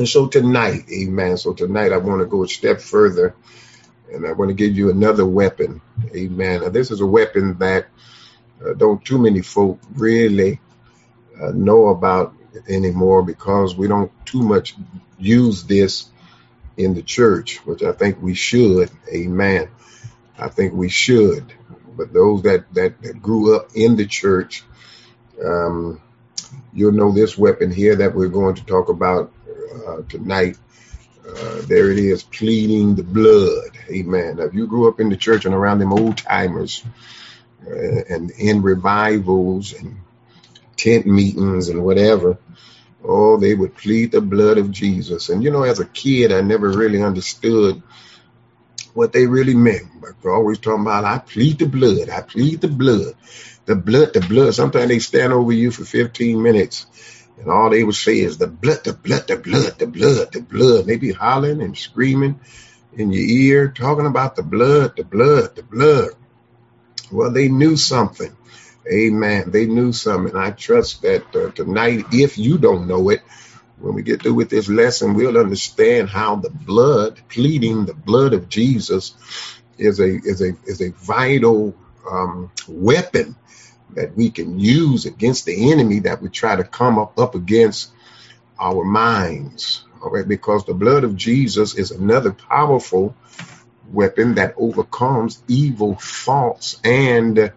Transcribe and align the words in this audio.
And 0.00 0.08
so 0.08 0.28
tonight, 0.28 0.90
amen. 0.90 1.36
So 1.36 1.52
tonight 1.52 1.92
I 1.92 1.98
want 1.98 2.20
to 2.20 2.26
go 2.26 2.42
a 2.42 2.48
step 2.48 2.80
further 2.80 3.34
and 4.10 4.26
I 4.26 4.32
want 4.32 4.48
to 4.48 4.54
give 4.54 4.74
you 4.74 4.88
another 4.88 5.26
weapon, 5.26 5.82
amen. 6.16 6.62
Now, 6.62 6.70
this 6.70 6.90
is 6.90 7.02
a 7.02 7.06
weapon 7.06 7.58
that 7.58 7.88
uh, 8.64 8.72
don't 8.72 9.04
too 9.04 9.18
many 9.18 9.42
folk 9.42 9.78
really 9.92 10.58
uh, 11.38 11.50
know 11.50 11.88
about 11.88 12.34
anymore 12.66 13.22
because 13.22 13.76
we 13.76 13.88
don't 13.88 14.10
too 14.24 14.40
much 14.40 14.74
use 15.18 15.64
this 15.64 16.08
in 16.78 16.94
the 16.94 17.02
church, 17.02 17.58
which 17.66 17.82
I 17.82 17.92
think 17.92 18.22
we 18.22 18.32
should. 18.32 18.90
Amen. 19.12 19.68
I 20.38 20.48
think 20.48 20.72
we 20.72 20.88
should. 20.88 21.52
But 21.94 22.14
those 22.14 22.40
that 22.44 22.72
that, 22.72 23.02
that 23.02 23.20
grew 23.20 23.54
up 23.54 23.72
in 23.74 23.96
the 23.96 24.06
church, 24.06 24.64
um, 25.44 26.00
you'll 26.72 26.92
know 26.92 27.12
this 27.12 27.36
weapon 27.36 27.70
here 27.70 27.96
that 27.96 28.14
we're 28.14 28.28
going 28.28 28.54
to 28.54 28.64
talk 28.64 28.88
about 28.88 29.30
uh, 29.70 30.02
tonight. 30.08 30.58
Uh, 31.26 31.62
there 31.66 31.90
it 31.90 31.98
is, 31.98 32.22
pleading 32.22 32.94
the 32.96 33.02
blood. 33.02 33.70
Amen. 33.90 34.36
Now, 34.36 34.44
if 34.44 34.54
you 34.54 34.66
grew 34.66 34.88
up 34.88 35.00
in 35.00 35.10
the 35.10 35.16
church 35.16 35.44
and 35.44 35.54
around 35.54 35.78
them 35.78 35.92
old 35.92 36.16
timers 36.16 36.82
uh, 37.66 37.70
and 37.70 38.30
in 38.32 38.62
revivals 38.62 39.72
and 39.74 40.00
tent 40.76 41.06
meetings 41.06 41.68
and 41.68 41.84
whatever, 41.84 42.38
oh, 43.04 43.36
they 43.36 43.54
would 43.54 43.76
plead 43.76 44.12
the 44.12 44.20
blood 44.20 44.58
of 44.58 44.70
Jesus. 44.70 45.28
And 45.28 45.42
you 45.42 45.50
know, 45.50 45.62
as 45.62 45.78
a 45.78 45.86
kid, 45.86 46.32
I 46.32 46.40
never 46.40 46.70
really 46.70 47.02
understood 47.02 47.82
what 48.94 49.12
they 49.12 49.26
really 49.26 49.54
meant. 49.54 50.00
But 50.00 50.20
they're 50.22 50.32
always 50.32 50.58
talking 50.58 50.82
about, 50.82 51.04
I 51.04 51.18
plead 51.18 51.58
the 51.58 51.66
blood, 51.66 52.08
I 52.08 52.22
plead 52.22 52.60
the 52.60 52.68
blood, 52.68 53.14
the 53.66 53.76
blood, 53.76 54.14
the 54.14 54.20
blood. 54.20 54.54
Sometimes 54.54 54.88
they 54.88 54.98
stand 54.98 55.32
over 55.32 55.52
you 55.52 55.70
for 55.70 55.84
15 55.84 56.42
minutes 56.42 56.86
and 57.40 57.50
all 57.50 57.70
they 57.70 57.82
would 57.82 57.94
say 57.94 58.18
is 58.18 58.36
the 58.36 58.46
blood, 58.46 58.84
the 58.84 58.92
blood, 58.92 59.26
the 59.26 59.36
blood, 59.36 59.78
the 59.78 59.86
blood, 59.86 60.32
the 60.32 60.42
blood. 60.42 60.84
They 60.84 60.98
be 60.98 61.12
hollering 61.12 61.62
and 61.62 61.76
screaming 61.76 62.38
in 62.92 63.12
your 63.12 63.24
ear, 63.24 63.68
talking 63.68 64.06
about 64.06 64.36
the 64.36 64.42
blood, 64.42 64.96
the 64.96 65.04
blood, 65.04 65.56
the 65.56 65.62
blood. 65.62 66.10
Well, 67.10 67.30
they 67.32 67.48
knew 67.48 67.76
something. 67.76 68.36
Amen. 68.90 69.50
They 69.50 69.66
knew 69.66 69.92
something. 69.92 70.36
I 70.36 70.50
trust 70.50 71.02
that 71.02 71.34
uh, 71.34 71.50
tonight, 71.52 72.06
if 72.12 72.36
you 72.36 72.58
don't 72.58 72.86
know 72.86 73.08
it, 73.08 73.22
when 73.78 73.94
we 73.94 74.02
get 74.02 74.22
through 74.22 74.34
with 74.34 74.50
this 74.50 74.68
lesson, 74.68 75.14
we'll 75.14 75.38
understand 75.38 76.10
how 76.10 76.36
the 76.36 76.50
blood, 76.50 77.20
pleading 77.30 77.86
the 77.86 77.94
blood 77.94 78.34
of 78.34 78.48
Jesus, 78.50 79.14
is 79.78 79.98
a 79.98 80.08
is 80.08 80.42
a 80.42 80.52
is 80.66 80.82
a 80.82 80.90
vital 80.90 81.74
um, 82.10 82.52
weapon 82.68 83.34
that 83.94 84.16
we 84.16 84.30
can 84.30 84.58
use 84.58 85.06
against 85.06 85.44
the 85.46 85.72
enemy 85.72 86.00
that 86.00 86.22
we 86.22 86.28
try 86.28 86.56
to 86.56 86.64
come 86.64 86.98
up, 86.98 87.18
up 87.18 87.34
against 87.34 87.90
our 88.58 88.84
minds. 88.84 89.84
All 90.02 90.10
right, 90.10 90.26
because 90.26 90.64
the 90.64 90.74
blood 90.74 91.04
of 91.04 91.16
Jesus 91.16 91.74
is 91.74 91.90
another 91.90 92.32
powerful 92.32 93.14
weapon 93.92 94.34
that 94.36 94.54
overcomes 94.56 95.42
evil 95.48 95.96
thoughts 95.96 96.80
and 96.84 97.52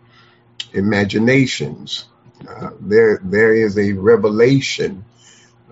imaginations. 0.74 2.06
Uh, 2.48 2.72
there, 2.80 3.20
there 3.24 3.54
is 3.54 3.78
a 3.78 3.94
revelation 3.94 5.06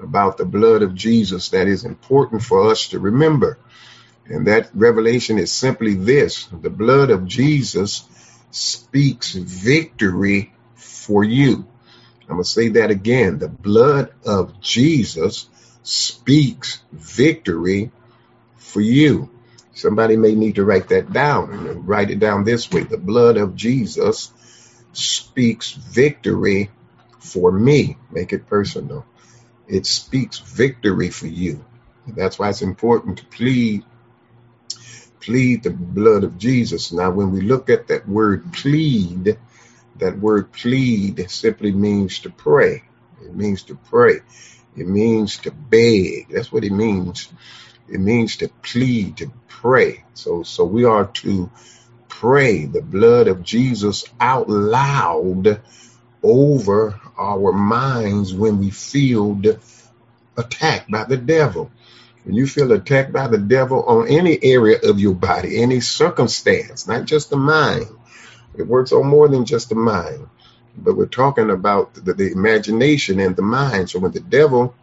about 0.02 0.38
the 0.38 0.46
blood 0.46 0.82
of 0.82 0.96
Jesus 0.96 1.50
that 1.50 1.68
is 1.68 1.84
important 1.84 2.42
for 2.42 2.72
us 2.72 2.90
to 2.90 3.00
remember. 3.00 3.58
And 4.26 4.48
that 4.48 4.70
revelation 4.74 5.38
is 5.38 5.52
simply 5.52 5.96
this 5.96 6.46
the 6.46 6.70
blood 6.70 7.10
of 7.10 7.26
Jesus 7.26 8.06
speaks 8.52 9.34
victory 9.34 10.54
for 10.76 11.24
you. 11.24 11.66
I'm 12.24 12.38
going 12.38 12.44
to 12.44 12.50
say 12.50 12.70
that 12.70 12.92
again. 12.92 13.40
The 13.40 13.50
blood 13.50 14.14
of 14.26 14.62
Jesus 14.62 15.48
speaks 15.84 16.82
victory 16.92 17.92
for 18.58 18.82
you. 18.82 19.30
Somebody 19.74 20.16
may 20.16 20.36
need 20.36 20.56
to 20.56 20.66
write 20.66 20.90
that 20.90 21.12
down 21.12 21.68
and 21.68 21.88
write 21.88 22.12
it 22.12 22.20
down 22.20 22.44
this 22.44 22.70
way. 22.72 22.84
The 22.84 22.98
blood 22.98 23.38
of 23.38 23.56
Jesus 23.56 24.32
speaks 24.94 25.72
victory 25.72 26.70
for 27.20 27.52
me. 27.52 27.98
Make 28.12 28.34
it 28.34 28.48
personal. 28.48 29.06
It 29.68 29.86
speaks 29.86 30.40
victory 30.40 31.10
for 31.10 31.28
you. 31.28 31.64
That's 32.08 32.38
why 32.38 32.50
it's 32.50 32.62
important 32.62 33.20
to 33.20 33.26
plead 33.26 33.84
plead 35.22 35.64
the 35.64 35.70
blood 35.70 36.24
of 36.24 36.38
Jesus. 36.38 36.92
Now, 36.92 37.12
when 37.12 37.32
we 37.32 37.42
look 37.42 37.70
at 37.70 37.88
that 37.88 38.08
word 38.08 38.52
plead, 38.54 39.38
that 39.98 40.18
word 40.18 40.52
plead 40.52 41.30
simply 41.30 41.72
means 41.72 42.20
to 42.20 42.30
pray. 42.30 42.84
It 43.24 43.36
means 43.36 43.64
to 43.64 43.76
pray. 43.76 44.22
It 44.76 44.88
means 44.88 45.38
to 45.40 45.52
beg. 45.52 46.30
That's 46.30 46.52
what 46.52 46.64
it 46.64 46.72
means. 46.72 47.30
It 47.88 48.00
means 48.00 48.38
to 48.38 48.48
plead, 48.48 49.18
to 49.18 49.32
pray. 49.48 50.04
So, 50.14 50.44
so 50.44 50.66
we 50.66 50.86
are 50.86 51.06
to 51.06 51.52
pray 52.08 52.66
the 52.66 52.82
blood 52.82 53.28
of 53.28 53.44
Jesus 53.44 54.06
out 54.20 54.50
loud 54.50 55.62
over 56.24 57.00
our 57.18 57.52
minds 57.52 58.34
when 58.34 58.60
we 58.60 58.70
feel 58.70 59.40
attacked 60.38 60.90
by 60.90 61.04
the 61.04 61.18
devil. 61.18 61.72
When 62.24 62.36
you 62.36 62.46
feel 62.46 62.72
attacked 62.72 63.12
by 63.12 63.28
the 63.28 63.38
devil 63.38 63.84
on 63.84 64.08
any 64.08 64.38
area 64.44 64.78
of 64.84 65.00
your 65.00 65.16
body, 65.16 65.62
any 65.62 65.80
circumstance, 65.80 66.88
not 66.88 67.06
just 67.06 67.30
the 67.30 67.38
mind, 67.38 67.88
it 68.56 68.68
works 68.68 68.92
on 68.92 69.08
more 69.08 69.28
than 69.28 69.46
just 69.46 69.70
the 69.70 69.76
mind, 69.76 70.28
but 70.78 70.96
we're 70.96 71.08
talking 71.08 71.50
about 71.50 71.94
the, 71.96 72.14
the 72.14 72.32
imagination 72.32 73.20
and 73.20 73.36
the 73.36 73.42
mind. 73.42 73.90
So 73.90 74.00
when 74.00 74.12
the 74.12 74.20
devil 74.20 74.76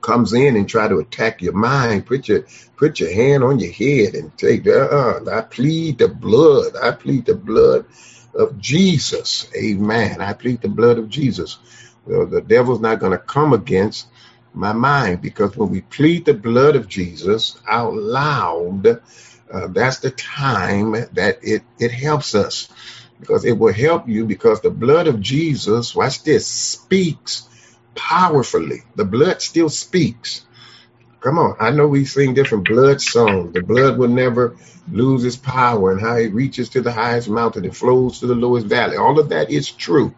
comes 0.00 0.32
in 0.32 0.56
and 0.56 0.68
try 0.68 0.88
to 0.88 0.98
attack 0.98 1.40
your 1.40 1.52
mind, 1.52 2.06
put 2.06 2.28
your 2.28 2.44
put 2.76 2.98
your 2.98 3.12
hand 3.12 3.44
on 3.44 3.60
your 3.60 3.72
head 3.72 4.14
and 4.14 4.36
take 4.36 4.66
uh, 4.66 5.20
I 5.30 5.42
plead 5.42 5.98
the 5.98 6.08
blood. 6.08 6.74
I 6.82 6.90
plead 6.90 7.26
the 7.26 7.34
blood 7.34 7.86
of 8.34 8.58
Jesus. 8.58 9.48
Amen. 9.56 10.20
I 10.20 10.32
plead 10.32 10.60
the 10.60 10.68
blood 10.68 10.98
of 10.98 11.08
Jesus. 11.08 11.58
Well, 12.04 12.26
the 12.26 12.40
devil's 12.40 12.80
not 12.80 12.98
going 12.98 13.12
to 13.12 13.18
come 13.18 13.52
against 13.52 14.08
my 14.54 14.72
mind 14.72 15.22
because 15.22 15.56
when 15.56 15.70
we 15.70 15.80
plead 15.80 16.24
the 16.24 16.34
blood 16.34 16.76
of 16.76 16.88
Jesus 16.88 17.58
out 17.68 17.94
loud, 17.94 18.86
uh, 19.52 19.66
that's 19.68 19.98
the 19.98 20.10
time 20.10 20.92
that 21.12 21.38
it, 21.42 21.62
it 21.78 21.90
helps 21.90 22.34
us 22.34 22.68
because 23.20 23.44
it 23.44 23.58
will 23.58 23.72
help 23.72 24.08
you 24.08 24.24
because 24.24 24.60
the 24.60 24.70
blood 24.70 25.06
of 25.06 25.20
Jesus, 25.20 25.94
watch 25.94 26.24
this, 26.24 26.46
speaks 26.46 27.48
powerfully. 27.94 28.82
The 28.96 29.04
blood 29.04 29.42
still 29.42 29.68
speaks. 29.68 30.44
Come 31.20 31.38
on. 31.38 31.56
I 31.60 31.70
know 31.70 31.86
we 31.86 32.04
sing 32.04 32.34
different 32.34 32.66
blood 32.66 33.00
songs. 33.00 33.54
The 33.54 33.62
blood 33.62 33.96
will 33.96 34.08
never 34.08 34.56
lose 34.90 35.24
its 35.24 35.36
power 35.36 35.92
and 35.92 36.00
how 36.00 36.16
it 36.16 36.34
reaches 36.34 36.70
to 36.70 36.80
the 36.80 36.90
highest 36.90 37.28
mountain 37.28 37.64
and 37.64 37.76
flows 37.76 38.18
to 38.20 38.26
the 38.26 38.34
lowest 38.34 38.66
valley. 38.66 38.96
All 38.96 39.18
of 39.20 39.28
that 39.28 39.50
is 39.50 39.70
true. 39.70 40.14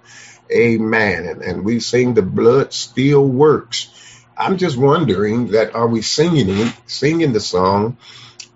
Amen. 0.50 1.26
And, 1.26 1.42
and 1.42 1.64
we 1.64 1.80
sing 1.80 2.14
the 2.14 2.22
blood 2.22 2.72
still 2.72 3.26
works. 3.26 3.90
I'm 4.36 4.58
just 4.58 4.76
wondering 4.76 5.48
that 5.52 5.74
are 5.74 5.88
we 5.88 6.02
singing 6.02 6.72
singing 6.86 7.32
the 7.32 7.40
song 7.40 7.98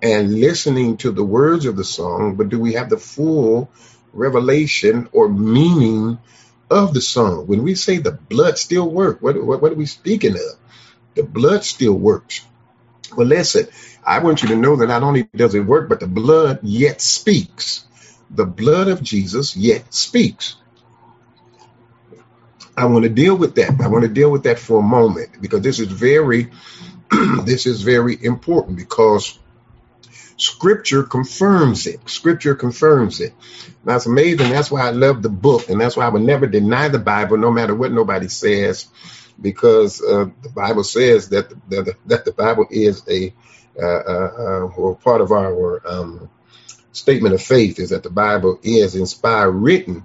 and 0.03 0.41
listening 0.41 0.99
to 0.99 1.13
the 1.13 1.25
words 1.25 1.67
of 1.67 1.77
the 1.77 1.85
song, 1.85 2.37
but 2.37 2.49
do 2.51 2.61
we 2.61 2.75
have 2.75 2.91
the 2.91 2.99
full 2.99 3.71
revelation 4.13 5.09
or 5.13 5.29
meaning 5.29 6.19
of 6.71 6.95
the 6.95 7.01
song? 7.03 7.47
When 7.47 7.63
we 7.65 7.75
say 7.77 7.99
the 7.99 8.13
blood 8.13 8.59
still 8.59 8.91
works, 8.91 9.23
what, 9.23 9.43
what, 9.45 9.63
what 9.63 9.73
are 9.73 9.77
we 9.77 9.87
speaking 9.87 10.35
of? 10.35 10.59
The 11.17 11.25
blood 11.25 11.65
still 11.65 11.95
works. 11.95 12.47
Well, 13.17 13.29
listen, 13.29 13.69
I 14.07 14.21
want 14.21 14.43
you 14.43 14.51
to 14.51 14.57
know 14.57 14.77
that 14.79 14.89
not 14.89 15.05
only 15.05 15.29
does 15.37 15.55
it 15.57 15.63
work, 15.67 15.89
but 15.91 16.01
the 16.01 16.09
blood 16.09 16.61
yet 16.65 17.03
speaks. 17.03 17.87
The 18.31 18.47
blood 18.47 18.89
of 18.89 19.03
Jesus 19.03 19.57
yet 19.57 19.95
speaks. 19.95 20.58
I 22.79 22.85
want 22.85 23.03
to 23.03 23.09
deal 23.09 23.37
with 23.37 23.57
that. 23.57 23.81
I 23.81 23.89
want 23.89 24.05
to 24.05 24.09
deal 24.09 24.31
with 24.31 24.45
that 24.45 24.59
for 24.59 24.79
a 24.79 24.83
moment 24.83 25.41
because 25.41 25.63
this 25.63 25.81
is 25.81 25.89
very, 25.89 26.51
this 27.45 27.67
is 27.67 27.83
very 27.83 28.17
important 28.25 28.77
because 28.77 29.37
Scripture 30.37 31.03
confirms 31.03 31.89
it. 31.89 32.09
Scripture 32.09 32.55
confirms 32.55 33.21
it. 33.21 33.35
That's 33.85 34.07
amazing. 34.07 34.51
That's 34.51 34.71
why 34.71 34.87
I 34.87 34.91
love 34.93 35.23
the 35.23 35.29
book, 35.29 35.69
and 35.69 35.81
that's 35.81 35.97
why 35.97 36.07
I 36.07 36.09
would 36.09 36.23
never 36.23 36.47
deny 36.47 36.87
the 36.87 37.01
Bible, 37.01 37.37
no 37.37 37.51
matter 37.51 37.75
what 37.75 37.91
nobody 37.91 38.29
says, 38.29 38.87
because 39.41 40.01
uh, 40.01 40.27
the 40.43 40.51
Bible 40.51 40.85
says 40.85 41.31
that 41.31 41.49
the, 41.49 41.83
that, 41.83 41.97
that 42.07 42.25
the 42.25 42.33
Bible 42.33 42.67
is 42.71 43.03
a 43.09 43.35
uh, 43.81 43.85
uh, 43.85 44.69
uh 44.69 44.95
part 44.95 45.21
of 45.21 45.33
our 45.33 45.83
um, 45.87 46.31
statement 46.93 47.35
of 47.35 47.43
faith 47.43 47.81
is 47.81 47.91
that 47.91 48.05
the 48.05 48.11
Bible 48.11 48.61
is 48.63 48.95
inspired, 48.95 49.51
written 49.51 50.05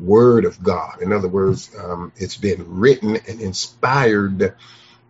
word 0.00 0.44
of 0.44 0.62
God. 0.62 1.02
In 1.02 1.12
other 1.12 1.28
words, 1.28 1.74
um, 1.76 2.12
it's 2.16 2.36
been 2.36 2.78
written 2.78 3.16
and 3.16 3.40
inspired 3.40 4.54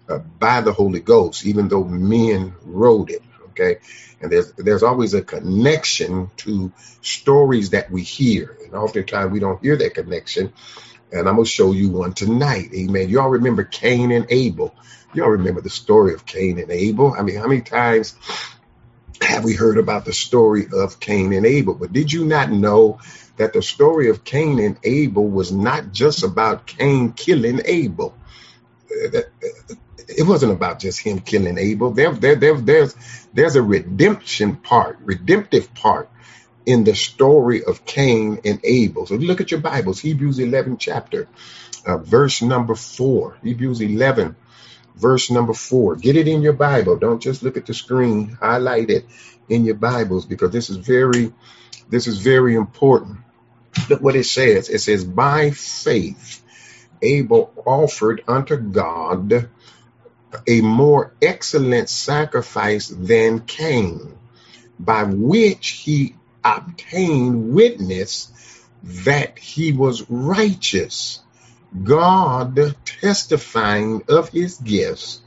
uh, 0.08 0.19
by 0.19 0.60
the 0.60 0.72
Holy 0.72 1.00
Ghost, 1.00 1.46
even 1.46 1.69
though 1.69 1.84
men 1.84 2.54
wrote 2.64 3.10
it. 3.10 3.22
Okay, 3.50 3.78
and 4.20 4.31
there's 4.31 4.52
there's 4.52 4.82
always 4.82 5.14
a 5.14 5.22
connection 5.22 6.31
to 6.38 6.72
stories 7.02 7.70
that 7.70 7.90
we 7.90 8.02
hear, 8.02 8.56
and 8.64 8.75
oftentimes 8.75 9.32
we 9.32 9.40
don't 9.40 9.62
hear 9.62 9.76
that 9.76 9.94
connection. 9.94 10.52
And 11.12 11.28
I'm 11.28 11.37
gonna 11.37 11.46
show 11.46 11.72
you 11.72 11.90
one 11.90 12.12
tonight. 12.12 12.70
Amen. 12.75 13.08
You 13.08 13.20
all 13.20 13.31
remember 13.31 13.64
Cain 13.64 14.12
and 14.12 14.26
Abel. 14.31 14.75
Y'all 15.12 15.31
remember 15.31 15.60
the 15.60 15.70
story 15.70 16.14
of 16.14 16.25
Cain 16.25 16.60
and 16.60 16.70
Abel? 16.70 17.12
I 17.12 17.22
mean, 17.22 17.37
how 17.37 17.48
many 17.48 17.62
times 17.62 18.14
have 19.31 19.44
we 19.44 19.55
heard 19.55 19.79
about 19.79 20.05
the 20.05 20.12
story 20.12 20.67
of 20.73 21.00
Cain 21.00 21.32
and 21.32 21.47
Abel? 21.47 21.75
But 21.75 21.93
did 21.93 22.12
you 22.12 22.25
not 22.25 22.50
know 22.50 22.99
that 23.37 23.53
the 23.53 23.62
story 23.62 24.11
of 24.11 24.25
Cain 24.25 24.59
and 24.59 24.77
Abel 24.82 25.27
was 25.27 25.53
not 25.53 25.93
just 25.93 26.25
about 26.25 26.67
Cain 26.67 27.12
killing 27.12 27.61
Abel? 27.65 28.15
It 28.91 30.27
wasn't 30.27 30.53
about 30.53 30.81
just 30.81 30.99
him 30.99 31.21
killing 31.21 31.59
Abel. 31.59 31.93
There, 31.93 32.12
there, 32.12 32.35
there, 32.35 32.56
there's, 32.56 32.94
there's 33.32 33.56
a 33.56 33.62
redemption 33.62 34.56
part, 34.56 34.99
redemptive 35.03 35.73
part 35.75 36.11
in 36.67 36.85
the 36.85 36.94
story 36.94 37.65
of 37.65 37.85
Cain 37.85 38.41
and 38.44 38.61
Abel. 38.65 39.06
So 39.06 39.15
look 39.15 39.41
at 39.41 39.53
your 39.53 39.61
Bibles, 39.61 40.00
Hebrews 40.00 40.41
11 40.41 40.79
chapter, 40.79 41.29
uh, 41.87 41.99
verse 41.99 42.43
number 42.43 42.75
four. 42.75 43.37
Hebrews 43.43 43.81
11 43.81 44.35
verse 44.94 45.31
number 45.31 45.54
four. 45.54 45.96
Get 45.96 46.16
it 46.16 46.28
in 46.28 46.42
your 46.42 46.52
Bible. 46.52 46.96
Don't 46.96 47.22
just 47.22 47.42
look 47.42 47.56
at 47.56 47.66
the 47.66 47.75
screen. 47.75 48.37
Highlight 48.40 48.90
it 48.90 49.06
in 49.48 49.64
your 49.64 49.75
Bibles 49.75 50.26
because 50.26 50.50
this 50.50 50.70
is 50.70 50.76
very, 50.76 51.32
this 51.88 52.06
is 52.06 52.19
very 52.19 52.54
important. 52.54 53.19
Look 53.88 54.02
what 54.02 54.16
it 54.16 54.25
says. 54.25 54.69
It 54.69 54.81
says, 54.81 55.04
by 55.04 55.50
faith, 55.50 56.42
Abel 57.02 57.52
offered 57.64 58.22
unto 58.28 58.56
God 58.56 59.48
a 60.46 60.60
more 60.60 61.14
excellent 61.20 61.88
sacrifice 61.88 62.88
than 62.88 63.40
Cain, 63.40 64.16
by 64.78 65.04
which 65.04 65.69
he 65.70 66.14
obtained 66.44 67.52
witness 67.52 68.31
that 68.82 69.38
he 69.38 69.72
was 69.72 70.08
righteous 70.08 71.20
God 71.84 72.75
testifying 72.84 74.02
of 74.08 74.28
his 74.28 74.56
gifts, 74.56 75.20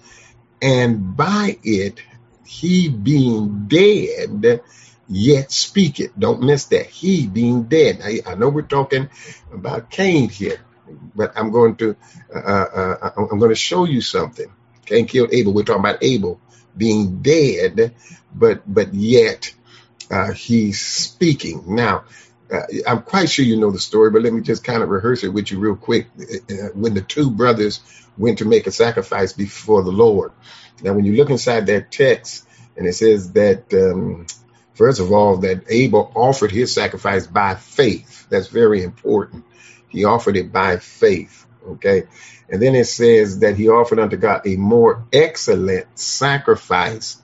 and 0.62 1.16
by 1.16 1.58
it 1.64 2.02
he 2.46 2.90
being 2.90 3.68
dead 3.68 4.62
yet 5.08 5.52
speak 5.52 6.00
it. 6.00 6.18
Don't 6.18 6.42
miss 6.42 6.66
that. 6.66 6.88
He 6.88 7.28
being 7.28 7.64
dead. 7.64 8.02
I, 8.04 8.22
I 8.26 8.36
know 8.36 8.50
we're 8.50 8.64
talking 8.64 9.10
about 9.52 9.90
Cain 9.90 10.30
here, 10.30 10.60
but 11.16 11.34
I'm 11.36 11.52
going 11.52 11.76
to 11.78 11.96
uh, 12.34 12.40
uh, 12.40 12.98
uh 13.02 13.26
I'm 13.32 13.40
going 13.40 13.50
to 13.50 13.56
show 13.56 13.86
you 13.86 14.02
something. 14.02 14.52
Cain 14.86 15.08
killed 15.08 15.34
Abel. 15.34 15.54
We're 15.54 15.64
talking 15.64 15.82
about 15.82 16.04
Abel 16.04 16.40
being 16.76 17.22
dead, 17.22 17.96
but 18.34 18.62
but 18.72 18.94
yet 18.94 19.54
uh, 20.12 20.32
he's 20.32 20.82
speaking. 20.82 21.76
Now, 21.76 22.06
I'm 22.88 23.02
quite 23.02 23.30
sure 23.30 23.46
you 23.46 23.60
know 23.60 23.72
the 23.72 23.80
story, 23.80 24.12
but 24.12 24.22
let 24.22 24.34
me 24.34 24.42
just 24.42 24.64
kind 24.64 24.84
of 24.84 24.90
rehearse 24.90 25.24
it 25.24 25.30
with 25.30 25.52
you 25.52 25.60
real 25.60 25.76
quick. 25.76 26.08
Uh, 26.20 26.54
uh, 26.54 26.68
when 26.74 26.94
the 26.94 27.02
two 27.02 27.32
brothers 27.32 27.82
went 28.18 28.40
to 28.40 28.46
make 28.46 28.68
a 28.68 28.72
sacrifice 28.72 29.34
before 29.34 29.84
the 29.84 29.92
Lord. 29.92 30.32
Now, 30.82 30.94
when 30.94 31.06
you 31.06 31.16
look 31.16 31.30
inside 31.30 31.68
that 31.68 31.92
text, 31.92 32.46
and 32.76 32.88
it 32.88 32.94
says 32.94 33.32
that, 33.34 33.74
um, 33.74 34.28
first 34.74 35.00
of 35.00 35.12
all, 35.12 35.38
that 35.38 35.64
Abel 35.70 36.12
offered 36.16 36.52
his 36.52 36.74
sacrifice 36.74 37.28
by 37.28 37.56
faith. 37.56 38.28
That's 38.30 38.48
very 38.48 38.84
important. 38.84 39.46
He 39.90 40.06
offered 40.06 40.38
it 40.38 40.52
by 40.52 40.78
faith. 40.78 41.46
Okay. 41.68 42.04
And 42.50 42.62
then 42.62 42.76
it 42.76 42.86
says 42.86 43.40
that 43.40 43.56
he 43.56 43.70
offered 43.70 44.00
unto 44.00 44.18
God 44.18 44.46
a 44.46 44.58
more 44.58 45.06
excellent 45.14 45.88
sacrifice 45.98 47.22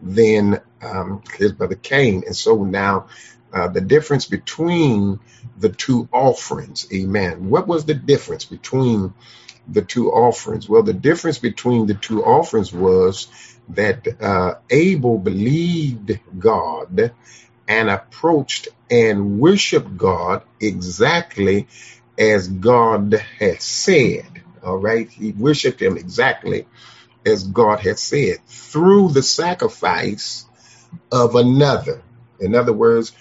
than 0.00 0.60
um, 0.80 1.22
his 1.36 1.52
brother 1.52 1.74
Cain. 1.74 2.22
And 2.26 2.34
so 2.34 2.64
now 2.64 3.06
uh, 3.52 3.68
the 3.68 3.80
difference 3.80 4.26
between 4.26 5.20
the 5.58 5.68
two 5.68 6.08
offerings. 6.12 6.86
Amen. 6.92 7.50
What 7.50 7.68
was 7.68 7.84
the 7.84 7.94
difference 7.94 8.44
between 8.44 9.14
the 9.68 9.82
two 9.82 10.10
offerings? 10.10 10.68
Well, 10.68 10.82
the 10.82 10.94
difference 10.94 11.38
between 11.38 11.86
the 11.86 11.94
two 11.94 12.24
offerings 12.24 12.72
was 12.72 13.28
that 13.70 14.20
uh, 14.20 14.54
Abel 14.70 15.18
believed 15.18 16.18
God 16.38 17.12
and 17.68 17.90
approached 17.90 18.68
and 18.90 19.38
worshiped 19.38 19.96
God 19.96 20.42
exactly 20.60 21.68
as 22.18 22.48
God 22.48 23.14
had 23.38 23.62
said. 23.62 24.26
All 24.62 24.76
right. 24.76 25.08
He 25.08 25.32
worshiped 25.32 25.80
him 25.80 25.96
exactly 25.96 26.66
as 27.24 27.44
God 27.44 27.80
had 27.80 27.98
said 27.98 28.38
through 28.46 29.10
the 29.10 29.22
sacrifice 29.22 30.46
of 31.10 31.36
another. 31.36 32.02
In 32.40 32.54
other 32.54 32.72
words, 32.72 33.12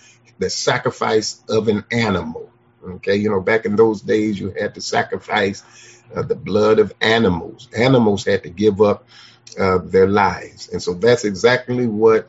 the 0.42 0.50
sacrifice 0.50 1.42
of 1.48 1.68
an 1.68 1.86
animal. 1.92 2.52
Okay, 2.84 3.16
you 3.16 3.30
know, 3.30 3.42
back 3.42 3.66
in 3.66 3.76
those 3.76 4.02
days, 4.02 4.40
you 4.40 4.50
had 4.50 4.76
to 4.76 4.82
sacrifice 4.82 5.64
uh, 6.16 6.24
the 6.24 6.36
blood 6.36 6.80
of 6.80 6.94
animals. 7.00 7.70
Animals 7.78 8.26
had 8.26 8.44
to 8.44 8.50
give 8.50 8.82
up 8.82 9.06
uh, 9.60 9.78
their 9.78 10.08
lives. 10.08 10.70
And 10.70 10.82
so 10.82 10.96
that's 10.96 11.26
exactly 11.26 11.86
what 11.86 12.28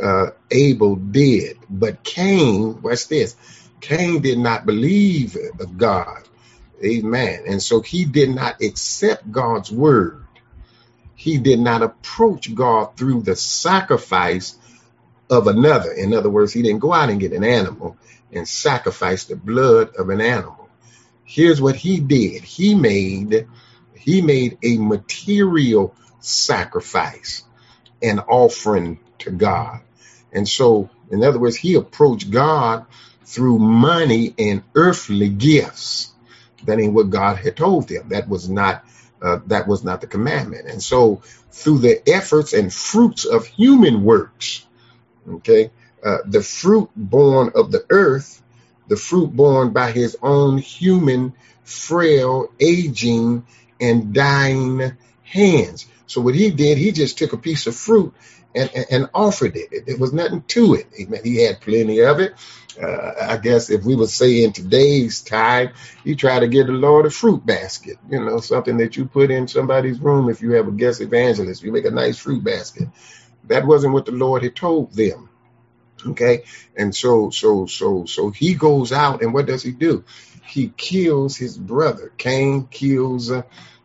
uh, 0.00 0.28
Abel 0.52 0.94
did. 0.94 1.58
But 1.68 2.04
Cain, 2.04 2.80
watch 2.80 3.08
this 3.08 3.34
Cain 3.80 4.22
did 4.22 4.38
not 4.38 4.64
believe 4.64 5.36
of 5.58 5.76
God. 5.76 6.22
Amen. 6.84 7.42
And 7.48 7.60
so 7.60 7.80
he 7.80 8.04
did 8.04 8.30
not 8.30 8.62
accept 8.62 9.30
God's 9.32 9.70
word. 9.70 10.24
He 11.16 11.38
did 11.38 11.58
not 11.58 11.82
approach 11.82 12.54
God 12.54 12.96
through 12.96 13.22
the 13.22 13.34
sacrifice 13.34 14.56
of 15.30 15.46
another. 15.46 15.92
In 15.92 16.14
other 16.14 16.30
words, 16.30 16.52
he 16.52 16.62
didn't 16.62 16.80
go 16.80 16.92
out 16.92 17.10
and 17.10 17.20
get 17.20 17.32
an 17.32 17.44
animal 17.44 17.96
and 18.32 18.48
sacrifice 18.48 19.24
the 19.24 19.36
blood 19.36 19.94
of 19.96 20.10
an 20.10 20.20
animal. 20.20 20.68
Here's 21.24 21.60
what 21.60 21.76
he 21.76 22.00
did. 22.00 22.42
He 22.42 22.74
made 22.74 23.46
he 23.94 24.22
made 24.22 24.58
a 24.62 24.78
material 24.78 25.94
sacrifice, 26.20 27.44
an 28.00 28.20
offering 28.20 28.98
to 29.18 29.30
God. 29.30 29.80
And 30.32 30.48
so, 30.48 30.88
in 31.10 31.22
other 31.22 31.38
words, 31.38 31.56
he 31.56 31.74
approached 31.74 32.30
God 32.30 32.86
through 33.24 33.58
money 33.58 34.34
and 34.38 34.62
earthly 34.74 35.28
gifts. 35.28 36.12
That 36.64 36.80
ain't 36.80 36.94
what 36.94 37.10
God 37.10 37.36
had 37.36 37.56
told 37.56 37.90
him. 37.90 38.08
That 38.08 38.28
was 38.28 38.48
not 38.48 38.84
uh, 39.20 39.40
that 39.46 39.66
was 39.66 39.82
not 39.84 40.00
the 40.00 40.06
commandment. 40.06 40.68
And 40.68 40.82
so, 40.82 41.22
through 41.50 41.78
the 41.78 42.08
efforts 42.08 42.52
and 42.52 42.72
fruits 42.72 43.24
of 43.24 43.46
human 43.46 44.04
works, 44.04 44.64
Okay. 45.28 45.70
Uh, 46.04 46.18
the 46.24 46.42
fruit 46.42 46.90
born 46.94 47.52
of 47.54 47.72
the 47.72 47.84
earth, 47.90 48.42
the 48.88 48.96
fruit 48.96 49.34
born 49.34 49.70
by 49.72 49.90
his 49.90 50.16
own 50.22 50.58
human, 50.58 51.34
frail, 51.64 52.52
aging, 52.60 53.44
and 53.80 54.14
dying 54.14 54.96
hands. 55.22 55.86
So 56.06 56.20
what 56.20 56.34
he 56.34 56.50
did, 56.50 56.78
he 56.78 56.92
just 56.92 57.18
took 57.18 57.32
a 57.32 57.36
piece 57.38 57.66
of 57.66 57.76
fruit 57.76 58.14
and, 58.54 58.70
and, 58.90 59.10
offered 59.14 59.56
it. 59.56 59.72
it. 59.72 59.84
it. 59.88 60.00
was 60.00 60.12
nothing 60.12 60.42
to 60.48 60.74
it. 60.74 60.86
He 61.22 61.42
had 61.42 61.60
plenty 61.60 62.00
of 62.00 62.20
it. 62.20 62.34
Uh, 62.80 63.12
I 63.20 63.36
guess 63.38 63.70
if 63.70 63.84
we 63.84 63.96
would 63.96 64.08
say 64.08 64.44
in 64.44 64.52
today's 64.52 65.20
time, 65.20 65.70
you 66.04 66.14
try 66.14 66.38
to 66.38 66.48
get 66.48 66.66
the 66.66 66.72
Lord 66.72 67.06
a 67.06 67.10
fruit 67.10 67.44
basket, 67.44 67.98
you 68.08 68.24
know, 68.24 68.38
something 68.38 68.76
that 68.78 68.96
you 68.96 69.06
put 69.06 69.30
in 69.30 69.48
somebody's 69.48 69.98
room 69.98 70.30
if 70.30 70.40
you 70.42 70.52
have 70.52 70.68
a 70.68 70.72
guest 70.72 71.00
evangelist. 71.00 71.62
You 71.62 71.72
make 71.72 71.86
a 71.86 71.90
nice 71.90 72.18
fruit 72.18 72.44
basket. 72.44 72.88
That 73.44 73.66
wasn't 73.66 73.94
what 73.94 74.06
the 74.06 74.12
Lord 74.12 74.44
had 74.44 74.54
told 74.54 74.92
them. 74.92 75.27
Okay. 76.06 76.44
And 76.76 76.94
so, 76.94 77.30
so, 77.30 77.66
so, 77.66 78.04
so 78.04 78.30
he 78.30 78.54
goes 78.54 78.92
out 78.92 79.22
and 79.22 79.34
what 79.34 79.46
does 79.46 79.62
he 79.62 79.72
do? 79.72 80.04
He 80.46 80.72
kills 80.76 81.36
his 81.36 81.58
brother. 81.58 82.12
Cain 82.16 82.66
kills 82.70 83.30
uh, 83.30 83.42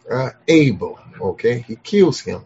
uh, 0.10 0.30
Abel. 0.48 1.00
Okay. 1.20 1.60
He 1.60 1.76
kills 1.76 2.20
him. 2.20 2.46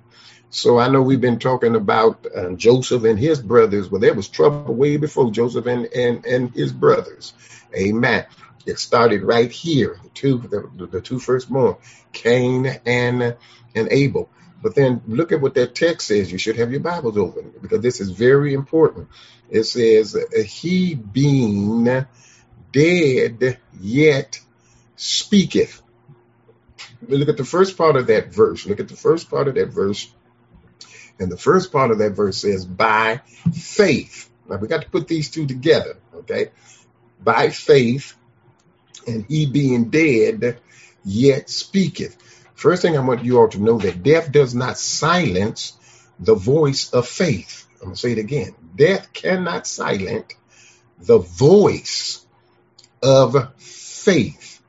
So 0.49 0.79
I 0.79 0.87
know 0.87 1.01
we've 1.01 1.21
been 1.21 1.39
talking 1.39 1.75
about 1.75 2.25
uh, 2.33 2.51
Joseph 2.51 3.03
and 3.03 3.19
his 3.19 3.39
brothers. 3.41 3.91
Well, 3.91 4.01
there 4.01 4.13
was 4.13 4.29
trouble 4.29 4.73
way 4.73 4.97
before 4.97 5.31
Joseph 5.31 5.65
and, 5.65 5.85
and, 5.93 6.25
and 6.25 6.51
his 6.51 6.71
brothers. 6.71 7.33
Amen. 7.75 8.25
It 8.65 8.79
started 8.79 9.23
right 9.23 9.51
here. 9.51 9.99
The 10.03 10.09
two, 10.09 10.37
the, 10.39 10.87
the 10.87 11.01
two 11.01 11.19
firstborn, 11.19 11.75
Cain 12.11 12.65
and, 12.85 13.35
and 13.75 13.87
Abel. 13.91 14.29
But 14.61 14.75
then 14.75 15.01
look 15.07 15.31
at 15.31 15.41
what 15.41 15.53
that 15.55 15.75
text 15.75 16.07
says. 16.07 16.31
You 16.31 16.37
should 16.37 16.57
have 16.57 16.71
your 16.71 16.79
Bibles 16.79 17.17
open 17.17 17.53
because 17.61 17.81
this 17.81 18.01
is 18.01 18.11
very 18.11 18.53
important. 18.53 19.09
It 19.49 19.63
says, 19.63 20.17
He 20.45 20.95
being 20.95 22.05
dead 22.71 23.59
yet 23.79 24.39
speaketh. 24.95 25.81
Look 27.07 27.29
at 27.29 27.37
the 27.37 27.45
first 27.45 27.77
part 27.77 27.95
of 27.95 28.07
that 28.07 28.33
verse. 28.33 28.65
Look 28.65 28.79
at 28.79 28.87
the 28.87 28.95
first 28.95 29.29
part 29.29 29.47
of 29.47 29.55
that 29.55 29.69
verse. 29.69 30.11
And 31.19 31.31
the 31.31 31.37
first 31.37 31.71
part 31.71 31.91
of 31.91 31.99
that 31.99 32.11
verse 32.11 32.37
says, 32.37 32.65
by 32.65 33.21
faith. 33.53 34.29
Now 34.47 34.57
we 34.57 34.67
got 34.67 34.83
to 34.83 34.89
put 34.89 35.07
these 35.07 35.29
two 35.29 35.45
together, 35.47 35.97
okay? 36.13 36.51
By 37.23 37.49
faith, 37.49 38.15
and 39.07 39.25
he 39.27 39.45
being 39.45 39.89
dead 39.89 40.59
yet 41.03 41.49
speaketh. 41.49 42.17
First 42.57 42.81
thing 42.81 42.97
I 42.97 43.01
want 43.01 43.23
you 43.23 43.39
all 43.39 43.47
to 43.49 43.61
know 43.61 43.77
that 43.77 44.03
death 44.03 44.31
does 44.31 44.53
not 44.53 44.77
silence 44.77 45.73
the 46.19 46.35
voice 46.35 46.91
of 46.91 47.07
faith. 47.07 47.67
I'm 47.75 47.87
going 47.87 47.95
to 47.95 47.99
say 47.99 48.11
it 48.11 48.17
again. 48.17 48.55
Death 48.75 49.13
cannot 49.13 49.67
silence 49.67 50.33
the 50.99 51.19
voice 51.19 52.25
of 53.01 53.53
faith. 53.57 54.61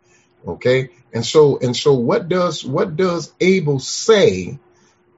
Okay? 0.46 0.90
And 1.12 1.24
so 1.24 1.58
and 1.58 1.74
so 1.74 1.94
what 1.94 2.28
does 2.28 2.64
what 2.64 2.96
does 2.96 3.32
Abel 3.40 3.80
say 3.80 4.58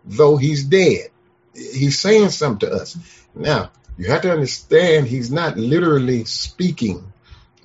though 0.04 0.36
he's 0.36 0.64
dead. 0.64 1.10
He's 1.54 1.98
saying 1.98 2.30
something 2.30 2.68
to 2.68 2.74
us. 2.76 2.96
Now, 3.34 3.70
you 3.98 4.06
have 4.10 4.22
to 4.22 4.32
understand 4.32 5.06
he's 5.06 5.30
not 5.30 5.56
literally 5.56 6.24
speaking, 6.24 7.12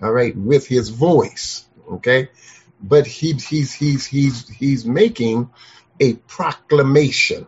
all 0.02 0.12
right, 0.12 0.36
with 0.36 0.68
his 0.68 0.90
voice, 0.90 1.66
okay? 1.94 2.30
But 2.88 3.08
he, 3.08 3.34
he's 3.34 3.74
he's 3.74 4.06
he's 4.06 4.48
he's 4.48 4.86
making 4.86 5.50
a 6.00 6.14
proclamation. 6.14 7.48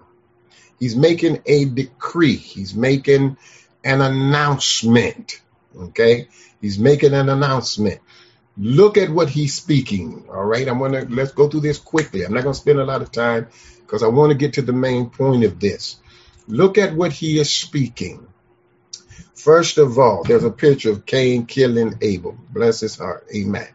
He's 0.79 0.95
making 0.95 1.41
a 1.45 1.65
decree. 1.65 2.35
He's 2.35 2.73
making 2.73 3.37
an 3.83 4.01
announcement. 4.01 5.41
Okay. 5.75 6.27
He's 6.59 6.79
making 6.79 7.13
an 7.13 7.29
announcement. 7.29 7.99
Look 8.57 8.97
at 8.97 9.11
what 9.11 9.29
he's 9.29 9.53
speaking. 9.53 10.25
All 10.29 10.43
right. 10.43 10.67
I'm 10.67 10.79
to, 10.91 11.05
let's 11.09 11.33
go 11.33 11.49
through 11.49 11.61
this 11.61 11.77
quickly. 11.77 12.23
I'm 12.23 12.33
not 12.33 12.43
to 12.55 12.59
spend 12.59 12.79
a 12.79 12.85
lot 12.85 13.03
of 13.03 13.11
time 13.11 13.47
because 13.81 14.01
I 14.01 14.07
want 14.07 14.31
to 14.31 14.37
get 14.37 14.53
to 14.53 14.63
the 14.63 14.73
main 14.73 15.11
point 15.11 15.43
of 15.43 15.59
this. 15.59 15.97
Look 16.47 16.77
at 16.79 16.95
what 16.95 17.11
he 17.11 17.39
is 17.39 17.53
speaking. 17.53 18.27
First 19.35 19.77
of 19.77 19.99
all, 19.99 20.23
there's 20.23 20.43
a 20.43 20.49
picture 20.49 20.91
of 20.91 21.05
Cain 21.05 21.45
killing 21.45 21.95
Abel. 22.01 22.37
Bless 22.49 22.79
his 22.79 22.97
heart. 22.97 23.27
Amen. 23.35 23.67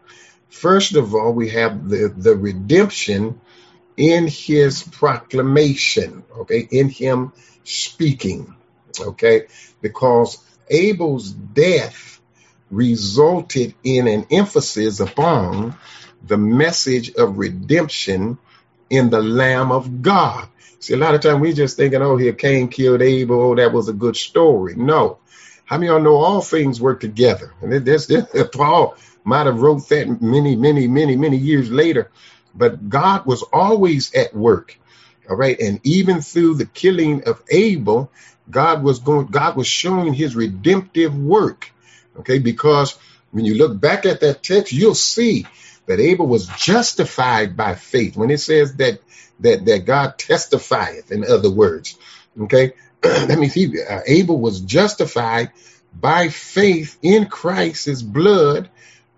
First 0.53 0.95
of 0.95 1.15
all, 1.15 1.33
we 1.33 1.49
have 1.49 1.89
the, 1.89 2.13
the 2.15 2.35
redemption 2.35 3.41
in 3.97 4.27
his 4.27 4.83
proclamation, 4.83 6.23
okay, 6.37 6.67
in 6.69 6.89
him 6.89 7.33
speaking, 7.63 8.55
okay, 8.99 9.47
because 9.81 10.37
Abel's 10.69 11.31
death 11.31 12.21
resulted 12.69 13.73
in 13.83 14.07
an 14.07 14.27
emphasis 14.29 14.99
upon 14.99 15.75
the 16.23 16.37
message 16.37 17.13
of 17.15 17.39
redemption 17.39 18.37
in 18.91 19.09
the 19.09 19.21
Lamb 19.21 19.71
of 19.71 20.03
God. 20.03 20.47
See, 20.79 20.93
a 20.93 20.97
lot 20.97 21.15
of 21.15 21.21
time 21.21 21.39
we 21.39 21.53
just 21.53 21.77
thinking, 21.77 22.01
oh, 22.03 22.15
here 22.15 22.33
Cain 22.33 22.67
killed 22.67 23.01
Abel, 23.01 23.41
oh, 23.41 23.55
that 23.55 23.73
was 23.73 23.89
a 23.89 23.93
good 23.93 24.15
story. 24.15 24.75
No. 24.75 25.17
How 25.65 25.77
many 25.77 25.89
of 25.89 25.95
y'all 25.95 26.03
know 26.03 26.15
all 26.15 26.41
things 26.41 26.79
work 26.79 26.99
together? 26.99 27.53
And 27.61 27.71
this, 27.83 28.05
this, 28.05 28.27
Paul 28.53 28.95
might 29.23 29.45
have 29.45 29.61
wrote 29.61 29.87
that 29.89 30.21
many, 30.21 30.55
many, 30.55 30.87
many, 30.87 31.15
many 31.15 31.37
years 31.37 31.71
later 31.71 32.11
but 32.55 32.89
God 32.89 33.25
was 33.25 33.43
always 33.43 34.13
at 34.13 34.35
work. 34.35 34.79
All 35.29 35.35
right. 35.35 35.59
And 35.59 35.79
even 35.83 36.21
through 36.21 36.55
the 36.55 36.65
killing 36.65 37.23
of 37.27 37.41
Abel, 37.49 38.11
God 38.49 38.83
was 38.83 38.99
going, 38.99 39.27
God 39.27 39.55
was 39.55 39.67
showing 39.67 40.13
his 40.13 40.35
redemptive 40.35 41.15
work. 41.15 41.71
Okay. 42.19 42.39
Because 42.39 42.97
when 43.31 43.45
you 43.45 43.55
look 43.55 43.79
back 43.79 44.05
at 44.05 44.19
that 44.19 44.43
text, 44.43 44.73
you'll 44.73 44.95
see 44.95 45.47
that 45.85 45.99
Abel 45.99 46.27
was 46.27 46.47
justified 46.47 47.57
by 47.57 47.75
faith. 47.75 48.15
When 48.15 48.29
it 48.29 48.39
says 48.39 48.75
that, 48.75 48.99
that, 49.39 49.65
that 49.65 49.85
God 49.85 50.17
testifieth, 50.17 51.11
in 51.11 51.25
other 51.25 51.49
words, 51.49 51.97
okay. 52.39 52.73
Let 53.03 53.39
me 53.39 53.49
see. 53.49 53.81
Uh, 53.81 53.99
Abel 54.05 54.39
was 54.39 54.61
justified 54.61 55.51
by 55.93 56.29
faith 56.29 56.97
in 57.01 57.25
Christ's 57.25 58.01
blood 58.01 58.69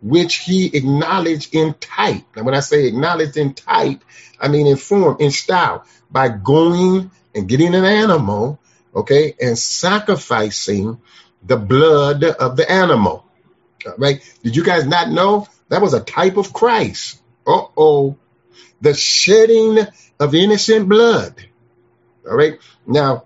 which 0.05 0.35
he 0.35 0.67
acknowledged 0.67 1.55
in 1.55 1.73
type. 1.73 2.25
And 2.35 2.45
when 2.45 2.53
I 2.53 2.59
say 2.59 2.85
acknowledged 2.85 3.37
in 3.37 3.55
type, 3.55 4.03
I 4.39 4.49
mean 4.49 4.67
in 4.67 4.77
form, 4.77 5.17
in 5.19 5.31
style, 5.31 5.83
by 6.11 6.29
going 6.29 7.09
and 7.33 7.49
getting 7.49 7.73
an 7.73 7.85
animal, 7.85 8.59
okay, 8.95 9.33
and 9.41 9.57
sacrificing 9.57 11.01
the 11.43 11.57
blood 11.57 12.23
of 12.23 12.55
the 12.55 12.71
animal. 12.71 13.25
Right? 13.97 14.21
Did 14.43 14.55
you 14.55 14.63
guys 14.63 14.85
not 14.85 15.09
know 15.09 15.47
that 15.69 15.81
was 15.81 15.95
a 15.95 16.01
type 16.01 16.37
of 16.37 16.53
Christ? 16.53 17.19
Uh 17.47 17.65
oh. 17.75 18.15
The 18.81 18.93
shedding 18.93 19.79
of 20.19 20.35
innocent 20.35 20.87
blood. 20.87 21.33
All 22.29 22.35
right. 22.35 22.59
Now, 22.85 23.23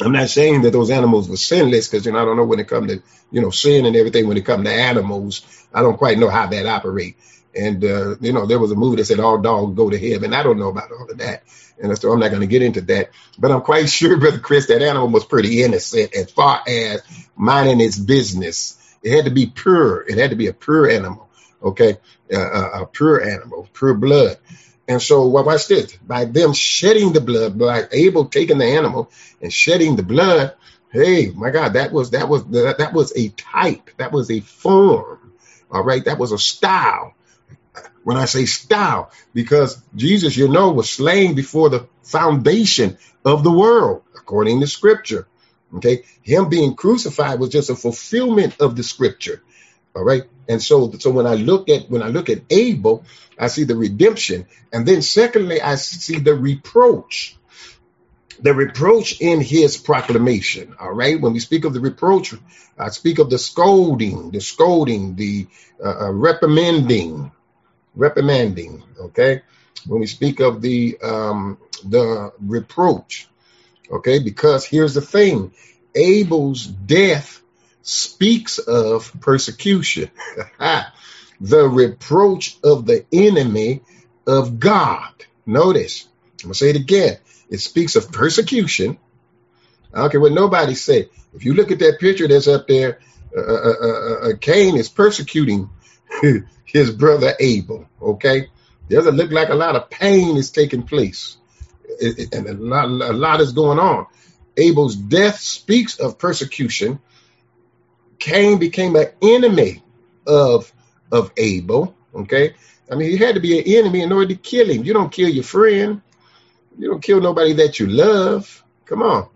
I'm 0.00 0.12
not 0.12 0.28
saying 0.28 0.62
that 0.62 0.72
those 0.72 0.90
animals 0.90 1.28
were 1.28 1.36
sinless 1.36 1.88
because 1.88 2.06
you 2.06 2.12
know 2.12 2.18
I 2.20 2.24
don't 2.24 2.36
know 2.36 2.44
when 2.44 2.60
it 2.60 2.68
comes 2.68 2.92
to 2.92 3.02
you 3.30 3.40
know 3.40 3.50
sin 3.50 3.86
and 3.86 3.96
everything 3.96 4.28
when 4.28 4.36
it 4.36 4.44
comes 4.44 4.64
to 4.64 4.72
animals. 4.72 5.66
I 5.72 5.82
don't 5.82 5.96
quite 5.96 6.18
know 6.18 6.28
how 6.28 6.46
that 6.46 6.66
operate. 6.66 7.16
And 7.54 7.82
uh, 7.82 8.16
you 8.20 8.32
know 8.32 8.46
there 8.46 8.58
was 8.58 8.72
a 8.72 8.76
movie 8.76 8.96
that 8.96 9.06
said 9.06 9.20
all 9.20 9.38
dogs 9.38 9.74
go 9.74 9.88
to 9.88 9.98
heaven. 9.98 10.34
I 10.34 10.42
don't 10.42 10.58
know 10.58 10.68
about 10.68 10.92
all 10.92 11.10
of 11.10 11.18
that, 11.18 11.44
and 11.80 11.96
so 11.98 12.12
I'm 12.12 12.20
not 12.20 12.28
going 12.28 12.42
to 12.42 12.46
get 12.46 12.62
into 12.62 12.82
that. 12.82 13.10
But 13.38 13.50
I'm 13.50 13.62
quite 13.62 13.88
sure, 13.90 14.18
brother 14.18 14.38
Chris, 14.38 14.66
that 14.66 14.82
animal 14.82 15.08
was 15.08 15.24
pretty 15.24 15.62
innocent 15.62 16.14
as 16.14 16.30
far 16.30 16.62
as 16.68 17.02
minding 17.34 17.80
its 17.80 17.98
business. 17.98 18.76
It 19.02 19.16
had 19.16 19.24
to 19.24 19.30
be 19.30 19.46
pure. 19.46 20.02
It 20.06 20.18
had 20.18 20.30
to 20.30 20.36
be 20.36 20.48
a 20.48 20.52
pure 20.52 20.90
animal. 20.90 21.28
Okay, 21.62 21.96
uh, 22.32 22.38
a, 22.38 22.82
a 22.82 22.86
pure 22.86 23.22
animal, 23.22 23.66
pure 23.72 23.94
blood. 23.94 24.36
And 24.88 25.02
so, 25.02 25.26
well, 25.28 25.44
watch 25.44 25.66
this. 25.68 25.96
By 25.96 26.26
them 26.26 26.52
shedding 26.52 27.12
the 27.12 27.20
blood, 27.20 27.58
by 27.58 27.84
Abel 27.90 28.26
taking 28.26 28.58
the 28.58 28.66
animal 28.66 29.10
and 29.40 29.52
shedding 29.52 29.96
the 29.96 30.02
blood, 30.02 30.54
hey, 30.90 31.30
my 31.34 31.50
God, 31.50 31.74
that 31.74 31.92
was 31.92 32.10
that 32.10 32.28
was 32.28 32.44
that, 32.46 32.78
that 32.78 32.92
was 32.92 33.12
a 33.16 33.28
type, 33.30 33.90
that 33.96 34.12
was 34.12 34.30
a 34.30 34.40
form, 34.40 35.32
all 35.70 35.82
right, 35.82 36.04
that 36.04 36.18
was 36.18 36.32
a 36.32 36.38
style. 36.38 37.14
When 38.04 38.16
I 38.16 38.26
say 38.26 38.46
style, 38.46 39.10
because 39.34 39.82
Jesus, 39.96 40.36
you 40.36 40.48
know, 40.48 40.70
was 40.70 40.88
slain 40.88 41.34
before 41.34 41.68
the 41.68 41.88
foundation 42.04 42.98
of 43.24 43.42
the 43.42 43.50
world, 43.50 44.02
according 44.16 44.60
to 44.60 44.66
Scripture. 44.68 45.26
Okay, 45.74 46.04
him 46.22 46.48
being 46.48 46.76
crucified 46.76 47.40
was 47.40 47.50
just 47.50 47.70
a 47.70 47.74
fulfillment 47.74 48.60
of 48.60 48.76
the 48.76 48.84
Scripture. 48.84 49.42
All 49.96 50.04
right. 50.04 50.22
And 50.48 50.62
so, 50.62 50.92
so 50.92 51.10
when 51.10 51.26
I 51.26 51.34
look 51.34 51.68
at 51.68 51.90
when 51.90 52.02
I 52.02 52.08
look 52.08 52.30
at 52.30 52.42
Abel, 52.50 53.04
I 53.38 53.48
see 53.48 53.64
the 53.64 53.76
redemption, 53.76 54.46
and 54.72 54.86
then 54.86 55.02
secondly, 55.02 55.60
I 55.60 55.74
see 55.76 56.18
the 56.18 56.34
reproach. 56.34 57.36
The 58.38 58.52
reproach 58.52 59.20
in 59.20 59.40
his 59.40 59.78
proclamation. 59.78 60.76
All 60.78 60.92
right. 60.92 61.18
When 61.18 61.32
we 61.32 61.40
speak 61.40 61.64
of 61.64 61.72
the 61.72 61.80
reproach, 61.80 62.34
I 62.78 62.90
speak 62.90 63.18
of 63.18 63.30
the 63.30 63.38
scolding, 63.38 64.30
the 64.30 64.40
scolding, 64.40 65.16
the 65.16 65.46
uh, 65.82 66.06
uh, 66.06 66.12
reprimanding, 66.12 67.32
reprimanding. 67.94 68.82
Okay. 69.00 69.40
When 69.86 70.00
we 70.00 70.06
speak 70.06 70.40
of 70.40 70.60
the 70.60 70.98
um, 71.02 71.58
the 71.82 72.32
reproach, 72.40 73.28
okay, 73.90 74.18
because 74.18 74.66
here's 74.66 74.94
the 74.94 75.00
thing: 75.00 75.52
Abel's 75.94 76.66
death 76.66 77.40
speaks 77.86 78.58
of 78.58 79.12
persecution, 79.20 80.10
the 81.40 81.68
reproach 81.68 82.58
of 82.64 82.84
the 82.84 83.06
enemy 83.12 83.80
of 84.26 84.58
God. 84.58 85.12
Notice, 85.46 86.08
I'm 86.42 86.48
going 86.48 86.52
to 86.52 86.58
say 86.58 86.70
it 86.70 86.76
again. 86.76 87.18
It 87.48 87.58
speaks 87.58 87.94
of 87.94 88.10
persecution. 88.10 88.98
I 89.94 90.00
don't 90.00 90.10
care 90.10 90.20
what 90.20 90.32
nobody 90.32 90.74
say. 90.74 91.08
If 91.32 91.44
you 91.44 91.54
look 91.54 91.70
at 91.70 91.78
that 91.78 92.00
picture 92.00 92.26
that's 92.26 92.48
up 92.48 92.66
there, 92.66 92.98
uh, 93.36 93.40
uh, 93.40 93.74
uh, 93.80 94.14
uh 94.30 94.36
Cain 94.40 94.76
is 94.76 94.88
persecuting 94.88 95.70
his 96.64 96.90
brother 96.90 97.34
Abel. 97.38 97.88
Okay, 98.02 98.48
doesn't 98.88 99.16
look 99.16 99.30
like 99.30 99.50
a 99.50 99.54
lot 99.54 99.76
of 99.76 99.90
pain 99.90 100.36
is 100.36 100.50
taking 100.50 100.82
place, 100.82 101.36
it, 102.00 102.18
it, 102.18 102.34
and 102.34 102.48
a 102.48 102.54
lot, 102.54 102.86
a 102.88 103.12
lot 103.12 103.40
is 103.40 103.52
going 103.52 103.78
on. 103.78 104.06
Abel's 104.56 104.96
death 104.96 105.38
speaks 105.38 106.00
of 106.00 106.18
persecution 106.18 106.98
Cain 108.26 108.58
became 108.58 108.96
an 108.96 109.06
enemy 109.22 109.84
of 110.26 110.72
of 111.12 111.30
Abel. 111.36 111.94
Okay, 112.12 112.54
I 112.90 112.96
mean 112.96 113.10
he 113.10 113.16
had 113.18 113.36
to 113.36 113.40
be 113.40 113.56
an 113.56 113.64
enemy 113.78 114.02
in 114.02 114.10
order 114.10 114.34
to 114.34 114.34
kill 114.34 114.68
him. 114.68 114.82
You 114.82 114.92
don't 114.92 115.12
kill 115.12 115.28
your 115.28 115.44
friend. 115.44 116.02
You 116.76 116.90
don't 116.90 117.02
kill 117.02 117.20
nobody 117.20 117.52
that 117.52 117.78
you 117.78 117.86
love. 117.86 118.64
Come 118.84 119.02
on. 119.02 119.28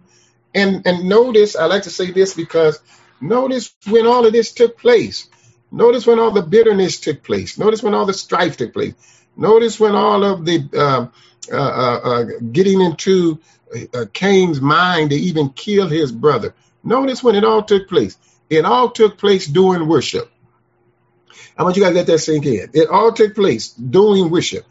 And 0.53 0.85
and 0.89 1.09
notice, 1.09 1.55
I 1.55 1.67
like 1.67 1.85
to 1.85 1.91
say 1.91 2.11
this 2.11 2.35
because 2.35 2.81
notice 3.21 3.73
when 3.89 4.09
all 4.09 4.27
of 4.27 4.33
this 4.33 4.53
took 4.53 4.77
place. 4.77 5.29
Notice 5.71 6.05
when 6.05 6.19
all 6.19 6.33
the 6.33 6.43
bitterness 6.43 6.99
took 6.99 7.23
place. 7.23 7.59
Notice 7.59 7.85
when 7.85 7.95
all 7.95 8.07
the 8.07 8.13
strife 8.13 8.57
took 8.57 8.73
place. 8.73 8.95
Notice 9.37 9.79
when 9.79 9.95
all 9.95 10.25
of 10.25 10.45
the 10.45 10.69
uh, 10.75 11.07
uh, 11.53 11.57
uh, 11.57 12.01
uh 12.11 12.25
getting 12.51 12.81
into 12.81 13.39
uh, 13.95 14.07
Cain's 14.13 14.61
mind 14.61 15.11
to 15.11 15.17
even 15.17 15.51
kill 15.51 15.87
his 15.87 16.11
brother. 16.11 16.55
Notice 16.83 17.23
when 17.23 17.37
it 17.37 17.45
all 17.45 17.63
took 17.63 17.89
place. 17.89 18.19
It 18.51 18.65
all 18.65 18.91
took 18.91 19.17
place 19.17 19.47
during 19.47 19.89
worship. 19.89 20.31
I 21.57 21.63
want 21.63 21.77
you 21.77 21.83
guys 21.83 21.93
to 21.93 21.97
let 21.97 22.07
that 22.09 22.19
sink 22.19 22.47
in. 22.47 22.71
It 22.73 22.89
all 22.89 23.13
took 23.13 23.35
place 23.35 23.69
during 23.71 24.31
worship. 24.31 24.67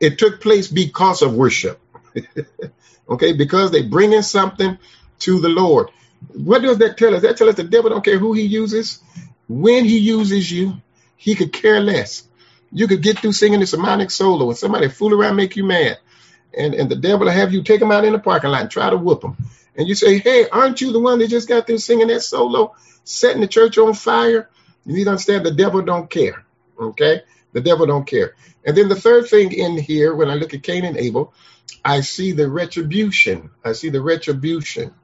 It 0.00 0.18
took 0.18 0.40
place 0.40 0.68
because 0.68 1.22
of 1.22 1.34
worship. 1.34 1.80
okay, 3.08 3.32
because 3.34 3.70
they 3.70 3.82
bring 3.82 4.12
in 4.12 4.22
something 4.22 4.78
to 5.20 5.40
the 5.40 5.48
Lord. 5.48 5.90
What 6.32 6.62
does 6.62 6.78
that 6.78 6.96
tell 6.96 7.14
us? 7.14 7.22
That 7.22 7.36
tells 7.36 7.50
us 7.50 7.56
the 7.56 7.64
devil 7.64 7.90
don't 7.90 8.04
care 8.04 8.18
who 8.18 8.32
he 8.32 8.42
uses. 8.42 9.00
When 9.48 9.84
he 9.84 9.98
uses 9.98 10.50
you, 10.50 10.74
he 11.16 11.34
could 11.34 11.52
care 11.52 11.80
less. 11.80 12.22
You 12.72 12.86
could 12.86 13.02
get 13.02 13.18
through 13.18 13.32
singing 13.32 13.60
the 13.60 13.66
sermonic 13.66 14.10
solo 14.10 14.48
and 14.48 14.58
somebody 14.58 14.88
fool 14.88 15.14
around, 15.14 15.36
make 15.36 15.56
you 15.56 15.64
mad. 15.64 15.98
And, 16.56 16.74
and 16.74 16.90
the 16.90 16.96
devil 16.96 17.26
will 17.26 17.32
have 17.32 17.52
you 17.52 17.62
take 17.62 17.80
him 17.80 17.90
out 17.90 18.04
in 18.04 18.12
the 18.12 18.18
parking 18.18 18.50
lot 18.50 18.62
and 18.62 18.70
try 18.70 18.90
to 18.90 18.96
whoop 18.96 19.22
him. 19.24 19.36
And 19.78 19.88
you 19.88 19.94
say, 19.94 20.18
hey, 20.18 20.48
aren't 20.48 20.80
you 20.82 20.92
the 20.92 21.00
one 21.00 21.20
that 21.20 21.28
just 21.28 21.48
got 21.48 21.66
there 21.66 21.78
singing 21.78 22.08
that 22.08 22.20
solo? 22.22 22.74
setting 23.08 23.40
the 23.40 23.48
church 23.48 23.78
on 23.78 23.94
fire, 23.94 24.50
you 24.84 24.94
need 24.94 25.04
to 25.04 25.10
understand 25.10 25.44
the 25.44 25.50
devil 25.50 25.82
don't 25.82 26.10
care. 26.10 26.44
Okay? 26.78 27.22
The 27.52 27.60
devil 27.60 27.86
don't 27.86 28.06
care. 28.06 28.34
And 28.64 28.76
then 28.76 28.88
the 28.88 28.96
third 28.96 29.28
thing 29.28 29.52
in 29.52 29.78
here, 29.78 30.14
when 30.14 30.28
I 30.28 30.34
look 30.34 30.52
at 30.52 30.62
Cain 30.62 30.84
and 30.84 30.96
Abel, 30.96 31.32
I 31.84 32.02
see 32.02 32.32
the 32.32 32.48
retribution. 32.48 33.50
I 33.64 33.72
see 33.72 33.88
the 33.88 34.02
retribution. 34.02 34.94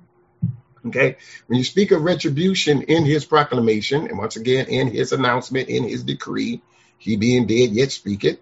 Okay. 0.86 1.16
When 1.46 1.58
you 1.58 1.64
speak 1.64 1.92
of 1.92 2.02
retribution 2.02 2.82
in 2.82 3.06
his 3.06 3.24
proclamation, 3.24 4.06
and 4.06 4.18
once 4.18 4.36
again 4.36 4.66
in 4.66 4.88
his 4.88 5.12
announcement, 5.12 5.70
in 5.70 5.84
his 5.84 6.02
decree, 6.02 6.60
he 6.98 7.16
being 7.16 7.46
dead 7.46 7.70
yet 7.70 7.90
speaketh. 7.90 8.38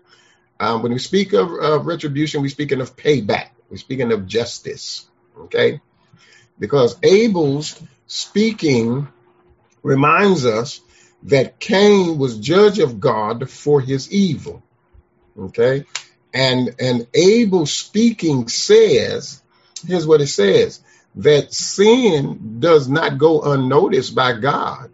Um, 0.58 0.82
when 0.82 0.92
we 0.92 0.98
speak 0.98 1.34
of 1.34 1.48
uh, 1.50 1.78
retribution, 1.80 2.42
we're 2.42 2.48
speaking 2.48 2.80
of 2.80 2.96
payback. 2.96 3.50
We're 3.70 3.76
speaking 3.76 4.10
of 4.10 4.26
justice. 4.26 5.06
Okay. 5.38 5.80
Because 6.62 6.96
Abel's 7.02 7.82
speaking 8.06 9.08
reminds 9.82 10.46
us 10.46 10.80
that 11.24 11.58
Cain 11.58 12.18
was 12.18 12.38
judge 12.38 12.78
of 12.78 13.00
God 13.00 13.50
for 13.50 13.80
his 13.80 14.12
evil. 14.12 14.62
Okay. 15.36 15.84
And, 16.32 16.76
and 16.78 17.08
Abel 17.14 17.66
speaking 17.66 18.46
says, 18.46 19.42
here's 19.84 20.06
what 20.06 20.20
it 20.20 20.28
says, 20.28 20.80
that 21.16 21.52
sin 21.52 22.60
does 22.60 22.88
not 22.88 23.18
go 23.18 23.42
unnoticed 23.42 24.14
by 24.14 24.38
God, 24.38 24.92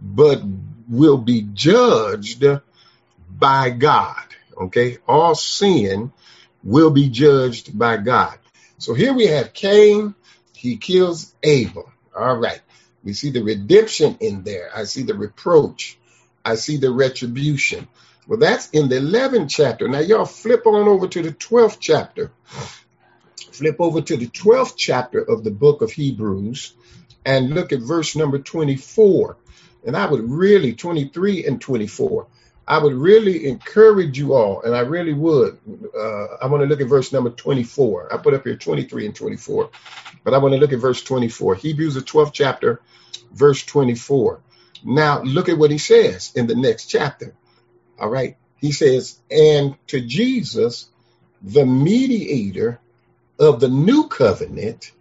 but 0.00 0.40
will 0.88 1.18
be 1.18 1.46
judged 1.52 2.46
by 3.28 3.68
God. 3.68 4.24
Okay. 4.56 4.96
All 5.06 5.34
sin 5.34 6.12
will 6.62 6.90
be 6.90 7.10
judged 7.10 7.78
by 7.78 7.98
God. 7.98 8.38
So 8.78 8.94
here 8.94 9.12
we 9.12 9.26
have 9.26 9.52
Cain. 9.52 10.14
He 10.64 10.78
kills 10.78 11.34
Abel. 11.42 11.92
All 12.16 12.36
right. 12.38 12.60
We 13.04 13.12
see 13.12 13.28
the 13.28 13.42
redemption 13.42 14.16
in 14.20 14.44
there. 14.44 14.70
I 14.74 14.84
see 14.84 15.02
the 15.02 15.14
reproach. 15.14 15.98
I 16.42 16.54
see 16.54 16.78
the 16.78 16.90
retribution. 16.90 17.86
Well, 18.26 18.38
that's 18.38 18.70
in 18.70 18.88
the 18.88 18.96
11th 18.96 19.50
chapter. 19.50 19.88
Now, 19.88 19.98
y'all 19.98 20.24
flip 20.24 20.66
on 20.66 20.88
over 20.88 21.06
to 21.06 21.20
the 21.20 21.32
12th 21.32 21.76
chapter. 21.80 22.30
Flip 23.52 23.76
over 23.78 24.00
to 24.00 24.16
the 24.16 24.28
12th 24.28 24.74
chapter 24.74 25.20
of 25.20 25.44
the 25.44 25.50
book 25.50 25.82
of 25.82 25.92
Hebrews 25.92 26.72
and 27.26 27.50
look 27.50 27.72
at 27.72 27.80
verse 27.80 28.16
number 28.16 28.38
24. 28.38 29.36
And 29.86 29.94
I 29.94 30.06
would 30.06 30.30
really, 30.30 30.72
23 30.72 31.44
and 31.44 31.60
24, 31.60 32.26
I 32.66 32.78
would 32.78 32.94
really 32.94 33.46
encourage 33.46 34.18
you 34.18 34.32
all, 34.34 34.62
and 34.62 34.74
I 34.74 34.80
really 34.80 35.12
would. 35.12 35.58
Uh, 35.96 36.36
I 36.40 36.46
want 36.46 36.62
to 36.62 36.66
look 36.66 36.80
at 36.80 36.88
verse 36.88 37.12
number 37.12 37.30
24. 37.30 38.12
I 38.12 38.16
put 38.16 38.32
up 38.32 38.44
here 38.44 38.56
23 38.56 39.06
and 39.06 39.14
24, 39.14 39.70
but 40.24 40.32
I 40.32 40.38
want 40.38 40.54
to 40.54 40.60
look 40.60 40.72
at 40.72 40.78
verse 40.78 41.02
24. 41.02 41.56
Hebrews, 41.56 41.94
the 41.94 42.00
12th 42.00 42.32
chapter, 42.32 42.80
verse 43.32 43.62
24. 43.64 44.40
Now, 44.82 45.22
look 45.22 45.48
at 45.48 45.58
what 45.58 45.70
he 45.70 45.78
says 45.78 46.32
in 46.34 46.46
the 46.46 46.54
next 46.54 46.86
chapter. 46.86 47.34
All 47.98 48.08
right. 48.08 48.36
He 48.56 48.72
says, 48.72 49.18
and 49.30 49.76
to 49.88 50.00
Jesus, 50.00 50.88
the 51.42 51.66
mediator 51.66 52.80
of 53.38 53.60
the 53.60 53.68
new 53.68 54.08
covenant, 54.08 54.92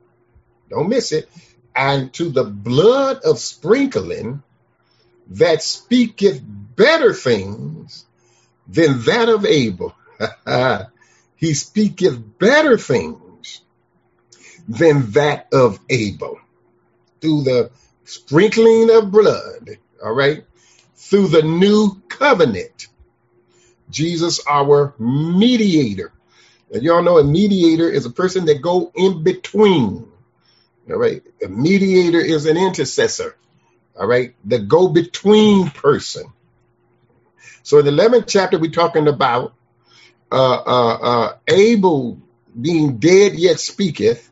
don't 0.70 0.90
miss 0.90 1.14
it, 1.14 1.30
and 1.74 2.14
to 2.14 2.30
the 2.30 2.44
blood 2.44 3.22
of 3.24 3.40
sprinkling 3.40 4.44
that 5.28 5.62
speaketh 5.62 6.42
better 6.76 7.14
things 7.14 8.06
than 8.68 9.02
that 9.04 9.30
of 9.30 9.46
Abel. 9.46 9.96
he 11.36 11.54
speaketh 11.54 12.40
better 12.40 12.78
things 12.78 13.62
than 14.68 15.12
that 15.12 15.48
of 15.54 15.80
Abel 15.90 16.40
through 17.22 17.44
the 17.44 17.72
sprinkling 18.06 18.90
of 18.92 19.12
blood, 19.12 19.78
all 20.04 20.14
right, 20.14 20.46
through 20.96 21.28
the 21.28 21.42
new 21.42 22.02
covenant. 22.10 22.88
Jesus, 23.90 24.42
our 24.48 24.94
mediator. 24.98 26.12
And 26.72 26.82
y'all 26.82 27.04
know 27.04 27.20
a 27.20 27.24
mediator 27.24 27.88
is 27.88 28.06
a 28.06 28.10
person 28.10 28.46
that 28.46 28.62
go 28.62 28.92
in 28.96 29.24
between. 29.24 30.12
All 30.90 30.98
right. 30.98 31.22
A 31.44 31.48
mediator 31.48 32.20
is 32.20 32.46
an 32.46 32.58
intercessor. 32.58 33.38
All 33.98 34.08
right. 34.08 34.36
The 34.44 34.60
go 34.60 34.88
between 34.88 35.70
person. 35.70 36.26
So 37.64 37.80
in 37.80 37.86
the 37.86 37.92
11th 37.92 38.28
chapter, 38.28 38.60
we're 38.60 38.72
talking 38.72 39.08
about 39.08 39.54
uh, 40.32 40.54
uh, 40.54 40.98
uh, 41.02 41.38
Abel 41.48 42.22
being 42.60 42.98
dead 42.98 43.36
yet 43.36 43.60
speaketh. 43.60 44.30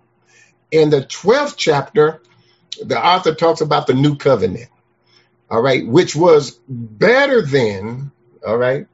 In 0.71 0.89
the 0.89 1.01
12th 1.01 1.55
chapter, 1.57 2.21
the 2.81 2.97
author 2.97 3.35
talks 3.35 3.61
about 3.61 3.87
the 3.87 3.93
new 3.93 4.15
covenant, 4.15 4.69
all 5.49 5.61
right, 5.61 5.85
which 5.85 6.15
was 6.15 6.51
better 6.67 7.41
than, 7.41 8.11
all 8.45 8.57
right, 8.57 8.87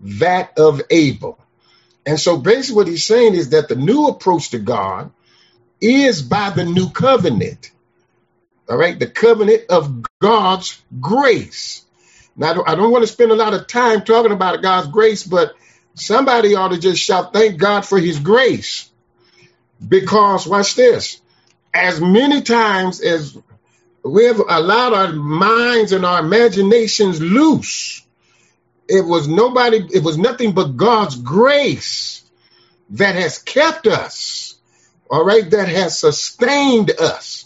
that 0.00 0.58
of 0.58 0.82
Abel. 0.90 1.38
And 2.04 2.18
so 2.18 2.38
basically 2.38 2.76
what 2.76 2.88
he's 2.88 3.04
saying 3.04 3.34
is 3.34 3.50
that 3.50 3.68
the 3.68 3.76
new 3.76 4.08
approach 4.08 4.50
to 4.50 4.58
God 4.58 5.12
is 5.80 6.22
by 6.22 6.50
the 6.50 6.64
new 6.64 6.90
covenant. 6.90 7.70
All 8.68 8.76
right, 8.76 8.98
the 8.98 9.06
covenant 9.06 9.64
of 9.70 10.04
God's 10.20 10.80
grace. 11.00 11.84
Now, 12.40 12.64
I 12.66 12.74
don't 12.74 12.90
want 12.90 13.02
to 13.02 13.12
spend 13.12 13.32
a 13.32 13.34
lot 13.34 13.52
of 13.52 13.66
time 13.66 14.00
talking 14.00 14.32
about 14.32 14.62
God's 14.62 14.88
grace, 14.88 15.24
but 15.24 15.52
somebody 15.92 16.54
ought 16.54 16.68
to 16.68 16.80
just 16.80 17.02
shout, 17.02 17.34
thank 17.34 17.58
God 17.58 17.84
for 17.84 17.98
his 17.98 18.18
grace. 18.18 18.90
Because, 19.86 20.46
watch 20.46 20.74
this, 20.74 21.20
as 21.74 22.00
many 22.00 22.40
times 22.40 23.02
as 23.02 23.36
we've 24.02 24.38
allowed 24.38 24.94
our 24.94 25.12
minds 25.12 25.92
and 25.92 26.06
our 26.06 26.20
imaginations 26.20 27.20
loose, 27.20 28.06
it 28.88 29.04
was 29.04 29.28
nobody, 29.28 29.86
it 29.92 30.02
was 30.02 30.16
nothing 30.16 30.52
but 30.52 30.78
God's 30.78 31.16
grace 31.16 32.24
that 32.90 33.16
has 33.16 33.36
kept 33.36 33.86
us, 33.86 34.56
all 35.10 35.26
right, 35.26 35.48
that 35.50 35.68
has 35.68 35.98
sustained 35.98 36.90
us. 36.90 37.44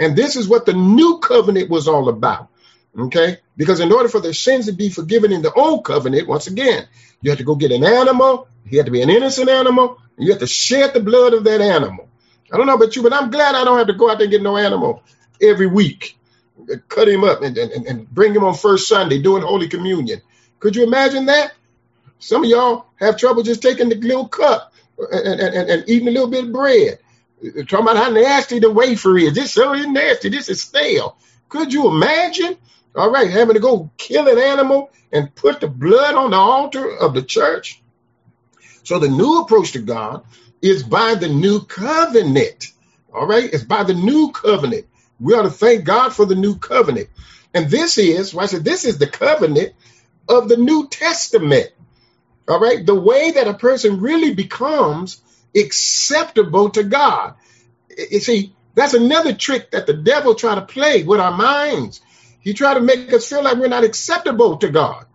And 0.00 0.16
this 0.16 0.34
is 0.34 0.48
what 0.48 0.66
the 0.66 0.74
new 0.74 1.20
covenant 1.20 1.70
was 1.70 1.86
all 1.86 2.08
about. 2.08 2.48
Okay? 2.98 3.38
Because 3.56 3.80
in 3.80 3.92
order 3.92 4.08
for 4.08 4.20
their 4.20 4.32
sins 4.32 4.66
to 4.66 4.72
be 4.72 4.88
forgiven 4.88 5.32
in 5.32 5.42
the 5.42 5.52
old 5.52 5.84
covenant, 5.84 6.28
once 6.28 6.46
again, 6.46 6.86
you 7.20 7.30
have 7.30 7.38
to 7.38 7.44
go 7.44 7.54
get 7.54 7.72
an 7.72 7.84
animal. 7.84 8.48
He 8.66 8.76
had 8.76 8.86
to 8.86 8.92
be 8.92 9.02
an 9.02 9.10
innocent 9.10 9.48
animal. 9.48 9.98
And 10.16 10.26
you 10.26 10.32
have 10.32 10.40
to 10.40 10.46
shed 10.46 10.94
the 10.94 11.00
blood 11.00 11.34
of 11.34 11.44
that 11.44 11.60
animal. 11.60 12.08
I 12.52 12.56
don't 12.56 12.66
know 12.66 12.74
about 12.74 12.94
you, 12.94 13.02
but 13.02 13.12
I'm 13.12 13.30
glad 13.30 13.54
I 13.54 13.64
don't 13.64 13.78
have 13.78 13.88
to 13.88 13.94
go 13.94 14.10
out 14.10 14.18
there 14.18 14.26
and 14.26 14.30
get 14.30 14.42
no 14.42 14.56
animal 14.56 15.02
every 15.40 15.66
week. 15.66 16.16
Cut 16.88 17.08
him 17.08 17.24
up 17.24 17.42
and, 17.42 17.56
and, 17.58 17.86
and 17.86 18.08
bring 18.10 18.34
him 18.34 18.44
on 18.44 18.54
first 18.54 18.88
Sunday 18.88 19.20
doing 19.20 19.42
Holy 19.42 19.68
Communion. 19.68 20.22
Could 20.60 20.76
you 20.76 20.84
imagine 20.84 21.26
that? 21.26 21.52
Some 22.20 22.44
of 22.44 22.50
y'all 22.50 22.86
have 22.96 23.16
trouble 23.16 23.42
just 23.42 23.60
taking 23.60 23.88
the 23.88 23.96
little 23.96 24.28
cup 24.28 24.72
and, 24.98 25.40
and, 25.40 25.70
and 25.70 25.84
eating 25.88 26.08
a 26.08 26.12
little 26.12 26.30
bit 26.30 26.44
of 26.44 26.52
bread. 26.52 26.98
Talking 27.42 27.80
about 27.80 27.96
how 27.96 28.10
nasty 28.10 28.60
the 28.60 28.70
wafer 28.70 29.18
is. 29.18 29.34
This 29.34 29.52
so 29.52 29.74
nasty. 29.74 30.28
This 30.28 30.48
is 30.48 30.62
stale. 30.62 31.16
Could 31.48 31.72
you 31.72 31.88
imagine? 31.88 32.56
All 32.94 33.10
right, 33.10 33.30
having 33.30 33.54
to 33.54 33.60
go 33.60 33.90
kill 33.96 34.28
an 34.28 34.38
animal 34.38 34.90
and 35.12 35.34
put 35.34 35.60
the 35.60 35.68
blood 35.68 36.14
on 36.14 36.30
the 36.30 36.36
altar 36.36 36.96
of 36.96 37.14
the 37.14 37.22
church. 37.22 37.82
So 38.82 38.98
the 38.98 39.08
new 39.08 39.40
approach 39.40 39.72
to 39.72 39.80
God 39.80 40.24
is 40.62 40.82
by 40.82 41.14
the 41.14 41.28
new 41.28 41.60
covenant. 41.60 42.72
All 43.12 43.26
right, 43.26 43.52
it's 43.52 43.64
by 43.64 43.84
the 43.84 43.94
new 43.94 44.30
covenant. 44.32 44.86
We 45.20 45.34
ought 45.34 45.42
to 45.42 45.50
thank 45.50 45.84
God 45.84 46.10
for 46.10 46.26
the 46.26 46.34
new 46.34 46.56
covenant. 46.56 47.08
And 47.54 47.70
this 47.70 47.98
is, 47.98 48.34
well, 48.34 48.42
I 48.42 48.46
said, 48.46 48.64
this 48.64 48.84
is 48.84 48.98
the 48.98 49.06
covenant 49.06 49.74
of 50.28 50.48
the 50.48 50.56
New 50.56 50.88
Testament. 50.88 51.70
All 52.48 52.60
right. 52.60 52.84
The 52.84 52.94
way 52.94 53.32
that 53.32 53.46
a 53.46 53.54
person 53.54 54.00
really 54.00 54.34
becomes 54.34 55.20
acceptable 55.56 56.70
to 56.70 56.82
God. 56.82 57.34
You 57.96 58.20
see, 58.20 58.54
that's 58.74 58.94
another 58.94 59.34
trick 59.34 59.70
that 59.70 59.86
the 59.86 59.94
devil 59.94 60.34
try 60.34 60.56
to 60.56 60.62
play 60.62 61.04
with 61.04 61.20
our 61.20 61.36
minds. 61.36 62.00
He 62.44 62.52
try 62.52 62.74
to 62.74 62.80
make 62.80 63.10
us 63.12 63.26
feel 63.26 63.42
like 63.42 63.56
we're 63.56 63.68
not 63.68 63.84
acceptable 63.84 64.58
to 64.58 64.68
God. 64.68 65.06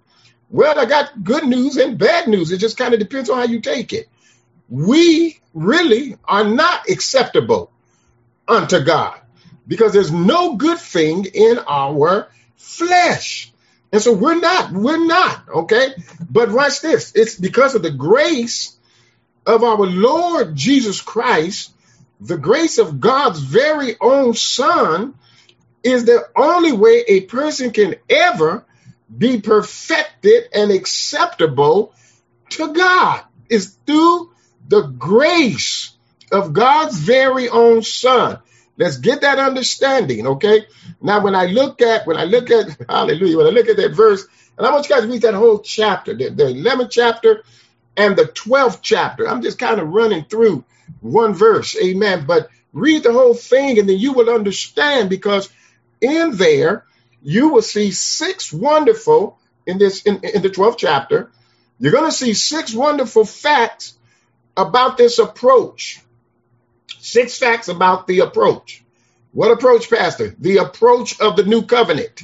Well, 0.50 0.80
I 0.80 0.86
got 0.86 1.24
good 1.24 1.46
news 1.46 1.78
and 1.78 2.00
bad 2.00 2.28
news. 2.28 2.52
It 2.52 2.58
just 2.58 2.76
kind 2.76 2.92
of 2.94 3.00
depends 3.00 3.30
on 3.30 3.38
how 3.38 3.46
you 3.46 3.62
take 3.62 3.94
it. 3.94 4.10
We 4.68 5.40
really 5.54 6.18
are 6.26 6.44
not 6.44 6.90
acceptable 6.90 7.72
unto 8.48 8.84
God 8.84 9.22
because 9.68 9.94
there's 9.94 10.12
no 10.12 10.56
good 10.56 10.80
thing 10.80 11.26
in 11.26 11.60
our 11.68 12.30
flesh. 12.58 13.54
And 13.92 14.02
so 14.02 14.14
we're 14.14 14.40
not, 14.40 14.72
we're 14.72 15.06
not, 15.06 15.48
okay? 15.50 15.94
But 16.28 16.52
watch 16.52 16.82
this. 16.82 17.12
It's 17.14 17.36
because 17.36 17.76
of 17.76 17.84
the 17.84 17.92
grace 17.92 18.76
of 19.46 19.64
our 19.64 19.86
Lord 19.86 20.56
Jesus 20.56 21.00
Christ, 21.00 21.72
the 22.20 22.38
grace 22.38 22.80
of 22.80 23.00
God's 23.00 23.40
very 23.40 23.98
own 24.02 24.34
Son 24.34 25.14
is 25.84 26.06
the 26.06 26.28
only 26.36 26.72
way 26.72 27.04
a 27.08 27.22
person 27.22 27.72
can 27.72 27.96
ever 28.10 28.66
be 29.16 29.42
perfected 29.42 30.44
and 30.54 30.72
acceptable 30.72 31.94
to 32.50 32.74
God 32.74 33.24
is 33.50 33.76
through 33.86 34.32
the 34.68 34.82
grace 34.82 35.92
of 36.32 36.54
God's 36.54 36.98
very 36.98 37.50
own 37.50 37.82
Son. 37.82 38.40
Let's 38.78 38.98
get 38.98 39.22
that 39.22 39.40
understanding, 39.40 40.26
okay? 40.28 40.66
Now, 41.02 41.22
when 41.22 41.36
I 41.36 41.48
look 41.48 41.82
at 41.82 42.08
when 42.08 42.18
I 42.18 42.26
look 42.26 42.50
at 42.52 42.78
Hallelujah, 42.90 43.38
when 43.38 43.48
I 43.48 43.50
look 43.50 43.68
at 43.68 43.78
that 43.78 43.94
verse, 43.94 44.26
And 44.58 44.66
I 44.66 44.72
want 44.72 44.88
you 44.88 44.96
guys 44.96 45.04
to 45.04 45.12
read 45.12 45.24
that 45.24 45.34
whole 45.34 45.60
chapter, 45.60 46.14
the, 46.16 46.30
the 46.30 46.46
11th 46.46 46.92
chapter 46.92 47.44
and 47.98 48.16
the 48.16 48.26
12th 48.26 48.80
chapter. 48.82 49.28
I'm 49.28 49.42
just 49.42 49.60
kind 49.60 49.80
of 49.82 49.90
running 49.90 50.24
through 50.26 50.64
one 51.02 51.34
verse. 51.34 51.76
Amen. 51.76 52.26
But 52.26 52.50
read 52.72 53.04
the 53.04 53.12
whole 53.12 53.34
thing 53.34 53.80
and 53.80 53.90
then 53.90 53.98
you 53.98 54.14
will 54.14 54.30
understand 54.30 55.10
because 55.10 55.50
in 56.02 56.36
there 56.36 56.86
you 57.22 57.50
will 57.50 57.62
see 57.62 57.92
six 57.92 58.52
wonderful 58.54 59.38
in 59.66 59.78
this 59.78 60.04
in, 60.04 60.22
in 60.24 60.42
the 60.42 60.50
12th 60.50 60.78
chapter. 60.78 61.32
You're 61.80 61.92
going 61.92 62.10
to 62.10 62.16
see 62.16 62.34
six 62.34 62.74
wonderful 62.74 63.26
facts 63.26 63.98
about 64.56 64.98
this 64.98 65.20
approach. 65.20 66.02
Six 67.00 67.38
facts 67.38 67.68
about 67.70 68.08
the 68.08 68.20
approach. 68.20 68.84
What 69.32 69.52
approach, 69.52 69.90
Pastor? 69.90 70.36
The 70.40 70.58
approach 70.58 71.20
of 71.22 71.36
the 71.36 71.44
new 71.44 71.64
covenant. 71.64 72.24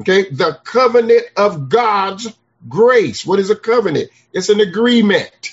Okay, 0.00 0.30
the 0.30 0.58
covenant 0.64 1.24
of 1.36 1.68
God's 1.68 2.32
grace. 2.68 3.26
What 3.26 3.38
is 3.38 3.50
a 3.50 3.56
covenant? 3.56 4.10
It's 4.32 4.48
an 4.48 4.60
agreement. 4.60 5.50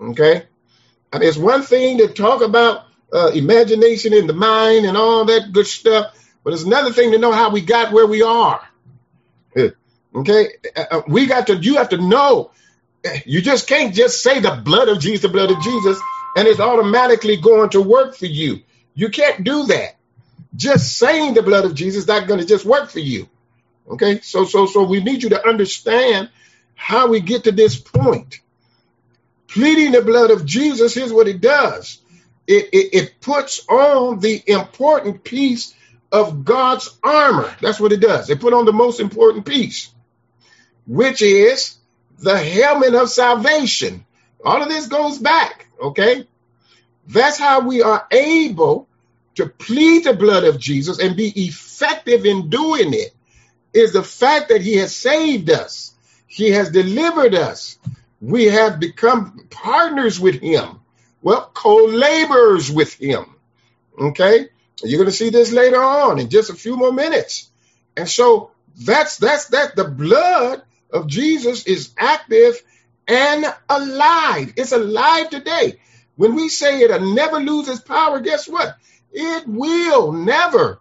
Okay, 0.00 0.44
and 1.12 1.22
it's 1.22 1.36
one 1.36 1.62
thing 1.62 1.98
to 1.98 2.08
talk 2.08 2.42
about 2.42 2.84
uh, 3.12 3.30
imagination 3.34 4.12
in 4.14 4.26
the 4.26 4.32
mind 4.34 4.86
and 4.86 4.96
all 4.96 5.24
that 5.26 5.52
good 5.52 5.66
stuff, 5.66 6.14
but 6.44 6.52
it's 6.52 6.64
another 6.64 6.92
thing 6.92 7.12
to 7.12 7.18
know 7.18 7.32
how 7.32 7.50
we 7.50 7.60
got 7.60 7.92
where 7.92 8.06
we 8.06 8.22
are. 8.22 8.60
Okay, 10.14 10.48
uh, 10.76 10.84
uh, 10.90 11.02
we 11.08 11.26
got 11.26 11.48
to. 11.48 11.56
You 11.56 11.76
have 11.76 11.90
to 11.90 11.98
know. 11.98 12.50
You 13.24 13.40
just 13.40 13.68
can't 13.68 13.94
just 13.94 14.22
say 14.22 14.40
the 14.40 14.60
blood 14.64 14.88
of 14.88 15.00
Jesus, 15.00 15.22
the 15.22 15.28
blood 15.28 15.50
of 15.50 15.60
Jesus, 15.62 15.98
and 16.36 16.48
it's 16.48 16.60
automatically 16.60 17.36
going 17.36 17.70
to 17.70 17.80
work 17.80 18.16
for 18.16 18.26
you. 18.26 18.62
You 18.94 19.10
can't 19.10 19.44
do 19.44 19.66
that 19.66 19.96
just 20.56 20.98
saying 20.98 21.34
the 21.34 21.42
blood 21.42 21.64
of 21.64 21.74
Jesus 21.74 22.02
is 22.02 22.08
not 22.08 22.26
going 22.26 22.40
to 22.40 22.46
just 22.46 22.64
work 22.64 22.90
for 22.90 22.98
you. 22.98 23.28
Okay, 23.88 24.20
so 24.20 24.44
so 24.44 24.66
so 24.66 24.84
we 24.84 25.02
need 25.02 25.22
you 25.22 25.30
to 25.30 25.48
understand 25.48 26.30
how 26.74 27.08
we 27.08 27.20
get 27.20 27.44
to 27.44 27.52
this 27.52 27.78
point. 27.78 28.40
Pleading 29.48 29.92
the 29.92 30.02
blood 30.02 30.30
of 30.30 30.44
Jesus, 30.44 30.94
here's 30.94 31.12
what 31.12 31.28
it 31.28 31.40
does. 31.40 31.98
It, 32.48 32.70
it, 32.72 32.94
it 32.94 33.20
puts 33.20 33.68
on 33.68 34.20
the 34.20 34.42
important 34.46 35.22
piece 35.22 35.74
of 36.10 36.44
God's 36.44 36.98
armor. 37.04 37.54
That's 37.60 37.78
what 37.78 37.92
it 37.92 38.00
does. 38.00 38.30
It 38.30 38.40
put 38.40 38.54
on 38.54 38.64
the 38.64 38.72
most 38.72 39.00
important 39.00 39.44
piece, 39.44 39.92
which 40.86 41.20
is 41.20 41.76
the 42.18 42.38
helmet 42.38 42.94
of 42.94 43.10
salvation. 43.10 44.06
All 44.42 44.62
of 44.62 44.68
this 44.68 44.88
goes 44.88 45.18
back, 45.18 45.66
okay? 45.80 46.26
That's 47.06 47.38
how 47.38 47.60
we 47.60 47.82
are 47.82 48.06
able 48.10 48.88
to 49.34 49.46
plead 49.46 50.04
the 50.04 50.14
blood 50.14 50.44
of 50.44 50.58
Jesus 50.58 50.98
and 50.98 51.16
be 51.16 51.28
effective 51.46 52.24
in 52.24 52.48
doing 52.48 52.94
it 52.94 53.14
is 53.74 53.92
the 53.92 54.02
fact 54.02 54.48
that 54.48 54.62
he 54.62 54.76
has 54.76 54.96
saved 54.96 55.50
us. 55.50 55.94
He 56.26 56.50
has 56.52 56.70
delivered 56.70 57.34
us. 57.34 57.78
We 58.20 58.46
have 58.46 58.80
become 58.80 59.46
partners 59.50 60.18
with 60.18 60.40
him. 60.40 60.77
Well, 61.22 61.50
co-laborers 61.52 62.70
with 62.70 62.94
him. 62.94 63.34
Okay? 63.98 64.48
You're 64.82 64.98
going 64.98 65.10
to 65.10 65.16
see 65.16 65.30
this 65.30 65.52
later 65.52 65.82
on 65.82 66.18
in 66.18 66.28
just 66.30 66.50
a 66.50 66.54
few 66.54 66.76
more 66.76 66.92
minutes. 66.92 67.50
And 67.96 68.08
so 68.08 68.52
that's 68.80 69.16
that's 69.16 69.46
that 69.46 69.74
the 69.74 69.84
blood 69.84 70.62
of 70.92 71.08
Jesus 71.08 71.66
is 71.66 71.90
active 71.98 72.62
and 73.08 73.44
alive. 73.68 74.52
It's 74.56 74.72
alive 74.72 75.30
today. 75.30 75.80
When 76.14 76.36
we 76.36 76.48
say 76.48 76.80
it'll 76.80 77.14
never 77.14 77.38
lose 77.40 77.68
its 77.68 77.80
power, 77.80 78.20
guess 78.20 78.48
what? 78.48 78.76
it 79.12 79.46
will 79.46 80.12
never 80.12 80.80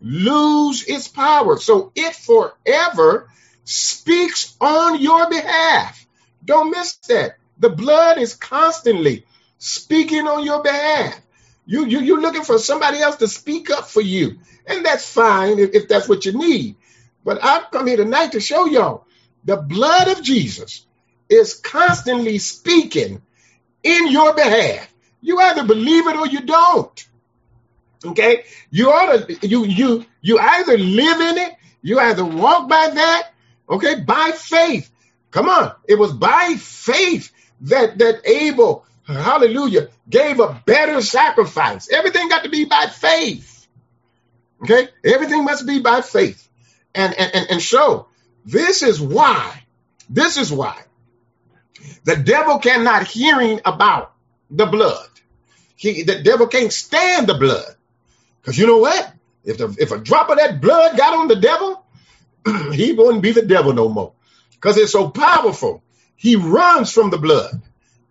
lose 0.00 0.84
its 0.84 1.08
power. 1.08 1.58
So 1.58 1.92
it 1.94 2.14
forever 2.14 3.28
speaks 3.64 4.56
on 4.60 5.00
your 5.00 5.28
behalf. 5.28 6.06
Don't 6.44 6.70
miss 6.70 6.94
that. 7.08 7.36
The 7.58 7.70
blood 7.70 8.18
is 8.18 8.34
constantly 8.34 9.24
speaking 9.62 10.26
on 10.26 10.44
your 10.44 10.60
behalf. 10.60 11.20
You, 11.66 11.86
you, 11.86 12.00
you're 12.00 12.20
looking 12.20 12.42
for 12.42 12.58
somebody 12.58 12.98
else 12.98 13.16
to 13.16 13.28
speak 13.28 13.70
up 13.70 13.88
for 13.88 14.00
you. 14.00 14.40
And 14.66 14.84
that's 14.84 15.08
fine 15.08 15.60
if, 15.60 15.74
if 15.74 15.88
that's 15.88 16.08
what 16.08 16.24
you 16.24 16.32
need. 16.32 16.74
But 17.24 17.44
I've 17.44 17.70
come 17.70 17.86
here 17.86 17.96
tonight 17.96 18.32
to 18.32 18.40
show 18.40 18.66
y'all 18.66 19.06
the 19.44 19.56
blood 19.56 20.08
of 20.08 20.20
Jesus 20.20 20.84
is 21.28 21.54
constantly 21.54 22.38
speaking 22.38 23.22
in 23.84 24.08
your 24.08 24.34
behalf. 24.34 24.92
You 25.20 25.38
either 25.38 25.64
believe 25.64 26.08
it 26.08 26.16
or 26.16 26.26
you 26.26 26.40
don't. 26.40 27.08
Okay, 28.04 28.44
you 28.70 28.90
ought 28.90 29.28
to 29.28 29.46
you 29.46 29.64
you 29.64 30.04
you 30.20 30.36
either 30.40 30.76
live 30.76 31.20
in 31.20 31.38
it, 31.38 31.54
you 31.82 32.00
either 32.00 32.24
walk 32.24 32.68
by 32.68 32.90
that, 32.94 33.30
okay, 33.70 34.00
by 34.00 34.32
faith. 34.32 34.90
Come 35.30 35.48
on, 35.48 35.72
it 35.86 35.96
was 35.96 36.12
by 36.12 36.56
faith 36.58 37.30
that 37.60 37.98
that 37.98 38.28
Abel, 38.28 38.84
hallelujah, 39.06 39.88
gave 40.08 40.40
a 40.40 40.62
better 40.66 41.00
sacrifice. 41.02 41.90
Everything 41.90 42.28
got 42.28 42.44
to 42.44 42.50
be 42.50 42.64
by 42.64 42.86
faith. 42.92 43.66
Okay, 44.62 44.88
everything 45.04 45.44
must 45.44 45.66
be 45.66 45.80
by 45.80 46.02
faith, 46.02 46.48
and 46.94 47.14
and 47.18 47.34
and, 47.34 47.62
so 47.62 48.08
this 48.44 48.82
is 48.82 49.00
why, 49.00 49.64
this 50.08 50.36
is 50.36 50.52
why 50.52 50.82
the 52.04 52.16
devil 52.16 52.58
cannot 52.58 53.06
hearing 53.06 53.60
about 53.64 54.14
the 54.50 54.66
blood. 54.66 55.08
He, 55.76 56.04
the 56.04 56.22
devil 56.22 56.46
can't 56.46 56.72
stand 56.72 57.26
the 57.26 57.34
blood. 57.34 57.74
Because 58.40 58.58
you 58.58 58.66
know 58.66 58.78
what? 58.78 59.12
If 59.44 59.58
the, 59.58 59.74
if 59.78 59.92
a 59.92 59.98
drop 59.98 60.30
of 60.30 60.38
that 60.38 60.60
blood 60.60 60.96
got 60.96 61.14
on 61.14 61.28
the 61.28 61.36
devil, 61.36 61.84
he 62.72 62.92
wouldn't 62.92 63.22
be 63.22 63.32
the 63.32 63.42
devil 63.46 63.72
no 63.72 63.88
more. 63.88 64.12
Because 64.52 64.76
it's 64.78 64.92
so 64.92 65.10
powerful. 65.10 65.82
He 66.16 66.36
runs 66.36 66.92
from 66.92 67.10
the 67.10 67.18
blood. 67.18 67.62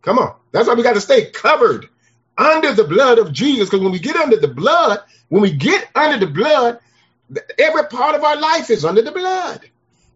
Come 0.01 0.19
on. 0.19 0.35
That's 0.51 0.67
why 0.67 0.73
we 0.73 0.83
got 0.83 0.95
to 0.95 1.01
stay 1.01 1.29
covered 1.29 1.89
under 2.37 2.73
the 2.73 2.83
blood 2.83 3.19
of 3.19 3.31
Jesus. 3.31 3.69
Because 3.69 3.83
when 3.83 3.91
we 3.91 3.99
get 3.99 4.15
under 4.15 4.37
the 4.37 4.47
blood, 4.47 4.99
when 5.29 5.41
we 5.41 5.51
get 5.51 5.87
under 5.95 6.25
the 6.25 6.31
blood, 6.31 6.79
every 7.57 7.83
part 7.85 8.15
of 8.15 8.23
our 8.23 8.37
life 8.37 8.69
is 8.69 8.83
under 8.85 9.01
the 9.01 9.11
blood. 9.11 9.61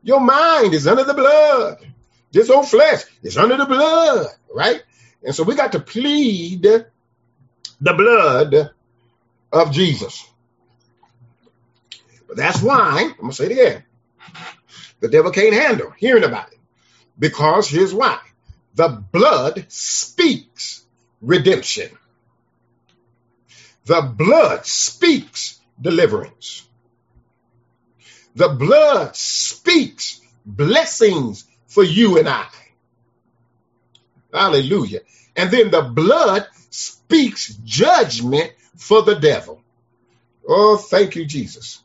Your 0.03 0.19
mind 0.19 0.73
is 0.73 0.87
under 0.87 1.03
the 1.03 1.13
blood. 1.13 1.85
This 2.31 2.49
old 2.49 2.67
flesh 2.67 3.03
is 3.23 3.37
under 3.37 3.57
the 3.57 3.65
blood, 3.65 4.27
right? 4.53 4.83
And 5.23 5.33
so 5.33 5.43
we 5.43 5.55
got 5.55 5.71
to 5.71 5.79
plead 5.79 6.63
the 6.63 7.93
blood 7.93 8.71
of 9.51 9.71
Jesus. 9.71 10.27
But 12.27 12.37
that's 12.37 12.61
why, 12.61 13.11
I'm 13.11 13.17
going 13.17 13.29
to 13.29 13.35
say 13.35 13.45
it 13.45 13.51
again, 13.51 13.83
the 14.99 15.07
devil 15.07 15.31
can't 15.31 15.53
handle 15.53 15.91
hearing 15.91 16.23
about 16.23 16.51
it. 16.51 16.59
Because 17.17 17.69
here's 17.69 17.93
why 17.93 18.19
the 18.75 18.89
blood 18.89 19.65
speaks 19.69 20.83
redemption, 21.21 21.89
the 23.85 24.01
blood 24.01 24.65
speaks 24.65 25.59
deliverance, 25.79 26.67
the 28.35 28.49
blood 28.49 29.15
speaks 29.15 30.21
blessings 30.45 31.45
for 31.67 31.83
you 31.83 32.19
and 32.19 32.27
I. 32.27 32.47
Hallelujah. 34.33 34.99
And 35.35 35.49
then 35.49 35.71
the 35.71 35.81
blood 35.81 36.45
speaks 36.69 37.55
judgment 37.63 38.51
for 38.75 39.01
the 39.01 39.15
devil. 39.15 39.61
Oh, 40.47 40.77
thank 40.77 41.15
you, 41.15 41.25
Jesus. 41.25 41.81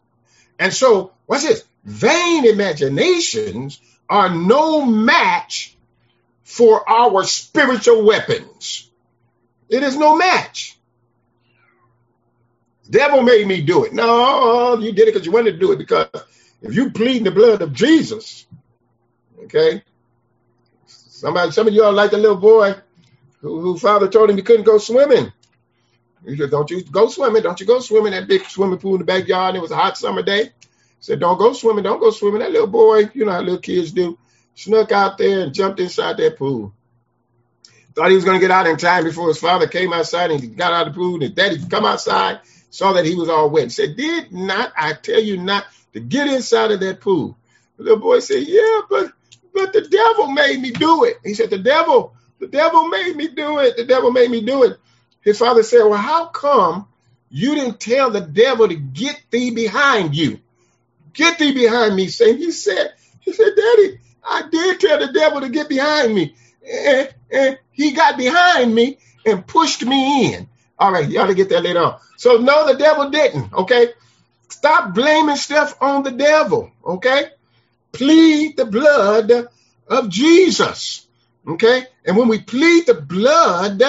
And 0.58 0.74
so, 0.74 1.12
what's 1.26 1.44
this? 1.44 1.64
Vain 1.84 2.44
imaginations 2.44 3.80
are 4.08 4.34
no 4.34 4.84
match 4.84 5.76
for 6.50 6.88
our 6.90 7.22
spiritual 7.22 8.04
weapons. 8.04 8.90
It 9.68 9.84
is 9.84 9.96
no 9.96 10.16
match. 10.16 10.76
Devil 12.88 13.22
made 13.22 13.46
me 13.46 13.62
do 13.62 13.84
it. 13.84 13.92
No, 13.92 14.76
you 14.78 14.90
did 14.90 15.06
it 15.06 15.14
because 15.14 15.24
you 15.24 15.30
wanted 15.30 15.52
to 15.52 15.58
do 15.58 15.70
it. 15.70 15.78
Because 15.78 16.08
if 16.60 16.74
you 16.74 16.90
plead 16.90 17.22
the 17.22 17.30
blood 17.30 17.62
of 17.62 17.72
Jesus, 17.72 18.46
okay, 19.44 19.84
somebody, 20.86 21.52
some 21.52 21.68
of 21.68 21.72
y'all 21.72 21.92
like 21.92 22.10
the 22.10 22.18
little 22.18 22.36
boy 22.36 22.74
who, 23.40 23.60
who 23.60 23.78
father 23.78 24.08
told 24.08 24.28
him 24.28 24.36
he 24.36 24.42
couldn't 24.42 24.64
go 24.64 24.78
swimming. 24.78 25.32
He 26.26 26.36
said, 26.36 26.50
Don't 26.50 26.68
you 26.68 26.82
go 26.82 27.06
swimming. 27.08 27.44
Don't 27.44 27.60
you 27.60 27.66
go 27.66 27.78
swimming 27.78 28.10
that 28.10 28.26
big 28.26 28.44
swimming 28.46 28.80
pool 28.80 28.94
in 28.94 28.98
the 28.98 29.04
backyard. 29.04 29.54
It 29.54 29.62
was 29.62 29.70
a 29.70 29.76
hot 29.76 29.96
summer 29.96 30.22
day. 30.22 30.46
He 30.46 30.50
said, 30.98 31.20
Don't 31.20 31.38
go 31.38 31.52
swimming. 31.52 31.84
Don't 31.84 32.00
go 32.00 32.10
swimming. 32.10 32.40
That 32.40 32.50
little 32.50 32.66
boy, 32.66 33.08
you 33.14 33.24
know 33.24 33.32
how 33.32 33.40
little 33.40 33.60
kids 33.60 33.92
do, 33.92 34.18
snuck 34.54 34.92
out 34.92 35.18
there 35.18 35.40
and 35.40 35.54
jumped 35.54 35.80
inside 35.80 36.16
that 36.18 36.38
pool. 36.38 36.72
Thought 37.94 38.10
he 38.10 38.14
was 38.14 38.24
going 38.24 38.38
to 38.38 38.46
get 38.46 38.52
out 38.52 38.66
in 38.66 38.76
time 38.76 39.04
before 39.04 39.28
his 39.28 39.38
father 39.40 39.66
came 39.66 39.92
outside 39.92 40.30
and 40.30 40.40
he 40.40 40.46
got 40.46 40.72
out 40.72 40.86
of 40.86 40.94
the 40.94 40.98
pool. 40.98 41.14
And 41.14 41.22
his 41.22 41.32
daddy 41.32 41.58
come 41.68 41.84
outside, 41.84 42.40
saw 42.70 42.92
that 42.92 43.04
he 43.04 43.14
was 43.14 43.28
all 43.28 43.50
wet. 43.50 43.72
Said, 43.72 43.96
Did 43.96 44.32
not 44.32 44.72
I 44.76 44.92
tell 44.94 45.20
you 45.20 45.36
not 45.36 45.66
to 45.92 46.00
get 46.00 46.28
inside 46.28 46.70
of 46.70 46.80
that 46.80 47.00
pool? 47.00 47.36
The 47.76 47.84
little 47.84 47.98
boy 47.98 48.20
said, 48.20 48.44
Yeah, 48.46 48.82
but 48.88 49.12
but 49.52 49.72
the 49.72 49.82
devil 49.82 50.28
made 50.28 50.60
me 50.60 50.70
do 50.70 51.04
it. 51.04 51.18
He 51.24 51.34
said, 51.34 51.50
The 51.50 51.58
devil, 51.58 52.14
the 52.38 52.46
devil 52.46 52.88
made 52.88 53.16
me 53.16 53.28
do 53.28 53.58
it. 53.58 53.76
The 53.76 53.84
devil 53.84 54.12
made 54.12 54.30
me 54.30 54.40
do 54.40 54.62
it. 54.62 54.78
His 55.22 55.38
father 55.38 55.62
said, 55.62 55.84
Well, 55.84 55.98
how 55.98 56.26
come 56.26 56.86
you 57.28 57.54
didn't 57.56 57.80
tell 57.80 58.10
the 58.10 58.20
devil 58.20 58.68
to 58.68 58.74
get 58.76 59.20
thee 59.30 59.50
behind 59.50 60.14
you? 60.14 60.38
Get 61.12 61.38
thee 61.38 61.52
behind 61.52 61.96
me, 61.96 62.06
Satan. 62.08 62.38
He 62.38 62.52
said, 62.52 62.92
he 63.20 63.32
said, 63.32 63.50
Daddy, 63.56 63.98
I 64.24 64.48
did 64.50 64.80
tell 64.80 64.98
the 64.98 65.12
devil 65.12 65.40
to 65.40 65.48
get 65.48 65.68
behind 65.68 66.14
me. 66.14 66.34
And, 66.70 67.14
and 67.30 67.58
he 67.72 67.92
got 67.92 68.16
behind 68.16 68.74
me 68.74 68.98
and 69.26 69.46
pushed 69.46 69.84
me 69.84 70.34
in. 70.34 70.48
All 70.78 70.92
right, 70.92 71.08
y'all 71.08 71.26
to 71.26 71.34
get 71.34 71.50
that 71.50 71.62
later 71.62 71.82
on. 71.82 71.98
So 72.16 72.38
no, 72.38 72.66
the 72.66 72.78
devil 72.78 73.10
didn't. 73.10 73.52
Okay. 73.52 73.88
Stop 74.48 74.94
blaming 74.94 75.36
stuff 75.36 75.76
on 75.80 76.02
the 76.02 76.10
devil. 76.10 76.70
Okay. 76.84 77.30
Plead 77.92 78.56
the 78.56 78.64
blood 78.66 79.30
of 79.88 80.08
Jesus. 80.08 81.06
Okay. 81.46 81.86
And 82.04 82.16
when 82.16 82.28
we 82.28 82.40
plead 82.40 82.86
the 82.86 82.94
blood, 82.94 83.82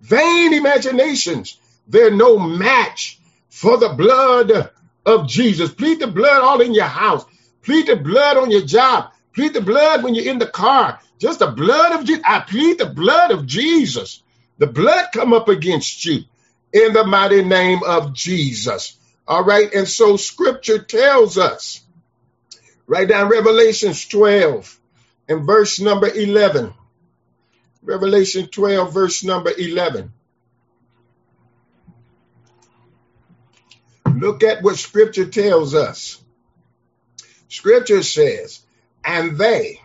vain 0.00 0.54
imaginations, 0.54 1.58
they're 1.88 2.10
no 2.10 2.38
match 2.38 3.18
for 3.48 3.78
the 3.78 3.90
blood 3.90 4.70
of 5.04 5.28
Jesus. 5.28 5.72
Plead 5.72 6.00
the 6.00 6.06
blood 6.06 6.42
all 6.42 6.60
in 6.60 6.74
your 6.74 6.84
house. 6.84 7.24
Plead 7.62 7.86
the 7.86 7.96
blood 7.96 8.36
on 8.36 8.50
your 8.50 8.62
job. 8.62 9.11
Plead 9.34 9.54
the 9.54 9.60
blood 9.60 10.02
when 10.02 10.14
you're 10.14 10.30
in 10.30 10.38
the 10.38 10.46
car. 10.46 11.00
Just 11.18 11.38
the 11.38 11.50
blood 11.50 11.92
of 11.98 12.06
Jesus. 12.06 12.22
I 12.26 12.40
plead 12.40 12.78
the 12.78 12.86
blood 12.86 13.30
of 13.30 13.46
Jesus. 13.46 14.22
The 14.58 14.66
blood 14.66 15.06
come 15.12 15.32
up 15.32 15.48
against 15.48 16.04
you 16.04 16.24
in 16.72 16.92
the 16.92 17.04
mighty 17.04 17.42
name 17.42 17.80
of 17.84 18.12
Jesus. 18.12 18.96
All 19.26 19.44
right. 19.44 19.72
And 19.72 19.88
so 19.88 20.16
scripture 20.16 20.78
tells 20.78 21.38
us, 21.38 21.80
write 22.86 23.08
down 23.08 23.30
Revelations 23.30 24.06
12 24.06 24.78
and 25.28 25.46
verse 25.46 25.80
number 25.80 26.08
11. 26.08 26.74
Revelation 27.82 28.46
12, 28.46 28.94
verse 28.94 29.24
number 29.24 29.50
11. 29.56 30.12
Look 34.14 34.44
at 34.44 34.62
what 34.62 34.76
scripture 34.76 35.26
tells 35.26 35.74
us. 35.74 36.22
Scripture 37.48 38.02
says, 38.02 38.61
and 39.04 39.36
they 39.36 39.80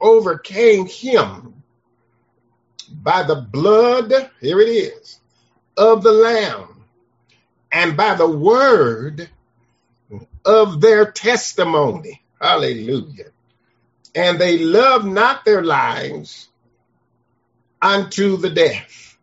overcame 0.00 0.86
him 0.86 1.62
by 2.90 3.22
the 3.22 3.36
blood, 3.36 4.12
here 4.40 4.60
it 4.60 4.68
is, 4.68 5.20
of 5.76 6.02
the 6.02 6.12
Lamb, 6.12 6.84
and 7.72 7.96
by 7.96 8.14
the 8.14 8.28
word 8.28 9.28
of 10.44 10.80
their 10.80 11.10
testimony. 11.10 12.22
Hallelujah. 12.40 13.30
And 14.14 14.38
they 14.38 14.58
loved 14.58 15.06
not 15.06 15.44
their 15.44 15.64
lives 15.64 16.48
unto 17.80 18.36
the 18.36 18.50
death. 18.50 19.16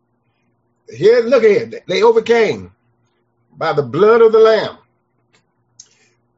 Here, 0.90 1.22
look 1.22 1.44
here. 1.44 1.72
They 1.88 2.04
overcame 2.04 2.72
by 3.56 3.74
the 3.74 3.84
blood 3.84 4.22
of 4.22 4.32
the 4.32 4.40
Lamb 4.40 4.78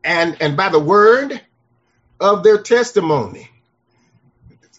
and, 0.04 0.38
and 0.39 0.56
by 0.56 0.69
the 0.69 0.80
word 0.80 1.41
of 2.19 2.43
their 2.43 2.60
testimony. 2.60 3.49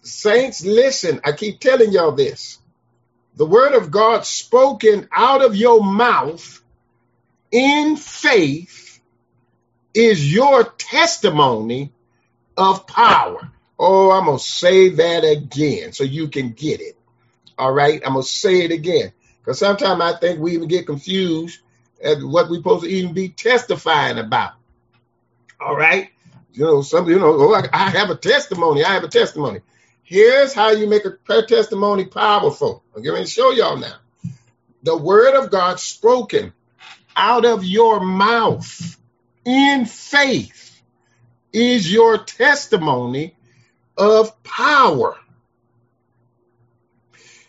Saints, 0.03 0.65
listen, 0.65 1.21
I 1.25 1.33
keep 1.33 1.61
telling 1.61 1.93
y'all 1.93 2.13
this. 2.13 2.59
The 3.37 3.47
word 3.47 3.75
of 3.75 3.91
God 3.91 4.25
spoken 4.25 5.09
out 5.11 5.45
of 5.45 5.57
your 5.57 5.83
mouth 5.83 6.63
in 7.51 7.97
faith 7.97 9.01
is 9.95 10.33
your 10.33 10.65
testimony 10.65 11.93
of 12.57 12.87
power. 12.87 13.51
Oh, 13.79 14.11
I'm 14.11 14.27
going 14.27 14.39
to 14.39 14.45
say 14.45 14.91
that 14.91 15.25
again 15.25 15.93
so 15.93 16.05
you 16.05 16.29
can 16.29 16.53
get 16.53 16.81
it. 16.81 16.97
All 17.59 17.73
right. 17.73 18.01
I'm 18.05 18.13
going 18.13 18.25
to 18.25 18.29
say 18.29 18.63
it 18.63 18.71
again 18.71 19.13
because 19.41 19.59
sometimes 19.59 20.01
I 20.01 20.17
think 20.19 20.41
we 20.41 20.53
even 20.53 20.69
get 20.69 20.87
confused 20.87 21.61
at 22.03 22.23
what 22.23 22.51
we're 22.51 22.59
supposed 22.59 22.85
to 22.85 22.91
even 22.91 23.15
be 23.15 23.29
testifying 23.31 24.19
about. 24.19 24.53
All 25.61 25.77
right. 25.77 26.11
You 26.55 26.65
know, 26.65 26.83
some, 26.83 27.09
you 27.09 27.19
know, 27.19 27.35
oh, 27.37 27.55
I, 27.55 27.69
I 27.73 27.91
have 27.91 28.11
a 28.11 28.17
testimony. 28.17 28.85
I 28.85 28.95
have 28.95 29.03
a 29.03 29.09
testimony. 29.09 29.61
Here's 30.05 30.55
how 30.55 30.71
you 30.71 30.87
make 30.87 31.05
a 31.05 31.43
testimony 31.43 32.05
powerful. 32.05 32.85
I'm 32.95 33.03
going 33.03 33.25
to 33.25 33.29
show 33.29 33.51
y'all 33.51 33.77
now. 33.77 33.97
The 34.85 34.97
word 34.97 35.35
of 35.35 35.51
God 35.51 35.81
spoken 35.81 36.53
out 37.17 37.45
of 37.45 37.65
your 37.65 38.01
mouth 38.01 38.99
in 39.45 39.87
faith 39.87 40.81
is 41.53 41.93
your 41.93 42.19
testimony 42.19 43.35
of 43.97 44.43
power. 44.45 45.17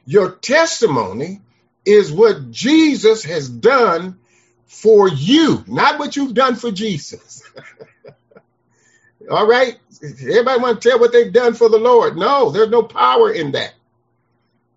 Your 0.05 0.31
testimony 0.31 1.41
is 1.85 2.11
what 2.11 2.51
Jesus 2.51 3.23
has 3.25 3.49
done 3.49 4.19
for 4.65 5.07
you, 5.07 5.63
not 5.67 5.99
what 5.99 6.15
you've 6.15 6.33
done 6.33 6.55
for 6.55 6.71
Jesus. 6.71 7.43
All 9.29 9.47
right. 9.47 9.77
Everybody 10.03 10.61
want 10.61 10.81
to 10.81 10.89
tell 10.89 10.99
what 10.99 11.11
they've 11.11 11.33
done 11.33 11.53
for 11.53 11.69
the 11.69 11.77
Lord. 11.79 12.17
No, 12.17 12.51
there's 12.51 12.69
no 12.69 12.83
power 12.83 13.31
in 13.31 13.53
that. 13.53 13.73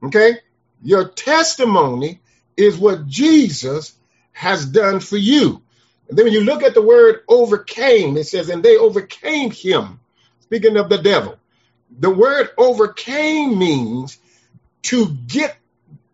Okay. 0.03 0.39
Your 0.83 1.09
testimony 1.09 2.21
is 2.57 2.79
what 2.79 3.07
Jesus 3.07 3.95
has 4.33 4.65
done 4.65 5.01
for 5.01 5.17
you. 5.17 5.63
And 6.09 6.17
then 6.17 6.27
when 6.27 6.33
you 6.33 6.43
look 6.43 6.63
at 6.63 6.75
the 6.75 6.83
word 6.83 7.23
overcame, 7.29 8.17
it 8.17 8.25
says, 8.25 8.49
and 8.49 8.63
they 8.63 8.77
overcame 8.77 9.51
him. 9.51 10.01
Speaking 10.41 10.77
of 10.77 10.89
the 10.89 10.99
devil, 10.99 11.37
the 11.91 12.11
word 12.11 12.51
overcame 12.57 13.59
means 13.59 14.19
to 14.85 15.09
get 15.27 15.57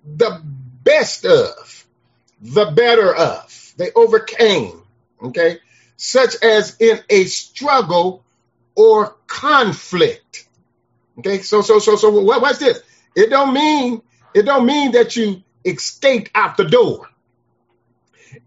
the 0.04 0.40
best 0.82 1.24
of, 1.24 1.86
the 2.40 2.66
better 2.66 3.14
of. 3.14 3.74
They 3.76 3.92
overcame. 3.92 4.82
Okay. 5.22 5.58
Such 5.96 6.36
as 6.42 6.76
in 6.80 7.00
a 7.08 7.24
struggle 7.24 8.23
or 8.74 9.16
conflict. 9.26 10.48
Okay, 11.18 11.42
so 11.42 11.62
so 11.62 11.78
so 11.78 11.96
so 11.96 12.10
what, 12.10 12.42
what's 12.42 12.58
this? 12.58 12.82
It 13.14 13.30
don't 13.30 13.52
mean 13.54 14.02
it 14.34 14.42
don't 14.42 14.66
mean 14.66 14.92
that 14.92 15.16
you 15.16 15.42
escaped 15.64 16.30
out 16.34 16.56
the 16.56 16.64
door. 16.64 17.08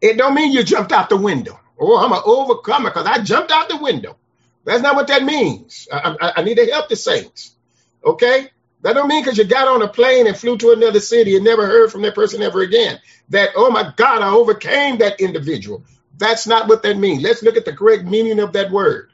It 0.02 0.18
don't 0.18 0.36
mean 0.36 0.52
you 0.52 0.63
jumped 0.63 0.92
out 0.92 1.10
the 1.10 1.18
window. 1.18 1.60
Oh, 1.80 1.98
I'm 1.98 2.12
an 2.12 2.22
overcomer 2.26 2.90
because 2.90 3.08
I 3.08 3.20
jumped 3.24 3.52
out 3.52 3.70
the 3.70 3.78
window. 3.78 4.18
That's 4.66 4.82
not 4.82 4.96
what 4.96 5.08
that 5.08 5.24
means. 5.24 5.88
I, 5.92 6.16
I, 6.20 6.34
I 6.38 6.44
need 6.44 6.56
to 6.56 6.66
help 6.66 6.90
the 6.90 6.96
saints. 6.98 7.56
Okay, 8.04 8.50
that 8.82 8.94
don't 8.94 9.08
mean 9.08 9.24
because 9.24 9.38
you 9.38 9.46
got 9.46 9.68
on 9.68 9.82
a 9.82 9.88
plane 9.88 10.28
and 10.28 10.38
flew 10.38 10.58
to 10.58 10.72
another 10.72 11.00
city 11.00 11.36
and 11.36 11.46
never 11.46 11.66
heard 11.66 11.92
from 11.92 12.02
that 12.02 12.16
person 12.16 12.42
ever 12.42 12.62
again. 12.62 13.00
That 13.30 13.52
oh 13.56 13.72
my 13.72 13.94
God, 13.96 14.22
I 14.22 14.30
overcame 14.30 14.98
that 14.98 15.22
individual. 15.22 15.84
That's 16.18 16.48
not 16.48 16.68
what 16.68 16.84
that 16.84 16.98
means. 16.98 17.24
Let's 17.24 17.44
look 17.44 17.58
at 17.58 17.66
the 17.66 17.74
correct 17.74 18.04
meaning 18.04 18.40
of 18.40 18.54
that 18.54 18.72
word. 18.72 19.12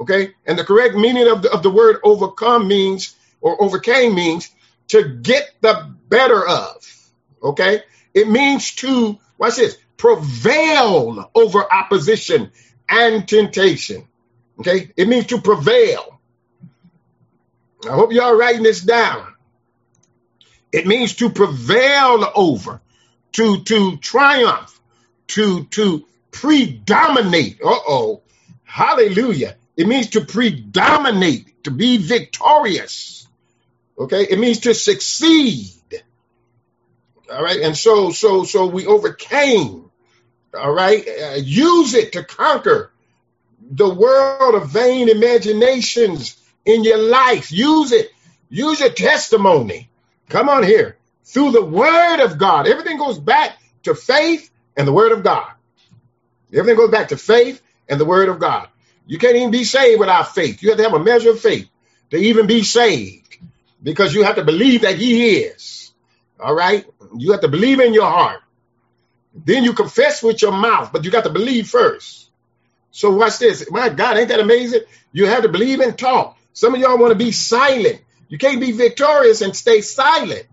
Okay. 0.00 0.34
And 0.46 0.58
the 0.58 0.64
correct 0.64 0.94
meaning 0.94 1.28
of 1.28 1.42
the, 1.42 1.52
of 1.52 1.62
the 1.62 1.70
word 1.70 1.98
overcome 2.04 2.68
means, 2.68 3.14
or 3.40 3.60
overcame 3.62 4.14
means 4.14 4.50
to 4.88 5.08
get 5.08 5.50
the 5.60 5.94
better 6.08 6.46
of. 6.46 7.10
Okay. 7.42 7.82
It 8.14 8.28
means 8.28 8.74
to, 8.76 9.18
watch 9.36 9.56
this, 9.56 9.76
prevail 9.96 11.30
over 11.34 11.72
opposition 11.72 12.52
and 12.88 13.28
temptation. 13.28 14.06
Okay. 14.60 14.92
It 14.96 15.08
means 15.08 15.26
to 15.26 15.40
prevail. 15.40 16.20
I 17.88 17.92
hope 17.92 18.12
y'all 18.12 18.36
writing 18.36 18.62
this 18.64 18.80
down. 18.80 19.34
It 20.72 20.86
means 20.86 21.14
to 21.16 21.30
prevail 21.30 22.30
over, 22.34 22.80
to, 23.32 23.62
to 23.62 23.96
triumph, 23.98 24.80
to, 25.28 25.64
to 25.64 26.04
predominate. 26.30 27.60
Uh 27.62 27.78
oh. 27.88 28.22
Hallelujah. 28.64 29.56
It 29.78 29.88
means 29.88 30.10
to 30.12 30.22
predominate, 30.26 31.64
to 31.64 31.72
be 31.72 31.98
victorious. 31.98 33.28
Okay, 33.98 34.24
it 34.24 34.38
means 34.38 34.60
to 34.60 34.74
succeed. 34.74 35.72
All 37.32 37.42
right, 37.42 37.60
and 37.60 37.76
so 37.76 38.10
so 38.12 38.44
so 38.44 38.66
we 38.66 38.86
overcame. 38.86 39.90
All 40.58 40.72
right, 40.72 41.06
uh, 41.08 41.34
use 41.36 41.94
it 41.94 42.12
to 42.14 42.24
conquer 42.24 42.92
the 43.60 43.92
world 43.92 44.54
of 44.56 44.70
vain 44.70 45.08
imaginations 45.08 46.36
in 46.66 46.84
your 46.84 46.98
life. 46.98 47.52
Use 47.52 47.92
it. 47.92 48.10
Use 48.50 48.80
your 48.80 48.90
testimony. 48.90 49.90
Come 50.28 50.48
on 50.48 50.64
here 50.64 50.96
through 51.24 51.52
the 51.52 51.64
word 51.64 52.22
of 52.24 52.38
God. 52.38 52.68
Everything 52.68 52.98
goes 52.98 53.18
back 53.18 53.58
to 53.84 53.94
faith 53.94 54.50
and 54.76 54.88
the 54.88 54.92
word 54.92 55.12
of 55.12 55.24
God. 55.24 55.52
Everything 56.52 56.76
goes 56.78 56.90
back 56.90 57.08
to 57.08 57.16
faith 57.18 57.62
and 57.88 58.00
the 58.00 58.06
word 58.06 58.28
of 58.28 58.38
God. 58.40 58.68
You 59.08 59.16
can't 59.18 59.36
even 59.36 59.50
be 59.50 59.64
saved 59.64 59.98
without 59.98 60.34
faith. 60.34 60.62
You 60.62 60.68
have 60.68 60.78
to 60.78 60.84
have 60.84 60.92
a 60.92 61.02
measure 61.02 61.30
of 61.30 61.40
faith 61.40 61.68
to 62.10 62.18
even 62.18 62.46
be 62.46 62.62
saved 62.62 63.38
because 63.82 64.14
you 64.14 64.22
have 64.22 64.36
to 64.36 64.44
believe 64.44 64.82
that 64.82 64.96
He 64.96 65.36
is. 65.36 65.92
All 66.38 66.54
right? 66.54 66.84
You 67.16 67.32
have 67.32 67.40
to 67.40 67.48
believe 67.48 67.80
in 67.80 67.94
your 67.94 68.04
heart. 68.04 68.42
Then 69.34 69.64
you 69.64 69.72
confess 69.72 70.22
with 70.22 70.42
your 70.42 70.52
mouth, 70.52 70.92
but 70.92 71.04
you 71.04 71.10
got 71.10 71.24
to 71.24 71.30
believe 71.30 71.68
first. 71.68 72.30
So 72.90 73.10
watch 73.14 73.38
this. 73.38 73.70
My 73.70 73.88
God, 73.88 74.18
ain't 74.18 74.28
that 74.28 74.40
amazing? 74.40 74.82
You 75.12 75.26
have 75.26 75.42
to 75.42 75.48
believe 75.48 75.80
and 75.80 75.96
talk. 75.96 76.36
Some 76.52 76.74
of 76.74 76.80
y'all 76.80 76.98
want 76.98 77.12
to 77.12 77.24
be 77.24 77.32
silent. 77.32 78.02
You 78.28 78.36
can't 78.36 78.60
be 78.60 78.72
victorious 78.72 79.40
and 79.40 79.56
stay 79.56 79.80
silent. 79.80 80.46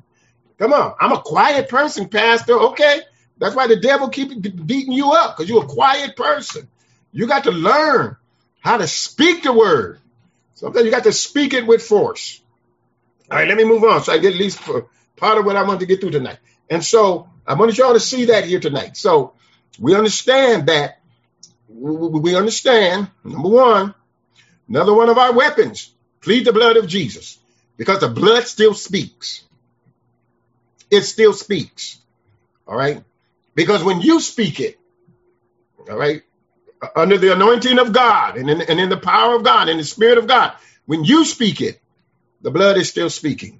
Come 0.57 0.71
on. 0.71 0.95
I'm 1.01 1.11
a 1.11 1.21
quiet 1.21 1.67
person, 1.67 2.07
Pastor. 2.07 2.53
Okay. 2.53 3.01
That's 3.37 3.55
why 3.55 3.67
the 3.67 3.75
devil 3.75 4.07
keep 4.07 4.29
beating 4.65 4.93
you 4.93 5.11
up 5.11 5.35
because 5.35 5.49
you're 5.49 5.63
a 5.63 5.67
quiet 5.67 6.15
person. 6.15 6.69
You 7.11 7.27
got 7.27 7.43
to 7.45 7.51
learn 7.51 8.15
how 8.65 8.77
to 8.77 8.87
speak 8.87 9.43
the 9.43 9.53
word. 9.53 9.99
Sometimes 10.55 10.85
you 10.85 10.91
got 10.91 11.03
to 11.03 11.13
speak 11.13 11.53
it 11.53 11.67
with 11.67 11.83
force. 11.83 12.41
All 13.29 13.37
right, 13.37 13.47
let 13.47 13.57
me 13.57 13.63
move 13.63 13.83
on 13.83 14.03
so 14.03 14.11
I 14.11 14.17
get 14.17 14.33
at 14.33 14.39
least 14.39 14.59
part 15.15 15.37
of 15.37 15.45
what 15.45 15.55
I 15.55 15.61
want 15.61 15.81
to 15.81 15.85
get 15.85 16.01
through 16.01 16.09
tonight. 16.09 16.39
And 16.67 16.83
so 16.83 17.29
I 17.45 17.53
wanted 17.53 17.77
y'all 17.77 17.93
to 17.93 17.99
see 17.99 18.25
that 18.25 18.45
here 18.45 18.59
tonight. 18.59 18.97
So 18.97 19.33
we 19.79 19.93
understand 19.93 20.67
that 20.69 20.99
we 21.69 22.35
understand 22.35 23.11
number 23.23 23.49
one, 23.49 23.93
another 24.67 24.95
one 24.95 25.09
of 25.09 25.19
our 25.19 25.31
weapons, 25.31 25.93
plead 26.21 26.45
the 26.45 26.53
blood 26.53 26.75
of 26.75 26.87
Jesus 26.87 27.37
because 27.77 27.99
the 27.99 28.09
blood 28.09 28.47
still 28.47 28.73
speaks. 28.73 29.43
It 30.89 31.01
still 31.01 31.33
speaks. 31.33 31.99
All 32.67 32.75
right. 32.75 33.03
Because 33.53 33.83
when 33.83 34.01
you 34.01 34.19
speak 34.19 34.59
it, 34.59 34.79
all 35.87 35.97
right, 35.97 36.23
under 36.95 37.17
the 37.17 37.33
anointing 37.33 37.79
of 37.79 37.93
God 37.93 38.37
and 38.37 38.49
in, 38.49 38.61
and 38.61 38.79
in 38.79 38.89
the 38.89 38.97
power 38.97 39.35
of 39.35 39.43
God 39.43 39.69
and 39.69 39.79
the 39.79 39.83
spirit 39.85 40.17
of 40.17 40.27
God, 40.27 40.53
when 40.85 41.03
you 41.03 41.25
speak 41.25 41.61
it, 41.61 41.79
the 42.41 42.51
blood 42.51 42.77
is 42.77 42.89
still 42.89 43.09
speaking. 43.09 43.59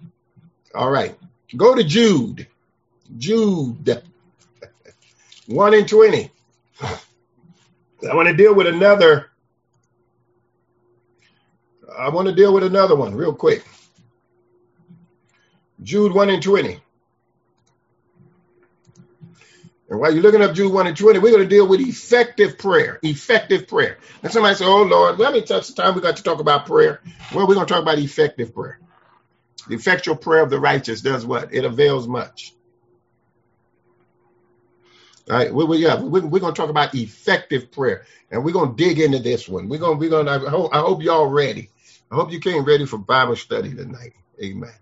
All 0.76 0.90
right. 0.92 1.18
Go 1.56 1.76
to 1.76 1.84
Jude. 1.84 2.48
Jude 3.18 4.04
1 5.48 5.74
and 5.76 5.88
20. 5.90 6.32
I 8.10 8.16
want 8.16 8.30
to 8.30 8.36
deal 8.36 8.56
with 8.56 8.68
another. 8.68 9.28
I 11.98 12.10
want 12.10 12.28
to 12.30 12.36
deal 12.36 12.54
with 12.54 12.64
another 12.64 12.96
one 12.96 13.16
real 13.16 13.34
quick. 13.36 13.66
Jude 15.84 16.14
1 16.14 16.30
and 16.32 16.44
20. 16.44 16.80
While 19.98 20.14
you're 20.14 20.24
looking 20.24 20.42
up 20.42 20.54
Jude 20.54 20.72
1 20.72 20.88
and 20.88 20.98
20, 20.98 21.20
we're 21.20 21.32
going 21.32 21.44
to 21.44 21.50
deal 21.50 21.68
with 21.68 21.80
effective 21.82 22.58
prayer. 22.58 23.00
Effective 23.04 23.68
prayer. 23.68 23.98
And 24.24 24.32
somebody 24.32 24.56
say, 24.56 24.66
Oh 24.66 24.84
Lord, 24.84 25.18
well, 25.18 25.28
how 25.28 25.34
many 25.34 25.46
times 25.46 25.74
we 25.78 26.02
got 26.02 26.18
to 26.18 26.24
talk 26.24 26.40
about 26.40 26.66
prayer? 26.66 27.02
Well, 27.34 27.48
we're 27.48 27.56
going 27.56 27.68
to 27.68 27.74
talk 27.74 27.82
about 27.82 28.00
effective 28.00 28.54
prayer. 28.54 28.80
The 29.68 29.76
effectual 29.76 30.16
prayer 30.16 30.44
of 30.44 30.50
the 30.50 30.60
righteous 30.60 31.02
does 31.02 31.26
what? 31.26 31.54
It 31.54 31.66
avails 31.66 32.08
much. 32.08 32.54
All 35.30 35.38
right, 35.38 35.52
we, 35.52 35.66
we, 35.66 35.78
yeah, 35.78 36.00
we, 36.00 36.20
we're 36.20 36.40
going 36.40 36.54
to 36.54 36.60
talk 36.60 36.70
about 36.70 36.94
effective 36.94 37.72
prayer, 37.72 38.06
and 38.30 38.46
we're 38.46 38.52
going 38.52 38.76
to 38.76 38.84
dig 38.84 39.00
into 39.00 39.18
this 39.18 39.50
one. 39.50 39.70
We're 39.70 39.80
going, 39.80 39.98
we're 39.98 40.12
going. 40.12 40.28
I 40.28 40.38
hope, 40.38 40.74
I 40.74 40.82
hope 40.82 41.02
y'all 41.02 41.26
ready. 41.26 41.72
I 42.12 42.16
hope 42.16 42.32
you 42.32 42.40
came 42.40 42.64
ready 42.64 42.86
for 42.86 43.00
Bible 43.00 43.36
study 43.36 43.74
tonight. 43.74 44.14
Amen. 44.44 44.74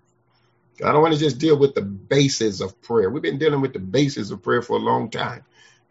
I 0.83 0.91
don't 0.91 1.01
want 1.01 1.13
to 1.13 1.19
just 1.19 1.38
deal 1.39 1.57
with 1.57 1.75
the 1.75 1.81
basis 1.81 2.62
of 2.62 2.81
prayer. 2.81 3.09
We've 3.09 3.21
been 3.21 3.38
dealing 3.38 3.62
with 3.62 3.73
the 3.73 3.79
basis 3.79 4.31
of 4.31 4.41
prayer 4.41 4.62
for 4.62 4.77
a 4.77 4.81
long 4.81 5.09
time. 5.09 5.43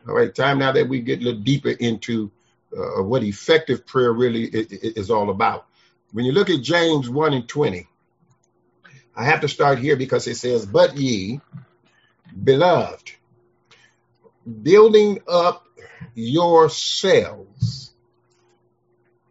All 0.08 0.14
right, 0.14 0.34
time 0.34 0.58
now 0.58 0.72
that 0.72 0.88
we 0.88 1.00
get 1.00 1.20
a 1.20 1.24
little 1.24 1.40
deeper 1.40 1.70
into 1.70 2.30
uh, 2.76 3.02
what 3.02 3.22
effective 3.22 3.86
prayer 3.86 4.12
really 4.12 4.44
is, 4.44 4.66
is 4.72 5.10
all 5.10 5.30
about. 5.30 5.66
When 6.12 6.24
you 6.24 6.32
look 6.32 6.50
at 6.50 6.62
James 6.62 7.08
1 7.08 7.32
and 7.32 7.48
20, 7.48 7.86
I 9.14 9.24
have 9.24 9.42
to 9.42 9.48
start 9.48 9.78
here 9.78 9.96
because 9.96 10.26
it 10.26 10.36
says, 10.36 10.66
But 10.66 10.96
ye, 10.96 11.40
beloved, 12.42 13.12
building 14.62 15.20
up 15.28 15.66
yourselves 16.14 17.92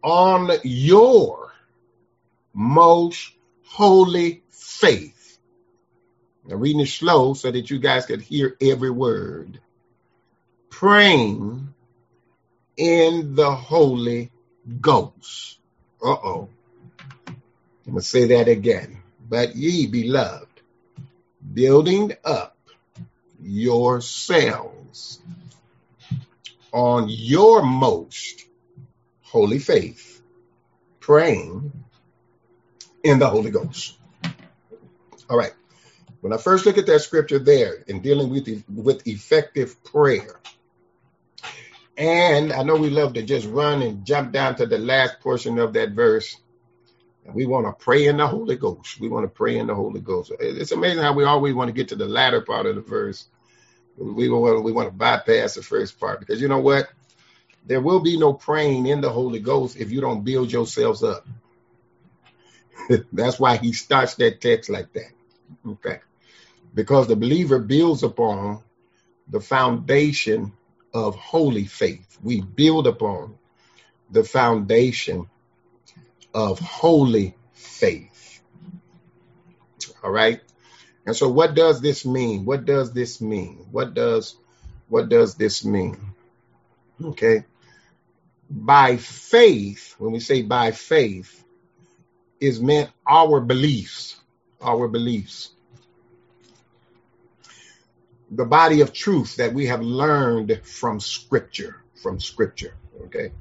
on 0.02 0.50
your 0.64 1.52
most 2.54 3.32
holy 3.64 4.42
faith. 4.50 5.11
Reading 6.56 6.80
it 6.80 6.86
slow 6.86 7.34
so 7.34 7.50
that 7.50 7.70
you 7.70 7.78
guys 7.78 8.06
could 8.06 8.20
hear 8.22 8.56
every 8.60 8.90
word. 8.90 9.60
Praying 10.70 11.74
in 12.76 13.34
the 13.34 13.50
Holy 13.50 14.30
Ghost. 14.80 15.58
Uh 16.02 16.10
oh. 16.10 16.48
I'm 17.28 17.94
going 17.94 17.96
to 17.96 18.02
say 18.02 18.26
that 18.28 18.48
again. 18.48 19.02
But 19.28 19.56
ye, 19.56 19.86
beloved, 19.86 20.60
building 21.52 22.12
up 22.24 22.56
yourselves 23.40 25.20
on 26.72 27.06
your 27.08 27.62
most 27.62 28.46
holy 29.22 29.58
faith, 29.58 30.22
praying 31.00 31.72
in 33.02 33.18
the 33.18 33.28
Holy 33.28 33.50
Ghost. 33.50 33.96
All 35.28 35.36
right. 35.36 35.52
When 36.22 36.32
I 36.32 36.38
first 36.38 36.64
look 36.64 36.78
at 36.78 36.86
that 36.86 37.00
scripture 37.00 37.38
there 37.38 37.74
in 37.86 38.00
dealing 38.00 38.30
with 38.30 38.64
with 38.72 39.06
effective 39.06 39.84
prayer, 39.84 40.40
and 41.98 42.50
I 42.50 42.62
know 42.62 42.76
we 42.76 42.88
love 42.88 43.12
to 43.14 43.22
just 43.22 43.46
run 43.46 43.82
and 43.82 44.06
jump 44.06 44.32
down 44.32 44.56
to 44.56 44.66
the 44.66 44.78
last 44.78 45.20
portion 45.20 45.58
of 45.58 45.74
that 45.74 45.90
verse. 45.90 46.34
And 47.26 47.34
we 47.34 47.44
want 47.44 47.66
to 47.66 47.84
pray 47.84 48.06
in 48.06 48.16
the 48.16 48.26
Holy 48.26 48.56
Ghost. 48.56 48.98
We 48.98 49.08
want 49.08 49.24
to 49.24 49.28
pray 49.28 49.58
in 49.58 49.66
the 49.66 49.74
Holy 49.74 50.00
Ghost. 50.00 50.32
It's 50.40 50.72
amazing 50.72 51.02
how 51.02 51.12
we 51.12 51.24
always 51.24 51.54
want 51.54 51.68
to 51.68 51.74
get 51.74 51.88
to 51.88 51.96
the 51.96 52.08
latter 52.08 52.40
part 52.40 52.64
of 52.64 52.76
the 52.76 52.80
verse 52.80 53.26
we 53.96 54.28
want 54.28 54.64
we 54.64 54.72
want 54.72 54.88
to 54.88 54.94
bypass 54.94 55.54
the 55.54 55.62
first 55.62 55.98
part 55.98 56.20
because 56.20 56.40
you 56.40 56.48
know 56.48 56.60
what? 56.60 56.88
There 57.64 57.80
will 57.80 58.00
be 58.00 58.18
no 58.18 58.32
praying 58.32 58.86
in 58.86 59.00
the 59.00 59.10
Holy 59.10 59.38
Ghost 59.38 59.76
if 59.76 59.90
you 59.90 60.00
don't 60.00 60.24
build 60.24 60.50
yourselves 60.50 61.02
up. 61.02 61.26
That's 63.12 63.38
why 63.38 63.56
he 63.56 63.72
starts 63.72 64.16
that 64.16 64.40
text 64.40 64.68
like 64.68 64.92
that. 64.94 65.10
Okay. 65.66 66.00
Because 66.74 67.06
the 67.06 67.16
believer 67.16 67.58
builds 67.58 68.02
upon 68.02 68.62
the 69.28 69.40
foundation 69.40 70.52
of 70.94 71.16
holy 71.16 71.64
faith. 71.64 72.18
We 72.22 72.40
build 72.40 72.86
upon 72.86 73.36
the 74.10 74.24
foundation 74.24 75.28
of 76.34 76.58
holy 76.58 77.36
faith. 77.52 78.42
All 80.02 80.10
right. 80.10 80.40
And 81.06 81.16
so 81.16 81.28
what 81.28 81.54
does 81.54 81.80
this 81.80 82.04
mean? 82.04 82.44
What 82.44 82.64
does 82.64 82.92
this 82.92 83.20
mean? 83.20 83.66
What 83.70 83.94
does 83.94 84.36
what 84.88 85.08
does 85.08 85.34
this 85.34 85.64
mean? 85.64 85.98
Okay. 87.02 87.44
By 88.50 88.98
faith, 88.98 89.94
when 89.98 90.12
we 90.12 90.20
say 90.20 90.42
by 90.42 90.70
faith, 90.72 91.42
is 92.40 92.60
meant 92.60 92.90
our 93.08 93.40
beliefs, 93.40 94.20
our 94.60 94.88
beliefs. 94.88 95.50
The 98.34 98.46
body 98.46 98.80
of 98.80 98.92
truth 98.94 99.36
that 99.36 99.52
we 99.52 99.66
have 99.66 99.82
learned 99.82 100.60
from 100.64 101.00
scripture, 101.00 101.82
from 102.02 102.18
scripture. 102.18 102.74
Okay. 103.04 103.32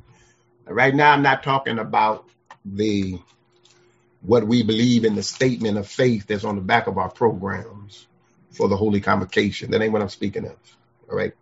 Right 0.65 0.93
now, 0.93 1.11
I'm 1.11 1.21
not 1.21 1.43
talking 1.43 1.79
about 1.79 2.29
the 2.65 3.19
what 4.21 4.45
we 4.45 4.63
believe 4.63 5.05
in 5.05 5.15
the 5.15 5.23
statement 5.23 5.77
of 5.77 5.87
faith 5.87 6.27
that's 6.27 6.43
on 6.43 6.55
the 6.55 6.61
back 6.61 6.87
of 6.87 6.97
our 6.97 7.09
programs 7.09 8.05
for 8.51 8.67
the 8.67 8.77
Holy 8.77 9.01
Convocation. 9.01 9.71
That 9.71 9.81
ain't 9.81 9.93
what 9.93 10.01
I'm 10.01 10.09
speaking 10.09 10.45
of. 10.45 10.57
All 11.09 11.17
right. 11.17 11.33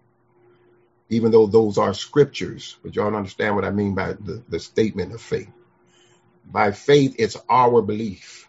Even 1.09 1.31
though 1.31 1.47
those 1.47 1.77
are 1.77 1.93
scriptures, 1.93 2.77
but 2.83 2.95
y'all 2.95 3.15
understand 3.15 3.55
what 3.55 3.65
I 3.65 3.71
mean 3.71 3.95
by 3.95 4.13
the, 4.13 4.43
the 4.47 4.59
statement 4.59 5.13
of 5.13 5.21
faith. 5.21 5.49
By 6.45 6.71
faith, 6.71 7.15
it's 7.17 7.35
our 7.49 7.81
belief, 7.81 8.47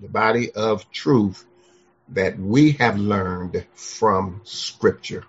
the 0.00 0.08
body 0.08 0.52
of 0.52 0.90
truth 0.90 1.44
that 2.10 2.38
we 2.38 2.72
have 2.72 2.98
learned 2.98 3.64
from 3.74 4.40
scripture. 4.44 5.24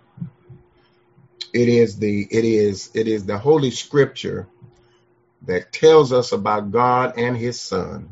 It 1.54 1.68
is 1.68 1.98
the 1.98 2.28
it 2.32 2.46
is 2.46 2.92
it 2.94 3.08
is 3.08 3.26
the 3.26 3.38
holy 3.38 3.72
scripture 3.72 4.48
that 5.44 5.72
tells 5.72 6.14
us 6.14 6.32
about 6.32 6.72
God 6.72 7.14
and 7.18 7.36
his 7.36 7.60
son 7.60 8.10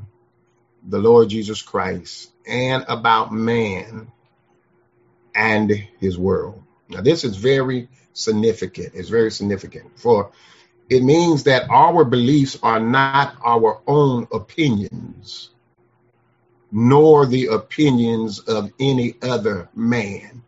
the 0.87 0.97
Lord 0.97 1.29
Jesus 1.29 1.61
Christ 1.61 2.31
and 2.47 2.85
about 2.87 3.33
man 3.33 4.11
and 5.35 5.69
his 5.99 6.17
world. 6.17 6.63
Now, 6.87 7.01
this 7.01 7.23
is 7.23 7.35
very 7.35 7.89
significant. 8.13 8.91
It's 8.95 9.09
very 9.09 9.31
significant 9.31 9.99
for 9.99 10.31
it 10.89 11.03
means 11.03 11.43
that 11.43 11.69
our 11.69 12.03
beliefs 12.03 12.57
are 12.63 12.79
not 12.79 13.35
our 13.45 13.79
own 13.85 14.27
opinions, 14.33 15.51
nor 16.71 17.25
the 17.25 17.47
opinions 17.47 18.39
of 18.39 18.71
any 18.79 19.15
other 19.21 19.69
man. 19.75 20.43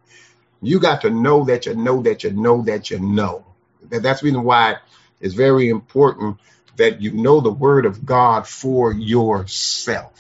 You 0.62 0.80
got 0.80 1.02
to 1.02 1.10
know 1.10 1.46
that 1.46 1.66
you 1.66 1.76
know 1.76 2.02
that 2.04 2.24
you 2.24 2.32
know 2.32 2.62
that 2.64 2.92
you 2.92 3.00
know. 3.00 3.46
That's 3.90 4.22
reason 4.22 4.44
why 4.44 4.78
it's 5.20 5.34
very 5.34 5.70
important 5.70 6.38
that 6.78 7.02
you 7.02 7.12
know 7.12 7.42
the 7.42 7.52
word 7.52 7.86
of 7.86 8.06
God 8.06 8.48
for 8.48 8.94
yourself. 8.94 10.14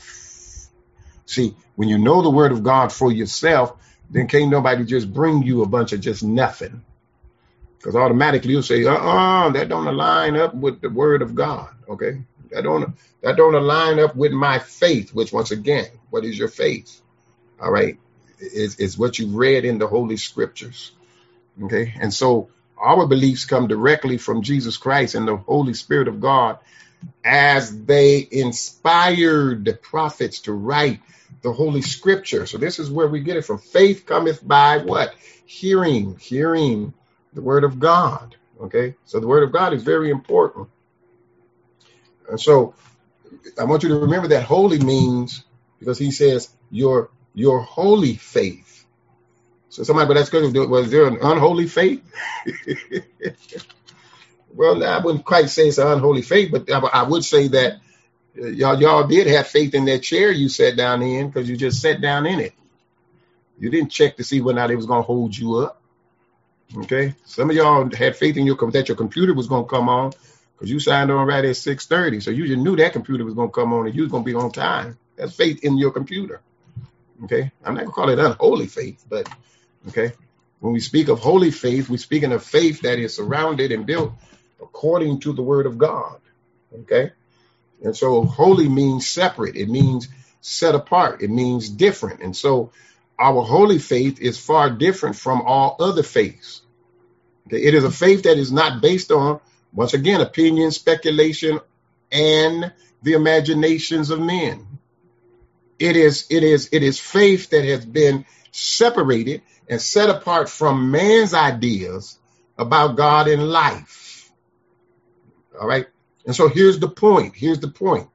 See, 1.26 1.56
when 1.76 1.88
you 1.88 1.98
know 1.98 2.22
the 2.22 2.30
word 2.30 2.52
of 2.52 2.64
God 2.64 2.92
for 2.92 3.12
yourself, 3.12 3.74
then 4.10 4.28
can't 4.28 4.50
nobody 4.50 4.84
just 4.84 5.14
bring 5.14 5.44
you 5.44 5.62
a 5.62 5.68
bunch 5.68 5.94
of 5.94 6.02
just 6.02 6.24
nothing. 6.24 6.84
Because 7.78 7.96
automatically 7.96 8.52
you'll 8.52 8.64
say, 8.64 8.84
uh-uh, 8.86 9.50
that 9.52 9.70
don't 9.70 9.88
align 9.88 10.36
up 10.36 10.54
with 10.54 10.82
the 10.82 10.90
word 10.90 11.22
of 11.22 11.34
God. 11.34 11.70
Okay. 11.88 12.22
That 12.52 12.64
don't 12.64 12.96
that 13.24 13.38
don't 13.38 13.56
align 13.56 14.00
up 14.00 14.16
with 14.16 14.34
my 14.34 14.60
faith, 14.60 15.14
which 15.14 15.34
once 15.34 15.52
again, 15.52 15.88
what 16.12 16.26
is 16.26 16.38
your 16.40 16.50
faith? 16.50 17.02
All 17.62 17.72
right. 17.72 18.00
Is 18.40 18.78
is 18.78 18.98
what 18.98 19.20
you 19.20 19.28
read 19.38 19.66
in 19.66 19.80
the 19.80 19.88
holy 19.88 20.18
scriptures. 20.18 20.92
Okay. 21.64 21.94
And 22.02 22.14
so 22.14 22.50
Our 22.82 23.08
beliefs 23.08 23.46
come 23.46 23.68
directly 23.68 24.18
from 24.18 24.42
Jesus 24.42 24.78
Christ 24.78 25.16
and 25.16 25.28
the 25.28 25.38
Holy 25.38 25.76
Spirit 25.76 26.08
of 26.10 26.22
God 26.22 26.60
as 27.24 27.86
they 27.86 28.28
inspired 28.32 29.66
the 29.66 29.74
prophets 29.74 30.42
to 30.42 30.54
write 30.54 31.02
the 31.44 31.54
Holy 31.54 31.82
Scripture. 31.82 32.48
So 32.48 32.58
this 32.58 32.80
is 32.80 32.92
where 32.92 33.08
we 33.08 33.22
get 33.22 33.38
it 33.38 33.46
from. 33.46 33.60
Faith 33.60 34.06
cometh 34.06 34.46
by 34.48 34.80
what? 34.80 35.14
Hearing, 35.46 36.18
hearing 36.18 36.94
the 37.34 37.42
Word 37.42 37.64
of 37.64 37.80
God. 37.80 38.36
Okay, 38.62 38.96
so 39.06 39.20
the 39.20 39.28
Word 39.28 39.44
of 39.44 39.52
God 39.52 39.74
is 39.74 39.84
very 39.84 40.12
important. 40.12 40.70
And 42.32 42.40
so 42.40 42.74
I 43.60 43.66
want 43.66 43.84
you 43.84 43.90
to 43.90 44.00
remember 44.00 44.30
that 44.30 44.44
holy 44.44 44.80
means 44.80 45.44
because 45.80 46.00
he 46.00 46.12
says 46.12 46.50
your 46.72 47.10
your 47.34 47.60
holy 47.60 48.16
faith. 48.16 48.86
So 49.70 49.84
somebody, 49.84 50.08
but 50.08 50.14
that's 50.16 50.30
good. 50.30 50.56
Was 50.70 50.90
there 50.92 51.08
an 51.08 51.18
unholy 51.22 51.68
faith? 51.68 52.04
well, 54.54 54.84
I 54.84 55.00
wouldn't 55.00 55.26
quite 55.26 55.50
say 55.50 55.68
it's 55.68 55.78
an 55.78 55.88
unholy 55.88 56.22
faith, 56.22 56.52
but 56.52 56.72
I 56.72 57.04
would 57.04 57.26
say 57.26 57.50
that 57.50 57.80
uh, 58.42 58.48
y'all 58.48 58.82
y'all 58.82 59.08
did 59.08 59.28
have 59.28 59.48
faith 59.48 59.76
in 59.76 59.86
that 59.86 60.00
chair 60.00 60.32
you 60.32 60.48
sat 60.48 60.78
down 60.78 61.02
in 61.02 61.30
because 61.30 61.50
you 61.50 61.58
just 61.58 61.82
sat 61.82 62.00
down 62.00 62.26
in 62.26 62.40
it. 62.40 62.54
You 63.60 63.70
didn't 63.70 63.92
check 63.92 64.16
to 64.18 64.24
see 64.24 64.40
whether 64.40 64.58
or 64.58 64.62
not 64.62 64.72
it 64.72 64.78
was 64.78 64.86
going 64.86 65.04
to 65.04 65.08
hold 65.08 65.38
you 65.38 65.58
up. 65.58 65.82
Okay, 66.78 67.14
some 67.26 67.50
of 67.50 67.56
y'all 67.58 67.94
had 67.94 68.16
faith 68.16 68.38
in 68.38 68.46
your 68.46 68.56
that 68.72 68.88
your 68.88 68.96
computer 68.96 69.34
was 69.34 69.48
going 69.48 69.66
to 69.66 69.70
come 69.70 69.90
on 69.90 70.14
because 70.62 70.70
you 70.70 70.80
signed 70.80 71.10
on 71.10 71.26
right 71.26 71.44
at 71.44 71.56
six 71.56 71.88
thirty, 71.88 72.20
so 72.20 72.30
you 72.30 72.46
just 72.46 72.60
knew 72.60 72.76
that 72.76 72.94
computer 72.94 73.26
was 73.26 73.34
going 73.34 73.50
to 73.50 73.52
come 73.52 73.74
on 73.74 73.88
and 73.88 73.96
you 73.96 74.04
was 74.04 74.12
going 74.12 74.24
to 74.24 74.32
be 74.32 74.36
on 74.36 74.52
time. 74.52 74.96
That's 75.16 75.36
faith 75.36 75.64
in 75.64 75.80
your 75.80 75.90
computer. 75.90 76.40
Okay, 77.24 77.52
I'm 77.66 77.74
not 77.74 77.86
going 77.86 77.88
to 77.88 77.94
call 77.94 78.10
it 78.10 78.20
unholy 78.20 78.68
faith, 78.68 79.04
but 79.10 79.28
okay, 79.88 80.12
when 80.60 80.72
we 80.72 80.80
speak 80.80 81.08
of 81.08 81.18
holy 81.18 81.50
faith, 81.50 81.90
we're 81.90 81.98
speaking 81.98 82.32
of 82.32 82.44
faith 82.44 82.82
that 82.82 83.00
is 83.00 83.16
surrounded 83.16 83.72
and 83.72 83.88
built 83.88 84.14
according 84.62 85.22
to 85.22 85.34
the 85.34 85.42
Word 85.42 85.66
of 85.66 85.80
God. 85.80 86.20
Okay, 86.82 87.12
and 87.84 87.98
so 87.98 88.24
holy 88.24 88.70
means 88.70 89.10
separate. 89.10 89.56
It 89.56 89.68
means 89.68 90.10
set 90.42 90.76
apart. 90.76 91.24
It 91.24 91.32
means 91.32 91.70
different, 91.70 92.22
and 92.22 92.38
so 92.38 92.72
our 93.18 93.42
holy 93.42 93.80
faith 93.80 94.22
is 94.22 94.38
far 94.38 94.70
different 94.70 95.16
from 95.16 95.42
all 95.42 95.76
other 95.80 96.04
faiths. 96.04 96.62
Okay? 97.48 97.64
It 97.64 97.74
is 97.74 97.84
a 97.84 97.90
faith 97.90 98.24
that 98.24 98.38
is 98.38 98.52
not 98.52 98.80
based 98.80 99.12
on, 99.12 99.40
once 99.74 99.94
again, 99.94 100.22
opinion, 100.22 100.72
speculation, 100.72 101.60
and 102.12 102.74
the 103.02 103.14
imaginations 103.14 104.10
of 104.10 104.20
men. 104.20 104.68
It 105.80 105.96
is, 105.96 106.28
it 106.30 106.44
is, 106.44 106.70
it 106.72 106.84
is 106.84 107.00
faith 107.00 107.50
that 107.50 107.66
has 107.66 107.86
been 107.86 108.26
separated 108.52 109.42
and 109.70 109.82
set 109.82 110.10
apart 110.10 110.50
from 110.50 110.92
man's 110.92 111.34
ideas 111.34 112.20
about 112.58 112.96
God 112.96 113.28
and 113.28 113.50
life. 113.50 114.32
All 115.60 115.68
right. 115.68 115.88
And 116.26 116.36
so 116.36 116.48
here's 116.50 116.80
the 116.80 116.90
point. 116.90 117.36
Here's 117.36 117.60
the 117.60 117.70
point. 117.70 118.10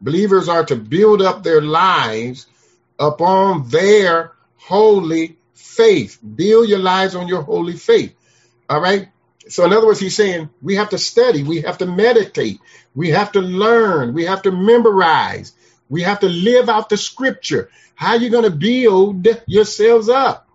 Believers 0.00 0.48
are 0.48 0.64
to 0.66 0.76
build 0.76 1.22
up 1.22 1.42
their 1.42 1.60
lives 1.60 2.46
upon 2.98 3.68
their 3.68 4.32
holy 4.56 5.36
faith. 5.54 6.18
Build 6.22 6.68
your 6.68 6.78
lives 6.78 7.14
on 7.14 7.26
your 7.26 7.42
holy 7.42 7.76
faith. 7.76 8.14
All 8.68 8.80
right. 8.80 9.08
So, 9.48 9.64
in 9.64 9.72
other 9.72 9.86
words, 9.86 10.00
he's 10.00 10.16
saying 10.16 10.50
we 10.60 10.76
have 10.76 10.90
to 10.90 10.98
study, 10.98 11.42
we 11.42 11.62
have 11.62 11.78
to 11.78 11.86
meditate, 11.86 12.60
we 12.94 13.10
have 13.10 13.32
to 13.32 13.40
learn, 13.40 14.12
we 14.12 14.26
have 14.26 14.42
to 14.42 14.52
memorize, 14.52 15.52
we 15.88 16.02
have 16.02 16.20
to 16.20 16.28
live 16.28 16.68
out 16.68 16.88
the 16.88 16.96
scripture. 16.96 17.70
How 17.94 18.10
are 18.10 18.18
you 18.18 18.30
going 18.30 18.44
to 18.44 18.50
build 18.50 19.26
yourselves 19.46 20.08
up? 20.08 20.48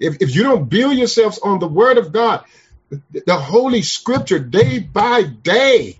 If, 0.00 0.20
if 0.20 0.34
you 0.34 0.42
don't 0.42 0.68
build 0.68 0.96
yourselves 0.96 1.38
on 1.38 1.60
the 1.60 1.68
word 1.68 1.98
of 1.98 2.12
God, 2.12 2.44
the 2.90 3.36
holy 3.36 3.82
scripture 3.82 4.38
day 4.38 4.78
by 4.78 5.22
day, 5.22 5.98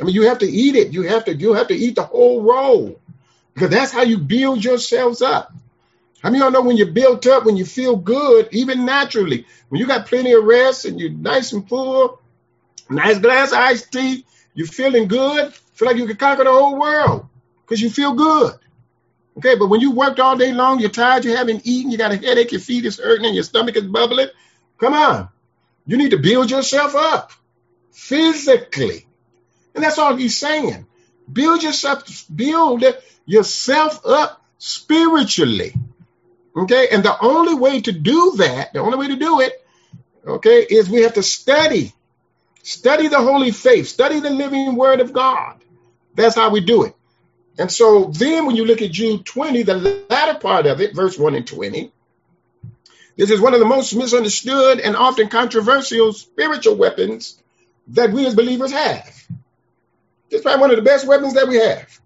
I 0.00 0.04
mean, 0.04 0.14
you 0.14 0.28
have 0.28 0.38
to 0.38 0.50
eat 0.50 0.74
it. 0.74 0.92
You 0.92 1.02
have 1.02 1.26
to 1.26 1.34
you 1.34 1.54
have 1.54 1.68
to 1.68 1.74
eat 1.74 1.94
the 1.94 2.02
whole 2.02 2.42
roll 2.42 3.00
because 3.54 3.70
that's 3.70 3.92
how 3.92 4.02
you 4.02 4.18
build 4.18 4.64
yourselves 4.64 5.22
up. 5.22 5.52
How 6.24 6.30
many 6.30 6.42
of 6.42 6.44
y'all 6.44 6.62
know 6.62 6.66
when 6.66 6.78
you're 6.78 6.86
built 6.90 7.26
up, 7.26 7.44
when 7.44 7.58
you 7.58 7.66
feel 7.66 7.96
good, 7.96 8.48
even 8.50 8.86
naturally, 8.86 9.44
when 9.68 9.78
you 9.78 9.86
got 9.86 10.06
plenty 10.06 10.32
of 10.32 10.42
rest 10.42 10.86
and 10.86 10.98
you're 10.98 11.10
nice 11.10 11.52
and 11.52 11.68
full, 11.68 12.18
nice 12.88 13.18
glass 13.18 13.52
of 13.52 13.58
iced 13.58 13.92
tea, 13.92 14.24
you're 14.54 14.66
feeling 14.66 15.06
good, 15.06 15.52
feel 15.52 15.86
like 15.86 15.98
you 15.98 16.06
can 16.06 16.16
conquer 16.16 16.44
the 16.44 16.50
whole 16.50 16.80
world 16.80 17.26
because 17.60 17.82
you 17.82 17.90
feel 17.90 18.14
good. 18.14 18.54
Okay, 19.36 19.54
but 19.56 19.66
when 19.68 19.82
you 19.82 19.90
worked 19.90 20.18
all 20.18 20.34
day 20.34 20.50
long, 20.50 20.80
you're 20.80 20.88
tired, 20.88 21.26
you 21.26 21.36
haven't 21.36 21.66
eaten, 21.66 21.90
you 21.90 21.98
got 21.98 22.12
a 22.12 22.16
headache, 22.16 22.52
your 22.52 22.60
feet 22.62 22.86
is 22.86 22.98
hurting, 22.98 23.26
and 23.26 23.34
your 23.34 23.44
stomach 23.44 23.76
is 23.76 23.84
bubbling. 23.84 24.28
Come 24.78 24.94
on. 24.94 25.28
You 25.84 25.98
need 25.98 26.12
to 26.12 26.18
build 26.18 26.50
yourself 26.50 26.94
up 26.94 27.32
physically. 27.92 29.06
And 29.74 29.84
that's 29.84 29.98
all 29.98 30.16
he's 30.16 30.38
saying. 30.38 30.86
Build 31.30 31.62
yourself, 31.62 32.24
build 32.34 32.82
yourself 33.26 34.06
up 34.06 34.42
spiritually. 34.56 35.74
Okay. 36.56 36.88
And 36.90 37.02
the 37.02 37.16
only 37.20 37.54
way 37.54 37.80
to 37.82 37.92
do 37.92 38.34
that, 38.36 38.72
the 38.72 38.80
only 38.80 38.98
way 38.98 39.08
to 39.08 39.16
do 39.16 39.40
it, 39.40 39.64
okay, 40.26 40.60
is 40.62 40.88
we 40.88 41.02
have 41.02 41.14
to 41.14 41.22
study. 41.22 41.92
Study 42.62 43.08
the 43.08 43.20
holy 43.20 43.50
faith, 43.50 43.88
study 43.88 44.20
the 44.20 44.30
living 44.30 44.74
word 44.74 45.00
of 45.00 45.12
God. 45.12 45.62
That's 46.14 46.34
how 46.34 46.50
we 46.50 46.60
do 46.60 46.84
it. 46.84 46.94
And 47.58 47.70
so 47.70 48.06
then 48.06 48.46
when 48.46 48.56
you 48.56 48.64
look 48.64 48.82
at 48.82 48.90
Jude 48.90 49.24
20, 49.26 49.62
the 49.62 50.06
latter 50.08 50.38
part 50.38 50.66
of 50.66 50.80
it, 50.80 50.94
verse 50.94 51.18
1 51.18 51.34
and 51.34 51.46
20, 51.46 51.92
this 53.16 53.30
is 53.30 53.40
one 53.40 53.54
of 53.54 53.60
the 53.60 53.66
most 53.66 53.94
misunderstood 53.94 54.80
and 54.80 54.96
often 54.96 55.28
controversial 55.28 56.12
spiritual 56.12 56.74
weapons 56.76 57.40
that 57.88 58.10
we 58.10 58.26
as 58.26 58.34
believers 58.34 58.72
have. 58.72 59.14
It's 60.30 60.42
probably 60.42 60.60
one 60.60 60.70
of 60.70 60.76
the 60.76 60.82
best 60.82 61.06
weapons 61.06 61.34
that 61.34 61.46
we 61.46 61.56
have. 61.56 62.00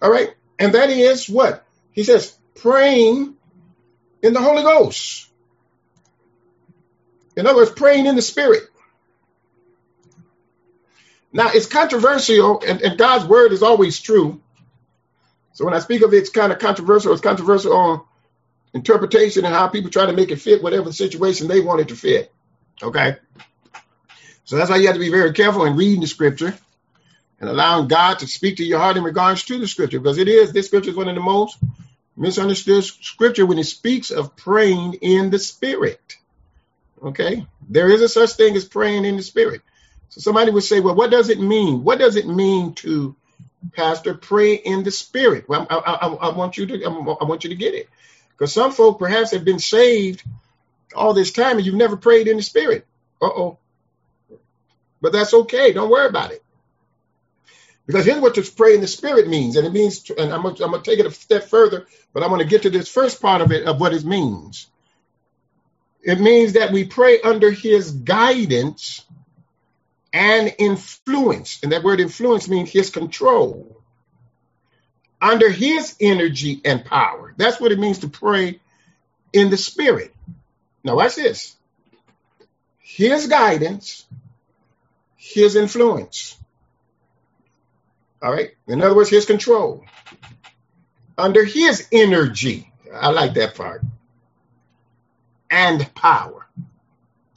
All 0.00 0.10
right. 0.10 0.34
And 0.58 0.74
that 0.74 0.88
is 0.88 1.28
what? 1.28 1.66
He 1.92 2.04
says, 2.04 2.34
praying 2.54 3.34
in 4.22 4.32
the 4.32 4.40
Holy 4.40 4.62
Ghost. 4.62 5.28
In 7.36 7.46
other 7.46 7.56
words, 7.56 7.70
praying 7.70 8.06
in 8.06 8.16
the 8.16 8.22
Spirit. 8.22 8.64
Now, 11.32 11.50
it's 11.52 11.66
controversial, 11.66 12.60
and, 12.66 12.82
and 12.82 12.98
God's 12.98 13.24
word 13.24 13.52
is 13.52 13.62
always 13.62 14.00
true. 14.00 14.40
So 15.52 15.64
when 15.64 15.74
I 15.74 15.78
speak 15.78 16.02
of 16.02 16.12
it, 16.12 16.18
it's 16.18 16.30
kind 16.30 16.52
of 16.52 16.58
controversial. 16.58 17.12
It's 17.12 17.22
controversial 17.22 17.72
on 17.72 18.02
interpretation 18.74 19.44
and 19.44 19.54
how 19.54 19.68
people 19.68 19.90
try 19.90 20.06
to 20.06 20.12
make 20.12 20.30
it 20.30 20.40
fit 20.40 20.62
whatever 20.62 20.92
situation 20.92 21.48
they 21.48 21.60
want 21.60 21.80
it 21.80 21.88
to 21.88 21.96
fit. 21.96 22.32
Okay. 22.82 23.16
So 24.44 24.56
that's 24.56 24.70
why 24.70 24.76
you 24.76 24.86
have 24.86 24.96
to 24.96 25.00
be 25.00 25.10
very 25.10 25.32
careful 25.32 25.64
in 25.64 25.76
reading 25.76 26.00
the 26.00 26.06
scripture 26.06 26.56
and 27.40 27.48
allowing 27.48 27.88
God 27.88 28.18
to 28.20 28.26
speak 28.26 28.56
to 28.56 28.64
your 28.64 28.78
heart 28.78 28.96
in 28.96 29.04
regards 29.04 29.44
to 29.44 29.58
the 29.58 29.68
scripture, 29.68 30.00
because 30.00 30.18
it 30.18 30.28
is, 30.28 30.52
this 30.52 30.66
scripture 30.66 30.90
is 30.90 30.96
one 30.96 31.08
of 31.08 31.14
the 31.14 31.20
most 31.20 31.56
misunderstood 32.16 32.84
scripture 32.84 33.46
when 33.46 33.58
it 33.58 33.64
speaks 33.64 34.10
of 34.10 34.36
praying 34.36 34.94
in 34.94 35.30
the 35.30 35.38
spirit. 35.38 36.16
Okay. 37.02 37.46
There 37.68 37.88
is 37.90 38.02
a 38.02 38.08
such 38.08 38.32
thing 38.32 38.56
as 38.56 38.64
praying 38.64 39.04
in 39.04 39.16
the 39.16 39.22
spirit. 39.22 39.62
So 40.10 40.20
somebody 40.20 40.50
would 40.50 40.64
say, 40.64 40.80
well, 40.80 40.94
what 40.94 41.10
does 41.10 41.28
it 41.28 41.40
mean? 41.40 41.84
What 41.84 41.98
does 41.98 42.16
it 42.16 42.26
mean 42.26 42.74
to 42.74 43.16
pastor 43.72 44.14
pray 44.14 44.54
in 44.54 44.82
the 44.82 44.90
spirit? 44.90 45.48
Well, 45.48 45.66
I, 45.70 45.76
I, 45.76 46.06
I 46.08 46.36
want 46.36 46.56
you 46.56 46.66
to, 46.66 46.84
I 46.84 47.24
want 47.24 47.44
you 47.44 47.50
to 47.50 47.56
get 47.56 47.74
it 47.74 47.88
because 48.32 48.52
some 48.52 48.72
folk 48.72 48.98
perhaps 48.98 49.30
have 49.30 49.44
been 49.44 49.58
saved 49.58 50.22
all 50.94 51.14
this 51.14 51.32
time 51.32 51.56
and 51.56 51.64
you've 51.64 51.74
never 51.74 51.96
prayed 51.96 52.26
in 52.26 52.36
the 52.36 52.42
spirit. 52.42 52.86
Uh 53.22 53.26
oh. 53.26 53.58
But 55.00 55.12
that's 55.12 55.32
okay. 55.32 55.72
Don't 55.72 55.90
worry 55.90 56.08
about 56.08 56.32
it. 56.32 56.42
Because 57.90 58.06
here's 58.06 58.20
what 58.20 58.36
to 58.36 58.42
pray 58.42 58.74
in 58.74 58.80
the 58.80 58.86
spirit 58.86 59.26
means. 59.26 59.56
And 59.56 59.66
it 59.66 59.72
means, 59.72 60.08
and 60.10 60.32
I'm 60.32 60.42
going 60.42 60.54
to 60.54 60.80
take 60.82 61.00
it 61.00 61.06
a 61.06 61.10
step 61.10 61.48
further, 61.48 61.88
but 62.12 62.22
I'm 62.22 62.28
going 62.28 62.40
to 62.40 62.46
get 62.46 62.62
to 62.62 62.70
this 62.70 62.88
first 62.88 63.20
part 63.20 63.40
of 63.40 63.50
it, 63.50 63.66
of 63.66 63.80
what 63.80 63.92
it 63.92 64.04
means. 64.04 64.68
It 66.00 66.20
means 66.20 66.52
that 66.52 66.70
we 66.70 66.84
pray 66.84 67.20
under 67.20 67.50
his 67.50 67.90
guidance 67.90 69.04
and 70.12 70.54
influence. 70.56 71.58
And 71.64 71.72
that 71.72 71.82
word 71.82 71.98
influence 71.98 72.48
means 72.48 72.70
his 72.70 72.90
control. 72.90 73.82
Under 75.20 75.50
his 75.50 75.96
energy 76.00 76.60
and 76.64 76.84
power. 76.84 77.34
That's 77.36 77.60
what 77.60 77.72
it 77.72 77.78
means 77.80 77.98
to 77.98 78.08
pray 78.08 78.60
in 79.32 79.50
the 79.50 79.56
spirit. 79.56 80.14
Now, 80.84 80.94
watch 80.94 81.16
this 81.16 81.56
his 82.78 83.26
guidance, 83.26 84.06
his 85.16 85.56
influence. 85.56 86.36
All 88.22 88.32
right. 88.32 88.50
In 88.68 88.82
other 88.82 88.94
words, 88.94 89.10
his 89.10 89.26
control. 89.26 89.84
Under 91.18 91.44
his 91.44 91.88
energy. 91.92 92.72
I 92.94 93.10
like 93.10 93.34
that 93.34 93.54
part. 93.54 93.82
And 95.50 95.92
power. 95.94 96.46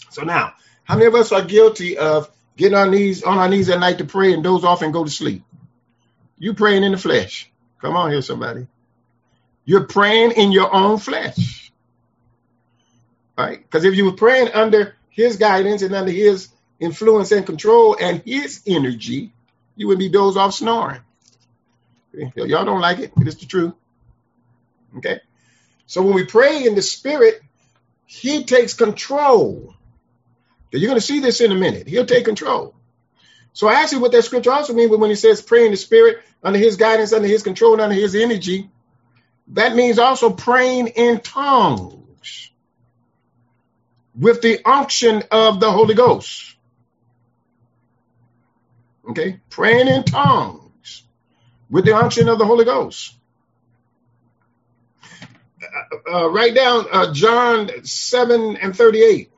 So 0.09 0.23
now, 0.23 0.53
how 0.84 0.95
many 0.95 1.07
of 1.07 1.15
us 1.15 1.31
are 1.31 1.43
guilty 1.43 1.97
of 1.97 2.29
getting 2.57 2.77
on 2.77 2.91
knees 2.91 3.23
on 3.23 3.38
our 3.39 3.49
knees 3.49 3.69
at 3.69 3.79
night 3.79 3.99
to 3.99 4.05
pray 4.05 4.34
and 4.34 4.43
doze 4.43 4.63
off 4.63 4.81
and 4.81 4.93
go 4.93 5.03
to 5.03 5.09
sleep? 5.09 5.43
You 6.38 6.53
praying 6.53 6.84
in 6.84 6.91
the 6.91 6.97
flesh. 6.97 7.51
Come 7.81 7.95
on 7.95 8.11
here, 8.11 8.21
somebody. 8.21 8.67
You're 9.65 9.86
praying 9.88 10.31
in 10.34 10.51
your 10.51 10.73
own 10.73 10.99
flesh. 10.99 11.71
right? 13.38 13.59
Because 13.61 13.86
if 13.86 13.95
you 13.95 14.05
were 14.05 14.13
praying 14.13 14.49
under 14.53 14.95
his 15.09 15.38
guidance 15.38 15.81
and 15.81 15.95
under 15.95 16.11
his 16.11 16.49
influence 16.79 17.31
and 17.31 17.45
control 17.45 17.97
and 17.99 18.21
his 18.25 18.61
energy, 18.67 19.34
you 19.76 19.88
would 19.88 19.99
be 19.99 20.09
dozed 20.09 20.38
off 20.38 20.53
snoring. 20.53 21.01
Y'all 22.36 22.65
don't 22.65 22.82
like 22.82 22.99
it, 22.99 23.11
but 23.15 23.28
it's 23.28 23.38
the 23.38 23.45
truth. 23.45 23.74
Okay? 24.97 25.19
So 25.88 26.01
when 26.01 26.13
we 26.13 26.26
pray 26.26 26.65
in 26.65 26.76
the 26.76 26.82
spirit, 26.82 27.41
he 28.05 28.43
takes 28.43 28.74
control. 28.74 29.74
You're 30.71 30.89
going 30.89 30.99
to 30.99 31.05
see 31.05 31.19
this 31.19 31.41
in 31.41 31.51
a 31.51 31.55
minute. 31.55 31.88
He'll 31.88 32.05
take 32.05 32.26
control. 32.26 32.76
So 33.53 33.67
I 33.67 33.76
actually 33.76 33.99
what 33.99 34.11
that 34.13 34.24
scripture 34.24 34.51
also 34.51 34.74
means 34.74 34.91
when 34.91 35.09
he 35.09 35.15
says 35.15 35.41
pray 35.41 35.65
in 35.65 35.71
the 35.71 35.78
spirit, 35.78 36.24
under 36.43 36.57
his 36.57 36.76
guidance, 36.76 37.13
under 37.13 37.28
his 37.28 37.43
control, 37.43 37.80
under 37.80 37.95
his 37.95 38.15
energy, 38.15 38.69
that 39.49 39.76
means 39.76 39.99
also 39.99 40.32
praying 40.32 40.88
in 40.88 41.19
tongues 41.19 42.51
with 44.17 44.41
the 44.41 44.59
unction 44.67 45.24
of 45.32 45.59
the 45.59 45.71
Holy 45.71 45.93
Ghost. 45.93 46.53
Okay, 49.10 49.39
praying 49.49 49.88
in 49.88 50.04
tongues 50.04 51.04
with 51.70 51.86
the 51.86 51.95
unction 51.95 52.30
of 52.30 52.38
the 52.39 52.45
Holy 52.45 52.66
Ghost. 52.66 53.16
Uh, 55.62 56.12
uh, 56.18 56.30
write 56.30 56.56
down 56.56 56.86
uh, 56.91 57.14
John 57.14 57.86
7 57.86 58.58
and 58.58 58.76
38. 58.76 59.32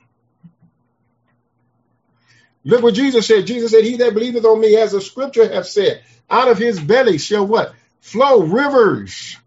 Look 2.64 2.82
what 2.82 2.96
Jesus 2.96 3.28
said. 3.28 3.46
Jesus 3.46 3.72
said, 3.72 3.84
He 3.84 3.98
that 3.98 4.14
believeth 4.14 4.44
on 4.44 4.60
me, 4.60 4.76
as 4.76 4.92
the 4.92 5.02
scripture 5.02 5.48
hath 5.48 5.68
said, 5.68 6.04
out 6.30 6.48
of 6.48 6.58
his 6.58 6.80
belly 6.80 7.20
shall 7.20 7.46
what? 7.46 7.74
Flow 8.02 8.42
rivers 8.42 9.38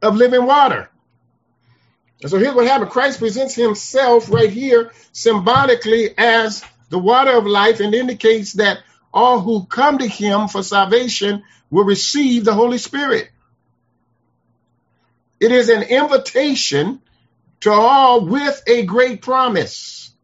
of 0.00 0.16
living 0.16 0.46
water. 0.46 0.88
And 2.22 2.30
so 2.30 2.38
here's 2.38 2.54
what 2.54 2.66
happened. 2.66 2.90
Christ 2.90 3.18
presents 3.18 3.54
himself 3.54 4.30
right 4.30 4.50
here 4.50 4.92
symbolically 5.12 6.16
as 6.16 6.64
the 6.94 6.98
water 7.00 7.36
of 7.36 7.44
life 7.44 7.80
and 7.80 7.92
indicates 7.92 8.52
that 8.52 8.78
all 9.12 9.40
who 9.40 9.66
come 9.66 9.98
to 9.98 10.06
him 10.06 10.46
for 10.46 10.62
salvation 10.62 11.42
will 11.68 11.82
receive 11.82 12.44
the 12.44 12.54
Holy 12.54 12.78
Spirit. 12.78 13.30
It 15.40 15.50
is 15.50 15.70
an 15.70 15.82
invitation 15.82 17.02
to 17.62 17.72
all 17.72 18.24
with 18.26 18.62
a 18.68 18.84
great 18.84 19.22
promise. 19.22 20.14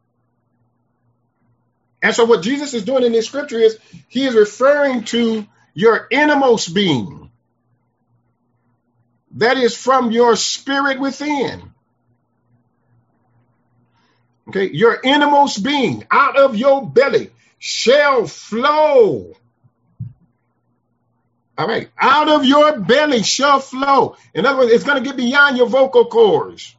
And 2.01 2.15
so 2.15 2.25
what 2.25 2.45
Jesus 2.45 2.73
is 2.73 2.85
doing 2.85 3.03
in 3.03 3.11
this 3.11 3.27
scripture 3.27 3.59
is 3.59 3.77
he 4.07 4.25
is 4.25 4.37
referring 4.37 5.03
to 5.07 5.45
your 5.75 6.07
innermost 6.09 6.73
being. 6.73 7.33
That 9.33 9.57
is 9.57 9.77
from 9.77 10.13
your 10.13 10.37
spirit 10.37 11.01
within. 11.01 11.70
Okay, 14.51 14.69
your 14.73 14.99
innermost 15.05 15.63
being 15.63 16.05
out 16.11 16.37
of 16.37 16.57
your 16.57 16.85
belly 16.85 17.31
shall 17.61 18.27
flow. 18.27 19.33
All 21.57 21.69
right, 21.69 21.89
out 21.97 22.29
of 22.29 22.45
your 22.45 22.81
belly 22.81 23.23
shall 23.23 23.61
flow. 23.61 24.17
In 24.35 24.47
other 24.47 24.59
words, 24.59 24.73
it's 24.73 24.83
going 24.83 25.01
to 25.01 25.09
get 25.09 25.17
beyond 25.17 25.57
your 25.57 25.69
vocal 25.69 26.07
cords. 26.07 26.75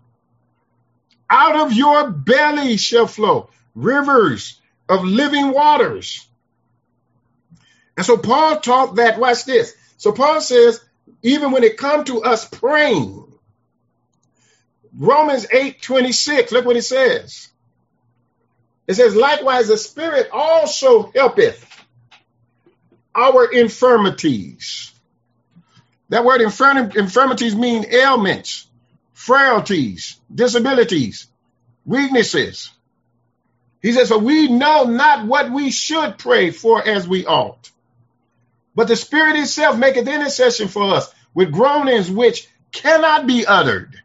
Out 1.30 1.56
of 1.56 1.72
your 1.72 2.10
belly 2.12 2.76
shall 2.76 3.08
flow 3.08 3.50
rivers 3.74 4.60
of 4.90 5.06
living 5.06 5.54
waters. 5.54 6.28
And 7.96 8.06
so 8.06 8.18
Paul 8.18 8.60
taught 8.60 8.96
that, 8.98 9.18
watch 9.18 9.46
this. 9.46 9.74
So 9.96 10.12
Paul 10.12 10.42
says, 10.42 10.82
even 11.24 11.52
when 11.52 11.64
it 11.64 11.78
comes 11.78 12.08
to 12.10 12.22
us 12.24 12.46
praying, 12.50 13.32
Romans 14.94 15.48
8 15.50 15.82
26, 15.82 16.52
look 16.52 16.66
what 16.66 16.76
it 16.76 16.82
says. 16.82 17.48
It 18.88 18.96
says, 18.96 19.16
likewise, 19.16 19.68
the 19.68 19.78
Spirit 19.78 20.30
also 20.32 21.12
helpeth 21.16 21.66
our 23.16 23.46
infirmities. 23.52 24.92
That 26.10 26.26
word 26.26 26.42
infirm- 26.42 26.92
infirmities 26.92 27.56
mean 27.56 27.86
ailments, 27.90 28.68
frailties, 29.14 30.20
disabilities, 30.34 31.28
weaknesses. 31.86 32.72
He 33.82 33.94
says, 33.94 34.10
For 34.10 34.18
we 34.18 34.48
know 34.48 34.84
not 34.84 35.26
what 35.26 35.52
we 35.52 35.72
should 35.72 36.18
pray 36.18 36.52
for 36.52 36.86
as 36.88 37.08
we 37.08 37.26
ought. 37.26 37.72
But 38.76 38.88
the 38.88 38.96
Spirit 38.96 39.38
itself 39.38 39.78
maketh 39.78 40.08
intercession 40.08 40.68
for 40.68 40.84
us 40.96 41.14
with 41.34 41.52
groanings 41.52 42.10
which 42.10 42.48
cannot 42.72 43.28
be 43.28 43.46
uttered. 43.46 44.02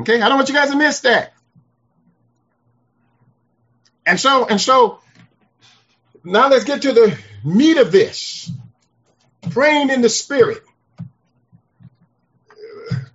Okay, 0.00 0.20
I 0.20 0.28
don't 0.28 0.38
want 0.38 0.48
you 0.48 0.54
guys 0.54 0.70
to 0.70 0.76
miss 0.76 1.00
that. 1.00 1.32
And 4.08 4.18
so, 4.18 4.46
and 4.46 4.58
so, 4.58 5.00
now 6.24 6.48
let's 6.48 6.64
get 6.64 6.80
to 6.82 6.92
the 6.92 7.18
meat 7.44 7.76
of 7.76 7.92
this. 7.92 8.50
Praying 9.50 9.90
in 9.90 10.00
the 10.00 10.08
Spirit. 10.08 10.62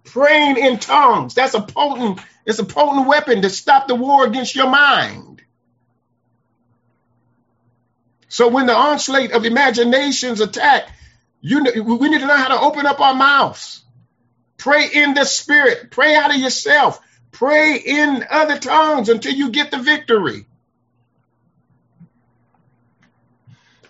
Praying 0.03 0.57
in 0.57 0.77
tongues. 0.77 1.33
That's 1.33 1.55
a 1.55 1.61
potent 1.61 2.19
it's 2.45 2.59
a 2.59 2.63
potent 2.63 3.07
weapon 3.07 3.41
to 3.41 3.49
stop 3.49 3.87
the 3.87 3.95
war 3.95 4.27
against 4.27 4.55
your 4.55 4.69
mind. 4.69 5.41
So 8.27 8.49
when 8.49 8.67
the 8.67 8.75
onslaught 8.75 9.31
of 9.31 9.45
imaginations 9.45 10.41
attack, 10.41 10.89
you 11.41 11.63
we 11.63 12.09
need 12.09 12.19
to 12.19 12.27
know 12.27 12.37
how 12.37 12.49
to 12.49 12.61
open 12.61 12.85
up 12.85 12.99
our 13.01 13.15
mouths. 13.15 13.83
Pray 14.57 14.89
in 14.93 15.15
the 15.15 15.25
spirit. 15.25 15.89
Pray 15.89 16.15
out 16.15 16.29
of 16.29 16.39
yourself. 16.39 16.99
Pray 17.31 17.77
in 17.77 18.23
other 18.29 18.59
tongues 18.59 19.09
until 19.09 19.33
you 19.33 19.49
get 19.49 19.71
the 19.71 19.79
victory. 19.79 20.45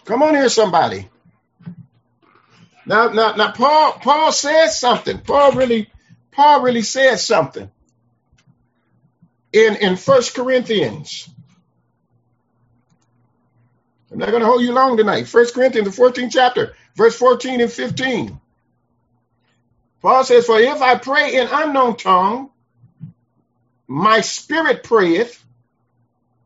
Come 0.05 0.23
on 0.23 0.35
here, 0.35 0.49
somebody. 0.49 1.09
Now, 2.85 3.09
now, 3.09 3.35
now, 3.35 3.51
Paul, 3.51 3.93
Paul 3.93 4.31
says 4.31 4.79
something. 4.79 5.19
Paul 5.19 5.53
really, 5.53 5.89
Paul 6.31 6.61
really 6.61 6.81
says 6.81 7.25
something 7.25 7.69
in, 9.53 9.75
in 9.77 9.95
First 9.97 10.35
Corinthians. 10.35 11.29
I'm 14.11 14.19
not 14.19 14.29
going 14.29 14.41
to 14.41 14.47
hold 14.47 14.61
you 14.61 14.73
long 14.73 14.97
tonight. 14.97 15.27
First 15.27 15.55
Corinthians, 15.55 15.95
the 15.95 16.01
14th 16.03 16.31
chapter, 16.31 16.75
verse 16.95 17.15
14 17.17 17.61
and 17.61 17.71
15. 17.71 18.39
Paul 20.01 20.23
says, 20.23 20.45
For 20.45 20.59
if 20.59 20.81
I 20.81 20.95
pray 20.97 21.35
in 21.35 21.47
unknown 21.51 21.97
tongue, 21.97 22.49
my 23.87 24.21
spirit 24.21 24.83
prayeth, 24.83 25.43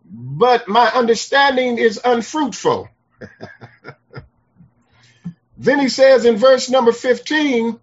but 0.05 0.67
my 0.67 0.87
understanding 0.89 1.77
is 1.77 1.99
unfruitful. 2.03 2.89
then 5.57 5.79
he 5.79 5.89
says 5.89 6.25
in 6.25 6.37
verse 6.37 6.69
number 6.69 6.91
15, 6.91 7.79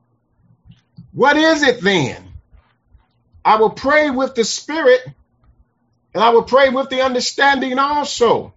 What 1.12 1.36
is 1.36 1.62
it 1.62 1.80
then? 1.80 2.32
I 3.44 3.56
will 3.56 3.70
pray 3.70 4.10
with 4.10 4.34
the 4.34 4.44
spirit 4.44 5.00
and 6.14 6.22
I 6.22 6.30
will 6.30 6.44
pray 6.44 6.70
with 6.70 6.88
the 6.88 7.02
understanding 7.02 7.78
also. 7.78 8.54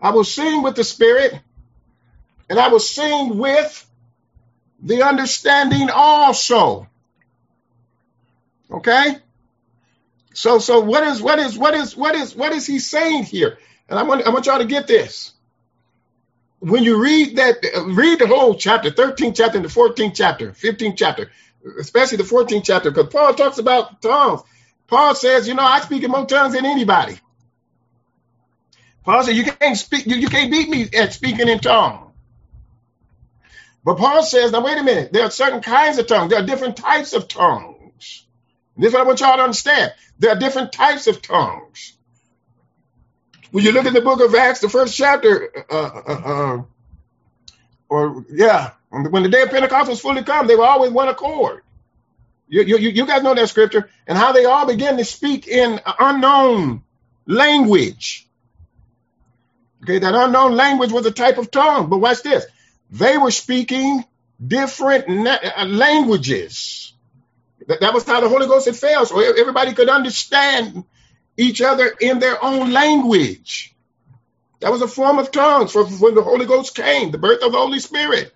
I 0.00 0.10
will 0.10 0.24
sing 0.24 0.62
with 0.62 0.74
the 0.74 0.84
spirit 0.84 1.40
and 2.50 2.58
I 2.58 2.68
will 2.68 2.80
sing 2.80 3.38
with 3.38 3.86
the 4.82 5.02
understanding 5.02 5.88
also. 5.90 6.88
Okay? 8.70 9.16
So 10.34 10.58
so 10.58 10.80
what 10.80 11.02
is 11.04 11.22
what 11.22 11.38
is 11.38 11.58
what 11.58 11.74
is 11.74 11.96
what 11.96 12.14
is 12.14 12.36
what 12.36 12.52
is 12.52 12.66
he 12.66 12.78
saying 12.78 13.24
here? 13.24 13.58
And 13.88 13.98
I 13.98 14.02
want 14.02 14.26
I 14.26 14.30
want 14.30 14.46
y'all 14.46 14.58
to 14.58 14.64
get 14.64 14.86
this. 14.86 15.32
When 16.60 16.82
you 16.82 17.00
read 17.00 17.36
that, 17.36 17.56
read 17.86 18.18
the 18.18 18.26
whole 18.26 18.54
chapter, 18.54 18.90
13th 18.90 19.36
chapter 19.36 19.58
and 19.58 19.64
the 19.64 19.70
14th 19.70 20.14
chapter, 20.14 20.50
15th 20.52 20.96
chapter 20.96 21.30
especially 21.78 22.18
the 22.18 22.24
14th 22.24 22.64
chapter, 22.64 22.90
because 22.90 23.12
Paul 23.12 23.34
talks 23.34 23.58
about 23.58 24.00
tongues. 24.00 24.42
Paul 24.86 25.14
says, 25.14 25.46
you 25.48 25.54
know, 25.54 25.62
I 25.62 25.80
speak 25.80 26.02
in 26.02 26.10
more 26.10 26.26
tongues 26.26 26.54
than 26.54 26.64
anybody. 26.64 27.18
Paul 29.04 29.22
said, 29.22 29.36
you 29.36 29.44
can't 29.44 29.76
speak, 29.76 30.06
you, 30.06 30.16
you 30.16 30.28
can't 30.28 30.50
beat 30.50 30.68
me 30.68 30.88
at 30.94 31.12
speaking 31.12 31.48
in 31.48 31.58
tongues. 31.58 32.12
But 33.84 33.96
Paul 33.96 34.22
says, 34.22 34.52
now 34.52 34.64
wait 34.64 34.78
a 34.78 34.82
minute, 34.82 35.12
there 35.12 35.24
are 35.24 35.30
certain 35.30 35.60
kinds 35.60 35.98
of 35.98 36.06
tongues. 36.06 36.30
There 36.30 36.42
are 36.42 36.46
different 36.46 36.76
types 36.76 37.12
of 37.12 37.28
tongues. 37.28 38.24
And 38.74 38.84
this 38.84 38.88
is 38.88 38.94
what 38.94 39.02
I 39.02 39.06
want 39.06 39.20
y'all 39.20 39.36
to 39.36 39.42
understand. 39.42 39.92
There 40.18 40.30
are 40.30 40.38
different 40.38 40.72
types 40.72 41.06
of 41.06 41.22
tongues. 41.22 41.94
When 43.50 43.64
you 43.64 43.72
look 43.72 43.86
at 43.86 43.94
the 43.94 44.00
book 44.02 44.20
of 44.20 44.34
Acts, 44.34 44.60
the 44.60 44.68
first 44.68 44.96
chapter, 44.96 45.50
uh, 45.70 45.74
uh, 46.06 46.12
uh, 46.12 46.62
or 47.88 48.24
yeah, 48.30 48.72
when 48.90 49.22
the 49.22 49.28
day 49.28 49.42
of 49.42 49.50
Pentecost 49.50 49.88
was 49.88 50.00
fully 50.00 50.22
come, 50.22 50.46
they 50.46 50.56
were 50.56 50.66
always 50.66 50.90
one 50.90 51.08
accord. 51.08 51.62
You, 52.48 52.62
you, 52.62 52.78
you 52.78 53.06
guys 53.06 53.22
know 53.22 53.34
that 53.34 53.48
scripture 53.48 53.90
and 54.06 54.16
how 54.16 54.32
they 54.32 54.44
all 54.46 54.66
began 54.66 54.96
to 54.96 55.04
speak 55.04 55.46
in 55.46 55.80
unknown 55.98 56.82
language. 57.26 58.26
Okay, 59.82 59.98
that 59.98 60.14
unknown 60.14 60.56
language 60.56 60.90
was 60.90 61.06
a 61.06 61.10
type 61.10 61.38
of 61.38 61.50
tongue. 61.50 61.88
But 61.88 61.98
watch 61.98 62.22
this. 62.22 62.46
They 62.90 63.18
were 63.18 63.30
speaking 63.30 64.04
different 64.44 65.08
na- 65.08 65.38
uh, 65.56 65.66
languages. 65.66 66.92
That, 67.66 67.80
that 67.80 67.92
was 67.94 68.04
how 68.04 68.20
the 68.20 68.28
Holy 68.28 68.46
Ghost 68.46 68.66
had 68.66 68.76
fell, 68.76 69.04
so 69.04 69.20
everybody 69.20 69.74
could 69.74 69.90
understand 69.90 70.84
each 71.38 71.62
other 71.62 71.86
in 72.00 72.18
their 72.18 72.42
own 72.44 72.72
language. 72.72 73.74
That 74.60 74.72
was 74.72 74.82
a 74.82 74.88
form 74.88 75.18
of 75.18 75.30
tongues 75.30 75.74
when 75.74 76.14
the 76.14 76.22
Holy 76.22 76.44
Ghost 76.44 76.74
came, 76.74 77.12
the 77.12 77.18
birth 77.18 77.42
of 77.42 77.52
the 77.52 77.58
Holy 77.58 77.78
Spirit. 77.78 78.34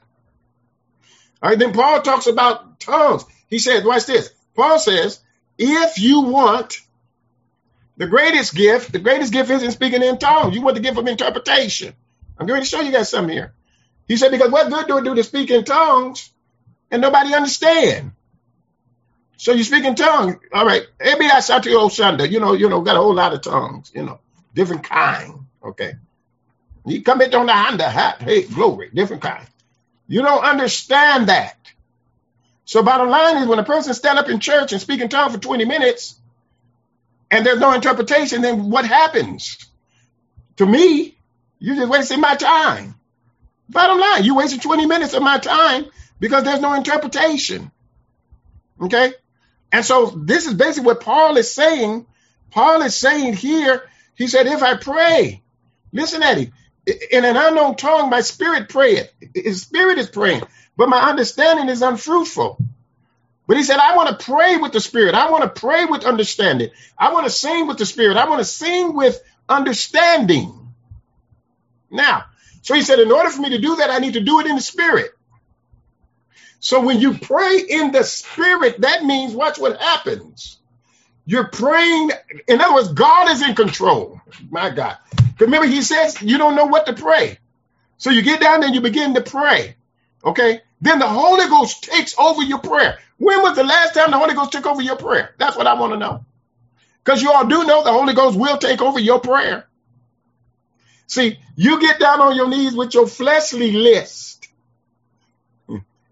All 1.42 1.50
right, 1.50 1.58
then 1.58 1.72
Paul 1.72 2.00
talks 2.00 2.28
about 2.28 2.78
tongues. 2.78 3.24
He 3.48 3.58
says, 3.58 3.84
watch 3.84 4.06
this. 4.06 4.30
Paul 4.54 4.78
says, 4.78 5.18
if 5.58 5.98
you 5.98 6.20
want 6.20 6.78
the 7.96 8.06
greatest 8.06 8.54
gift, 8.54 8.92
the 8.92 9.00
greatest 9.00 9.32
gift 9.32 9.50
isn't 9.50 9.72
speaking 9.72 10.02
in 10.02 10.18
tongues. 10.18 10.54
You 10.54 10.62
want 10.62 10.76
the 10.76 10.82
gift 10.82 10.96
of 10.96 11.06
interpretation. 11.08 11.94
I'm 12.38 12.46
going 12.46 12.60
to 12.60 12.66
show 12.66 12.80
you 12.80 12.92
guys 12.92 13.10
something 13.10 13.34
here. 13.34 13.52
He 14.06 14.16
said, 14.16 14.30
because 14.30 14.50
what 14.52 14.70
good 14.70 14.86
do 14.86 14.98
it 14.98 15.04
do 15.04 15.14
to 15.16 15.24
speak 15.24 15.50
in 15.50 15.64
tongues 15.64 16.30
and 16.90 17.02
nobody 17.02 17.34
understand? 17.34 18.12
So 19.42 19.50
you 19.50 19.64
speak 19.64 19.82
in 19.84 19.96
tongues. 19.96 20.36
All 20.52 20.64
right. 20.64 20.86
Maybe 21.00 21.24
I 21.24 21.40
saw 21.40 21.58
to 21.58 21.68
Oshunda. 21.68 22.30
You 22.30 22.38
know, 22.38 22.52
you 22.52 22.68
know, 22.68 22.80
got 22.80 22.94
a 22.94 23.00
whole 23.00 23.12
lot 23.12 23.32
of 23.32 23.40
tongues, 23.40 23.90
you 23.92 24.04
know, 24.04 24.20
different 24.54 24.84
kind. 24.84 25.46
Okay. 25.64 25.94
You 26.86 27.02
come 27.02 27.20
in 27.22 27.34
on 27.34 27.46
the 27.46 27.52
Honda 27.52 27.88
hat. 27.88 28.22
Hey, 28.22 28.42
glory, 28.42 28.90
different 28.94 29.20
kind. 29.20 29.44
You 30.06 30.22
don't 30.22 30.44
understand 30.44 31.28
that. 31.28 31.56
So 32.66 32.84
bottom 32.84 33.08
line 33.08 33.38
is 33.38 33.48
when 33.48 33.58
a 33.58 33.64
person 33.64 33.94
stand 33.94 34.16
up 34.16 34.28
in 34.28 34.38
church 34.38 34.70
and 34.70 34.80
speak 34.80 35.00
in 35.00 35.08
tongues 35.08 35.34
for 35.34 35.40
20 35.40 35.64
minutes 35.64 36.14
and 37.28 37.44
there's 37.44 37.58
no 37.58 37.72
interpretation, 37.72 38.42
then 38.42 38.70
what 38.70 38.86
happens? 38.86 39.58
To 40.58 40.66
me, 40.66 41.18
you 41.58 41.74
just 41.74 41.90
wasting 41.90 42.20
my 42.20 42.36
time. 42.36 42.94
Bottom 43.68 43.98
line, 43.98 44.22
you 44.22 44.36
wasted 44.36 44.62
20 44.62 44.86
minutes 44.86 45.14
of 45.14 45.22
my 45.24 45.38
time 45.38 45.86
because 46.20 46.44
there's 46.44 46.60
no 46.60 46.74
interpretation. 46.74 47.72
Okay? 48.80 49.14
And 49.72 49.84
so 49.84 50.06
this 50.06 50.46
is 50.46 50.54
basically 50.54 50.86
what 50.86 51.00
Paul 51.00 51.36
is 51.38 51.52
saying. 51.52 52.06
Paul 52.50 52.82
is 52.82 52.94
saying 52.94 53.34
here, 53.34 53.82
he 54.14 54.28
said, 54.28 54.46
if 54.46 54.62
I 54.62 54.76
pray, 54.76 55.42
listen 55.92 56.22
at 56.22 56.38
him, 56.38 56.52
in 57.10 57.24
an 57.24 57.36
unknown 57.36 57.76
tongue, 57.76 58.10
my 58.10 58.20
spirit 58.20 58.68
prayeth. 58.68 59.10
His 59.34 59.62
spirit 59.62 59.98
is 59.98 60.08
praying, 60.08 60.42
but 60.76 60.90
my 60.90 61.00
understanding 61.00 61.70
is 61.70 61.82
unfruitful. 61.82 62.58
But 63.46 63.56
he 63.56 63.62
said, 63.62 63.78
I 63.78 63.96
want 63.96 64.18
to 64.18 64.24
pray 64.24 64.56
with 64.58 64.72
the 64.72 64.80
spirit. 64.80 65.14
I 65.14 65.30
want 65.30 65.42
to 65.42 65.60
pray 65.60 65.86
with 65.86 66.04
understanding. 66.04 66.70
I 66.98 67.12
want 67.12 67.26
to 67.26 67.30
sing 67.30 67.66
with 67.66 67.78
the 67.78 67.86
spirit. 67.86 68.16
I 68.16 68.28
want 68.28 68.40
to 68.40 68.44
sing 68.44 68.94
with 68.94 69.20
understanding. 69.48 70.74
Now, 71.90 72.24
so 72.62 72.74
he 72.74 72.82
said, 72.82 73.00
in 73.00 73.12
order 73.12 73.30
for 73.30 73.40
me 73.42 73.50
to 73.50 73.58
do 73.58 73.76
that, 73.76 73.90
I 73.90 73.98
need 73.98 74.14
to 74.14 74.20
do 74.20 74.40
it 74.40 74.46
in 74.46 74.56
the 74.56 74.62
spirit. 74.62 75.11
So 76.62 76.80
when 76.80 77.00
you 77.00 77.18
pray 77.18 77.58
in 77.58 77.90
the 77.90 78.04
spirit, 78.04 78.82
that 78.82 79.04
means 79.04 79.34
watch 79.34 79.58
what 79.58 79.80
happens. 79.80 80.60
You're 81.26 81.48
praying. 81.48 82.12
In 82.46 82.60
other 82.60 82.74
words, 82.74 82.92
God 82.92 83.30
is 83.32 83.42
in 83.42 83.56
control. 83.56 84.20
My 84.48 84.70
God. 84.70 84.96
Remember, 85.40 85.66
he 85.66 85.82
says 85.82 86.22
you 86.22 86.38
don't 86.38 86.54
know 86.54 86.66
what 86.66 86.86
to 86.86 86.92
pray. 86.92 87.38
So 87.98 88.10
you 88.10 88.22
get 88.22 88.40
down 88.40 88.62
and 88.62 88.76
you 88.76 88.80
begin 88.80 89.12
to 89.14 89.22
pray. 89.22 89.74
Okay. 90.24 90.60
Then 90.80 91.00
the 91.00 91.08
Holy 91.08 91.48
Ghost 91.48 91.82
takes 91.82 92.16
over 92.16 92.42
your 92.42 92.60
prayer. 92.60 92.98
When 93.18 93.42
was 93.42 93.56
the 93.56 93.64
last 93.64 93.94
time 93.94 94.12
the 94.12 94.18
Holy 94.18 94.34
Ghost 94.34 94.52
took 94.52 94.66
over 94.66 94.82
your 94.82 94.96
prayer? 94.96 95.34
That's 95.38 95.56
what 95.56 95.66
I 95.66 95.74
want 95.74 95.94
to 95.94 95.98
know. 95.98 96.24
Because 97.04 97.22
you 97.22 97.32
all 97.32 97.46
do 97.46 97.64
know 97.64 97.82
the 97.82 97.92
Holy 97.92 98.14
Ghost 98.14 98.38
will 98.38 98.58
take 98.58 98.80
over 98.80 99.00
your 99.00 99.18
prayer. 99.18 99.66
See, 101.08 101.40
you 101.56 101.80
get 101.80 101.98
down 101.98 102.20
on 102.20 102.36
your 102.36 102.48
knees 102.48 102.76
with 102.76 102.94
your 102.94 103.08
fleshly 103.08 103.72
list. 103.72 104.31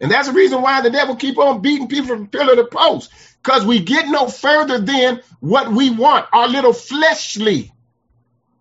And 0.01 0.11
that's 0.11 0.29
the 0.29 0.35
reason 0.35 0.63
why 0.63 0.81
the 0.81 0.91
devil 0.91 1.17
keep 1.17 1.39
on 1.39 1.61
beating 1.61 1.89
people 1.89 2.09
from 2.09 2.29
pillar 2.29 2.57
to 2.57 2.65
post. 2.65 3.13
Because 3.43 3.65
we 3.65 3.81
get 3.81 4.09
no 4.09 4.29
further 4.29 4.79
than 4.79 5.21
what 5.41 5.71
we 5.71 5.91
want, 5.91 6.27
our 6.33 6.49
little 6.49 6.73
fleshly 6.73 7.73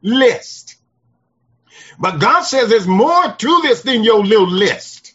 list. 0.01 0.75
But 1.97 2.19
God 2.19 2.41
says 2.41 2.69
there's 2.69 2.87
more 2.87 3.33
to 3.33 3.61
this 3.61 3.81
than 3.81 4.03
your 4.03 4.23
little 4.23 4.49
list. 4.49 5.13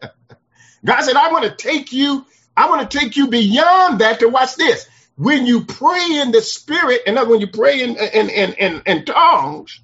God 0.84 1.00
said, 1.02 1.16
I 1.16 1.32
want 1.32 1.44
to 1.44 1.50
take 1.50 1.92
you, 1.92 2.24
I 2.56 2.68
want 2.68 2.88
to 2.88 2.98
take 2.98 3.16
you 3.16 3.28
beyond 3.28 4.00
that 4.00 4.20
to 4.20 4.28
watch 4.28 4.54
this. 4.56 4.86
When 5.16 5.46
you 5.46 5.64
pray 5.64 6.20
in 6.20 6.30
the 6.30 6.40
spirit, 6.40 7.02
and 7.06 7.16
when 7.28 7.40
you 7.40 7.48
pray 7.48 7.82
in, 7.82 7.96
in, 7.96 8.30
in, 8.30 8.52
in, 8.54 8.82
in 8.86 9.04
tongues, 9.04 9.80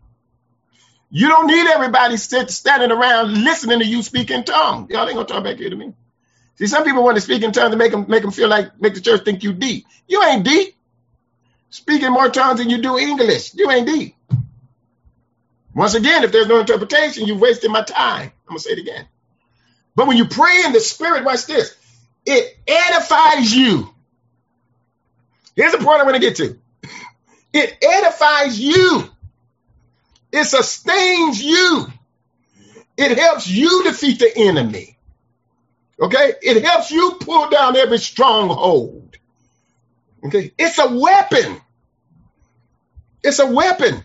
you 1.17 1.29
don't 1.29 1.47
need 1.47 1.67
everybody 1.67 2.19
sit, 2.19 2.51
standing 2.51 2.91
around 2.91 3.43
listening 3.43 3.79
to 3.79 3.87
you 3.87 4.03
speak 4.03 4.31
in 4.31 4.45
tongues. 4.45 4.91
Y'all 4.91 5.07
ain't 5.09 5.15
gonna 5.15 5.27
talk 5.27 5.45
back 5.45 5.57
here 5.57 5.71
to 5.71 5.77
me. 5.77 5.95
See, 6.57 6.67
some 6.67 6.85
people 6.85 7.03
want 7.05 7.17
to 7.17 7.23
speak 7.23 7.43
in 7.43 7.53
tongues 7.53 7.71
to 7.71 7.79
make 7.79 7.93
them 7.93 8.05
make 8.07 8.21
them 8.21 8.33
feel 8.33 8.51
like 8.51 8.79
make 8.83 8.93
the 8.93 9.01
church 9.01 9.25
think 9.25 9.43
you 9.43 9.55
deep. 9.55 9.87
You 10.07 10.23
ain't 10.23 10.45
deep. 10.45 10.77
Speaking 11.71 12.13
more 12.13 12.29
tongues 12.29 12.59
than 12.59 12.69
you 12.69 12.83
do 12.83 12.99
English. 12.99 13.55
You 13.55 13.71
ain't 13.71 13.87
deep. 13.87 14.15
Once 15.75 15.95
again, 15.95 16.23
if 16.23 16.33
there's 16.33 16.49
no 16.49 16.61
interpretation, 16.61 17.27
you've 17.27 17.41
wasted 17.41 17.71
my 17.71 17.83
time. 17.83 18.27
I'm 18.47 18.49
gonna 18.49 18.61
say 18.61 18.73
it 18.73 18.79
again. 18.79 19.09
But 19.97 20.07
when 20.09 20.19
you 20.19 20.27
pray 20.27 20.65
in 20.67 20.73
the 20.73 20.81
spirit, 20.81 21.25
watch 21.25 21.47
this. 21.47 21.75
It 22.27 22.59
edifies 22.67 23.55
you. 23.55 23.95
Here's 25.57 25.73
the 25.73 25.79
point 25.79 26.01
I'm 26.01 26.07
gonna 26.07 26.19
get 26.21 26.37
to. 26.37 26.59
It 27.55 27.79
edifies 27.83 28.61
you. 28.61 29.11
It 30.33 30.45
sustains 30.45 31.43
you. 31.43 31.87
It 32.97 33.19
helps 33.19 33.49
you 33.49 33.85
defeat 33.85 34.19
the 34.19 34.33
enemy. 34.37 34.99
Okay? 36.01 36.35
It 36.43 36.65
helps 36.65 36.91
you 36.91 37.17
pull 37.21 37.49
down 37.49 37.77
every 37.77 37.99
stronghold. 37.99 39.17
Okay? 40.25 40.53
It's 40.59 40.79
a 40.79 40.89
weapon. 40.95 41.61
It's 43.23 43.39
a 43.39 43.47
weapon. 43.47 44.03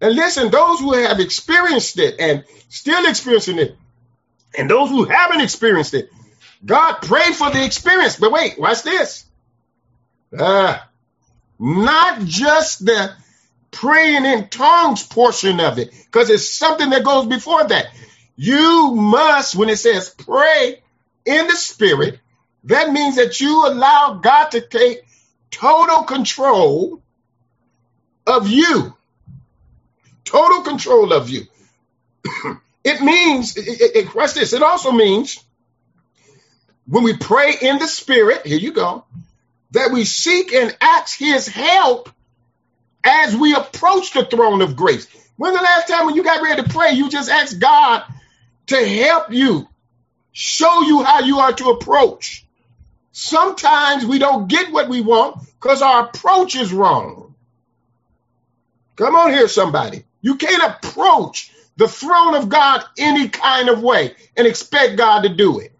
And 0.00 0.14
listen, 0.14 0.50
those 0.50 0.80
who 0.80 0.92
have 0.94 1.20
experienced 1.20 1.98
it 1.98 2.16
and 2.18 2.44
still 2.68 3.06
experiencing 3.06 3.58
it, 3.58 3.76
and 4.56 4.70
those 4.70 4.88
who 4.90 5.04
haven't 5.04 5.40
experienced 5.40 5.94
it, 5.94 6.10
God 6.64 6.96
pray 7.02 7.32
for 7.32 7.50
the 7.50 7.64
experience. 7.64 8.16
But 8.16 8.32
wait, 8.32 8.58
watch 8.58 8.82
this. 8.82 9.24
Uh, 10.36 10.78
not 11.58 12.20
just 12.22 12.84
the 12.84 13.14
praying 13.74 14.24
in 14.24 14.48
tongues 14.48 15.02
portion 15.02 15.60
of 15.60 15.78
it, 15.78 15.90
because 15.90 16.30
it's 16.30 16.48
something 16.48 16.90
that 16.90 17.04
goes 17.04 17.26
before 17.26 17.66
that. 17.66 17.86
You 18.36 18.94
must, 18.94 19.54
when 19.54 19.68
it 19.68 19.76
says 19.76 20.10
pray 20.10 20.82
in 21.24 21.46
the 21.46 21.56
spirit, 21.56 22.20
that 22.64 22.90
means 22.90 23.16
that 23.16 23.40
you 23.40 23.66
allow 23.66 24.20
God 24.22 24.50
to 24.52 24.60
take 24.60 25.04
total 25.50 26.04
control 26.04 27.02
of 28.26 28.48
you. 28.48 28.94
Total 30.24 30.62
control 30.62 31.12
of 31.12 31.28
you. 31.28 31.42
it 32.84 33.02
means, 33.02 33.56
it, 33.56 33.68
it, 33.68 33.96
it, 33.96 34.14
watch 34.14 34.34
this, 34.34 34.52
it 34.52 34.62
also 34.62 34.92
means 34.92 35.44
when 36.86 37.04
we 37.04 37.16
pray 37.16 37.54
in 37.60 37.78
the 37.78 37.86
spirit, 37.86 38.46
here 38.46 38.58
you 38.58 38.72
go, 38.72 39.04
that 39.72 39.90
we 39.92 40.04
seek 40.04 40.52
and 40.52 40.76
ask 40.80 41.18
his 41.18 41.46
help 41.46 42.08
as 43.04 43.36
we 43.36 43.54
approach 43.54 44.12
the 44.12 44.24
throne 44.24 44.62
of 44.62 44.76
grace. 44.76 45.06
When 45.36 45.52
the 45.52 45.60
last 45.60 45.88
time 45.88 46.06
when 46.06 46.14
you 46.14 46.22
got 46.22 46.42
ready 46.42 46.62
to 46.62 46.68
pray, 46.68 46.92
you 46.92 47.10
just 47.10 47.30
asked 47.30 47.60
God 47.60 48.04
to 48.68 48.76
help 48.76 49.32
you, 49.32 49.68
show 50.32 50.82
you 50.82 51.02
how 51.02 51.20
you 51.20 51.38
are 51.38 51.52
to 51.52 51.70
approach. 51.70 52.46
Sometimes 53.12 54.04
we 54.04 54.18
don't 54.18 54.48
get 54.48 54.72
what 54.72 54.88
we 54.88 55.00
want 55.00 55.38
because 55.60 55.82
our 55.82 56.06
approach 56.06 56.56
is 56.56 56.72
wrong. 56.72 57.34
Come 58.96 59.16
on 59.16 59.32
here, 59.32 59.48
somebody. 59.48 60.04
You 60.20 60.36
can't 60.36 60.62
approach 60.62 61.52
the 61.76 61.88
throne 61.88 62.34
of 62.34 62.48
God 62.48 62.84
any 62.98 63.28
kind 63.28 63.68
of 63.68 63.82
way 63.82 64.14
and 64.36 64.46
expect 64.46 64.96
God 64.96 65.22
to 65.22 65.28
do 65.28 65.58
it. 65.60 65.72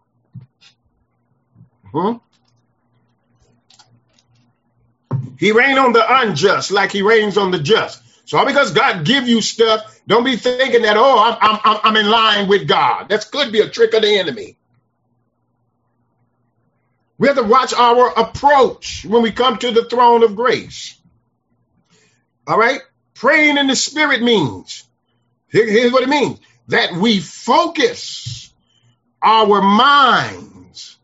Hmm? 1.93 2.15
He 5.39 5.53
rains 5.53 5.79
on 5.79 5.93
the 5.93 6.05
unjust 6.23 6.71
like 6.71 6.93
he 6.93 7.03
rains 7.03 7.37
on 7.37 7.51
the 7.51 7.59
just. 7.59 8.03
So 8.29 8.45
because 8.47 8.73
God 8.73 9.05
give 9.05 9.29
you 9.29 9.43
stuff, 9.43 10.01
don't 10.07 10.25
be 10.25 10.37
thinking 10.37 10.83
that, 10.83 10.97
oh, 10.97 11.19
I'm, 11.19 11.59
I'm, 11.65 11.81
I'm 11.85 11.97
in 11.97 12.11
line 12.11 12.49
with 12.49 12.69
God. 12.69 13.09
That 13.11 13.27
could 13.31 13.53
be 13.53 13.61
a 13.61 13.69
trick 13.69 13.95
of 13.95 14.03
the 14.03 14.19
enemy. 14.19 14.57
We 17.19 17.29
have 17.29 17.37
to 17.37 17.45
watch 17.45 17.75
our 17.75 18.11
approach 18.19 19.05
when 19.05 19.23
we 19.23 19.33
come 19.33 19.59
to 19.59 19.71
the 19.73 19.85
throne 19.87 20.23
of 20.25 20.37
grace. 20.37 20.99
All 22.47 22.59
right? 22.59 22.81
Praying 23.15 23.59
in 23.59 23.67
the 23.69 23.77
spirit 23.77 24.23
means, 24.23 24.85
here, 25.51 25.69
here's 25.69 25.93
what 25.93 26.03
it 26.03 26.09
means, 26.09 26.41
that 26.69 26.93
we 26.95 27.21
focus 27.21 28.53
our 29.23 29.63
minds 29.63 30.99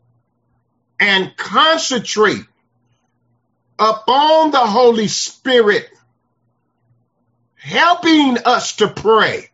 and 0.99 1.35
concentrate 1.37 2.45
upon 3.81 4.51
the 4.51 4.59
Holy 4.59 5.07
Spirit, 5.07 5.89
helping 7.55 8.37
us 8.45 8.75
to 8.75 8.87
pray. 8.87 9.49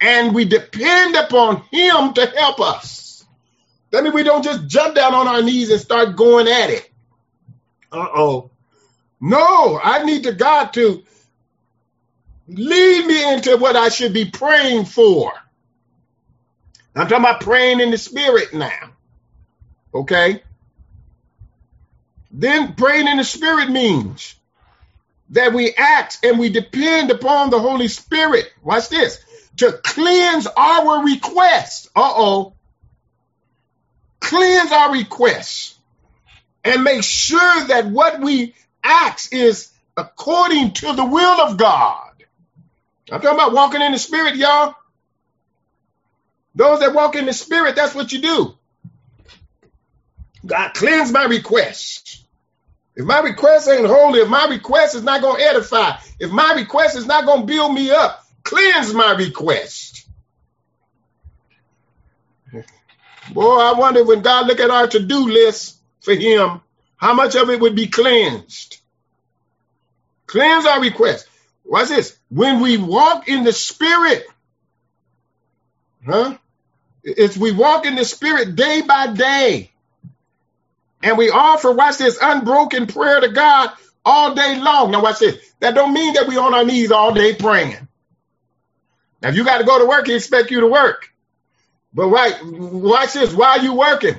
And 0.00 0.34
we 0.34 0.46
depend 0.46 1.14
upon 1.14 1.62
Him 1.70 2.14
to 2.14 2.26
help 2.34 2.60
us. 2.60 3.24
That 3.90 4.02
means 4.02 4.14
we 4.14 4.22
don't 4.22 4.42
just 4.42 4.66
jump 4.66 4.94
down 4.94 5.14
on 5.14 5.28
our 5.28 5.42
knees 5.42 5.70
and 5.70 5.80
start 5.80 6.16
going 6.16 6.48
at 6.48 6.70
it. 6.70 6.90
Uh 7.92 8.08
oh. 8.14 8.50
No, 9.20 9.78
I 9.80 10.02
need 10.04 10.24
to 10.24 10.32
God 10.32 10.72
to 10.72 11.04
lead 12.48 13.06
me 13.06 13.34
into 13.34 13.58
what 13.58 13.76
I 13.76 13.90
should 13.90 14.14
be 14.14 14.30
praying 14.30 14.86
for. 14.86 15.30
I'm 16.96 17.06
talking 17.06 17.24
about 17.24 17.42
praying 17.42 17.80
in 17.80 17.90
the 17.90 17.98
spirit 17.98 18.54
now. 18.54 18.90
Okay? 19.94 20.42
Then 22.32 22.74
praying 22.74 23.08
in 23.08 23.18
the 23.18 23.24
spirit 23.24 23.70
means 23.70 24.34
that 25.30 25.52
we 25.52 25.74
act 25.74 26.18
and 26.22 26.38
we 26.38 26.48
depend 26.48 27.10
upon 27.10 27.50
the 27.50 27.58
Holy 27.58 27.88
Spirit. 27.88 28.50
Watch 28.62 28.88
this 28.88 29.22
to 29.58 29.72
cleanse 29.72 30.46
our 30.46 31.04
requests. 31.04 31.88
Uh 31.94 32.12
oh. 32.14 32.54
Cleanse 34.20 34.72
our 34.72 34.92
requests 34.92 35.78
and 36.64 36.84
make 36.84 37.02
sure 37.02 37.66
that 37.66 37.86
what 37.86 38.20
we 38.20 38.54
ask 38.82 39.32
is 39.34 39.70
according 39.96 40.72
to 40.72 40.92
the 40.94 41.04
will 41.04 41.40
of 41.40 41.58
God. 41.58 42.12
I'm 43.10 43.20
talking 43.20 43.38
about 43.38 43.52
walking 43.52 43.82
in 43.82 43.92
the 43.92 43.98
spirit, 43.98 44.36
y'all. 44.36 44.74
Those 46.54 46.80
that 46.80 46.94
walk 46.94 47.14
in 47.16 47.26
the 47.26 47.32
spirit, 47.32 47.76
that's 47.76 47.94
what 47.94 48.12
you 48.12 48.22
do. 48.22 48.54
God 50.46 50.74
cleanse 50.74 51.12
my 51.12 51.24
requests. 51.24 52.21
If 52.94 53.06
my 53.06 53.20
request 53.20 53.68
ain't 53.68 53.86
holy, 53.86 54.20
if 54.20 54.28
my 54.28 54.46
request 54.46 54.94
is 54.94 55.02
not 55.02 55.22
going 55.22 55.38
to 55.38 55.46
edify, 55.46 55.96
if 56.20 56.30
my 56.30 56.52
request 56.54 56.96
is 56.96 57.06
not 57.06 57.24
going 57.24 57.40
to 57.40 57.46
build 57.46 57.72
me 57.72 57.90
up, 57.90 58.24
cleanse 58.42 58.92
my 58.92 59.12
request. 59.12 60.06
Boy, 63.32 63.56
I 63.56 63.72
wonder 63.78 64.04
when 64.04 64.20
God 64.20 64.46
look 64.46 64.60
at 64.60 64.70
our 64.70 64.86
to-do 64.86 65.28
list 65.30 65.78
for 66.00 66.14
him, 66.14 66.60
how 66.96 67.14
much 67.14 67.34
of 67.34 67.48
it 67.50 67.60
would 67.60 67.74
be 67.74 67.86
cleansed? 67.86 68.80
Cleanse 70.26 70.66
our 70.66 70.80
request. 70.80 71.26
What's 71.62 71.88
this? 71.88 72.18
When 72.28 72.60
we 72.60 72.76
walk 72.76 73.28
in 73.28 73.44
the 73.44 73.52
spirit, 73.52 74.24
huh? 76.06 76.36
It's 77.04 77.36
we 77.36 77.52
walk 77.52 77.86
in 77.86 77.96
the 77.96 78.04
spirit 78.04 78.54
day 78.54 78.82
by 78.82 79.08
day. 79.12 79.71
And 81.02 81.18
we 81.18 81.30
offer, 81.30 81.72
watch 81.72 81.98
this, 81.98 82.18
unbroken 82.20 82.86
prayer 82.86 83.20
to 83.20 83.28
God 83.28 83.70
all 84.04 84.34
day 84.34 84.60
long. 84.60 84.90
Now 84.92 85.02
watch 85.02 85.18
this. 85.20 85.36
That 85.60 85.74
don't 85.74 85.92
mean 85.92 86.14
that 86.14 86.28
we 86.28 86.36
on 86.36 86.54
our 86.54 86.64
knees 86.64 86.92
all 86.92 87.14
day 87.14 87.34
praying. 87.34 87.88
Now 89.22 89.30
if 89.30 89.36
you 89.36 89.44
got 89.44 89.58
to 89.58 89.64
go 89.64 89.78
to 89.78 89.86
work, 89.86 90.06
he 90.06 90.14
expect 90.14 90.50
you 90.50 90.60
to 90.60 90.68
work. 90.68 91.10
But 91.94 92.08
right, 92.08 92.34
watch 92.44 93.14
this. 93.14 93.34
Why 93.34 93.58
are 93.58 93.60
you 93.60 93.74
working, 93.74 94.16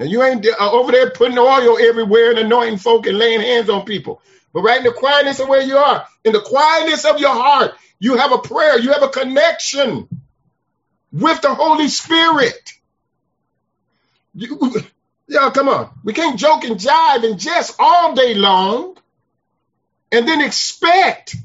now 0.00 0.06
you 0.06 0.22
ain't 0.22 0.46
uh, 0.46 0.72
over 0.72 0.92
there 0.92 1.10
putting 1.10 1.36
oil 1.38 1.78
everywhere 1.78 2.30
and 2.30 2.38
anointing 2.38 2.78
folk 2.78 3.06
and 3.06 3.18
laying 3.18 3.40
hands 3.42 3.68
on 3.68 3.84
people. 3.84 4.22
But 4.52 4.62
right 4.62 4.78
in 4.78 4.84
the 4.84 4.92
quietness 4.92 5.40
of 5.40 5.48
where 5.48 5.60
you 5.60 5.76
are, 5.76 6.06
in 6.24 6.32
the 6.32 6.40
quietness 6.40 7.04
of 7.04 7.20
your 7.20 7.34
heart, 7.34 7.74
you 7.98 8.16
have 8.16 8.32
a 8.32 8.38
prayer, 8.38 8.78
you 8.78 8.92
have 8.92 9.02
a 9.02 9.08
connection 9.08 10.08
with 11.12 11.42
the 11.42 11.54
Holy 11.54 11.88
Spirit. 11.88 12.72
You, 14.34 14.58
y'all, 15.30 15.50
come 15.50 15.68
on. 15.68 15.90
We 16.04 16.12
can't 16.12 16.38
joke 16.38 16.64
and 16.64 16.76
jive 16.76 17.24
and 17.24 17.38
jest 17.38 17.76
all 17.78 18.14
day 18.14 18.34
long 18.34 18.96
and 20.12 20.26
then 20.28 20.40
expect 20.42 21.36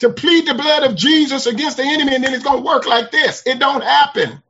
to 0.00 0.10
plead 0.10 0.46
the 0.46 0.54
blood 0.54 0.84
of 0.84 0.96
Jesus 0.96 1.46
against 1.46 1.78
the 1.78 1.82
enemy 1.84 2.14
and 2.14 2.24
then 2.24 2.34
it's 2.34 2.44
going 2.44 2.58
to 2.58 2.64
work 2.66 2.86
like 2.86 3.10
this. 3.10 3.42
It 3.46 3.58
don't 3.58 3.82
happen. 3.84 4.42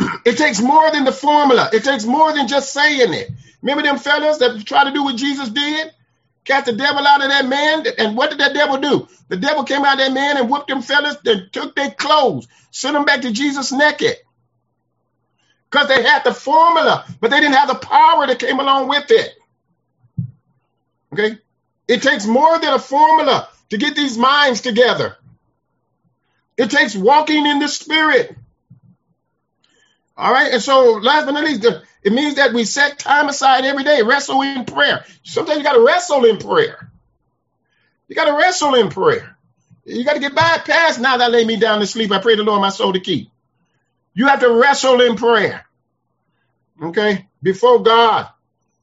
It 0.24 0.38
takes 0.38 0.60
more 0.60 0.90
than 0.92 1.04
the 1.04 1.12
formula. 1.12 1.70
It 1.72 1.84
takes 1.84 2.04
more 2.04 2.32
than 2.32 2.48
just 2.48 2.72
saying 2.72 3.12
it. 3.12 3.30
Remember 3.62 3.82
them 3.82 3.98
fellas 3.98 4.38
that 4.38 4.64
tried 4.66 4.84
to 4.84 4.92
do 4.92 5.04
what 5.04 5.16
Jesus 5.16 5.48
did? 5.48 5.92
Cast 6.44 6.66
the 6.66 6.72
devil 6.74 7.06
out 7.06 7.22
of 7.22 7.28
that 7.30 7.46
man. 7.46 7.84
And 7.98 8.16
what 8.16 8.30
did 8.30 8.40
that 8.40 8.54
devil 8.54 8.78
do? 8.78 9.08
The 9.28 9.36
devil 9.36 9.64
came 9.64 9.84
out 9.84 9.94
of 9.94 9.98
that 10.00 10.12
man 10.12 10.36
and 10.36 10.50
whooped 10.50 10.68
them 10.68 10.82
fellas, 10.82 11.16
then 11.24 11.48
took 11.52 11.74
their 11.76 11.90
clothes, 11.90 12.48
sent 12.70 12.94
them 12.94 13.04
back 13.04 13.22
to 13.22 13.32
Jesus 13.32 13.72
naked. 13.72 14.16
Because 15.72 15.88
they 15.88 16.02
had 16.02 16.22
the 16.22 16.34
formula, 16.34 17.06
but 17.18 17.30
they 17.30 17.40
didn't 17.40 17.54
have 17.54 17.68
the 17.68 17.74
power 17.74 18.26
that 18.26 18.38
came 18.38 18.60
along 18.60 18.88
with 18.88 19.10
it. 19.10 19.34
Okay? 21.14 21.38
It 21.88 22.02
takes 22.02 22.26
more 22.26 22.58
than 22.58 22.74
a 22.74 22.78
formula 22.78 23.48
to 23.70 23.78
get 23.78 23.96
these 23.96 24.18
minds 24.18 24.60
together. 24.60 25.16
It 26.58 26.70
takes 26.70 26.94
walking 26.94 27.46
in 27.46 27.58
the 27.58 27.68
spirit. 27.68 28.36
All 30.14 30.30
right. 30.30 30.52
And 30.52 30.62
so, 30.62 31.00
last 31.02 31.24
but 31.24 31.32
not 31.32 31.44
least, 31.44 31.64
it 32.02 32.12
means 32.12 32.34
that 32.34 32.52
we 32.52 32.64
set 32.64 32.98
time 32.98 33.30
aside 33.30 33.64
every 33.64 33.82
day, 33.82 34.02
wrestle 34.02 34.42
in 34.42 34.66
prayer. 34.66 35.06
Sometimes 35.22 35.56
you 35.56 35.64
got 35.64 35.72
to 35.72 35.84
wrestle 35.84 36.26
in 36.26 36.36
prayer. 36.36 36.90
You 38.08 38.14
got 38.14 38.26
to 38.26 38.34
wrestle 38.34 38.74
in 38.74 38.90
prayer. 38.90 39.38
You 39.86 40.04
got 40.04 40.14
to 40.14 40.20
get 40.20 40.34
bypassed. 40.34 41.00
Now 41.00 41.16
that 41.16 41.30
lay 41.30 41.46
me 41.46 41.56
down 41.56 41.80
to 41.80 41.86
sleep, 41.86 42.12
I 42.12 42.18
pray 42.18 42.36
the 42.36 42.42
Lord 42.42 42.60
my 42.60 42.68
soul 42.68 42.92
to 42.92 43.00
keep. 43.00 43.31
You 44.14 44.26
have 44.28 44.40
to 44.40 44.50
wrestle 44.50 45.00
in 45.00 45.16
prayer. 45.16 45.64
Okay. 46.82 47.26
Before 47.42 47.82
God, 47.82 48.28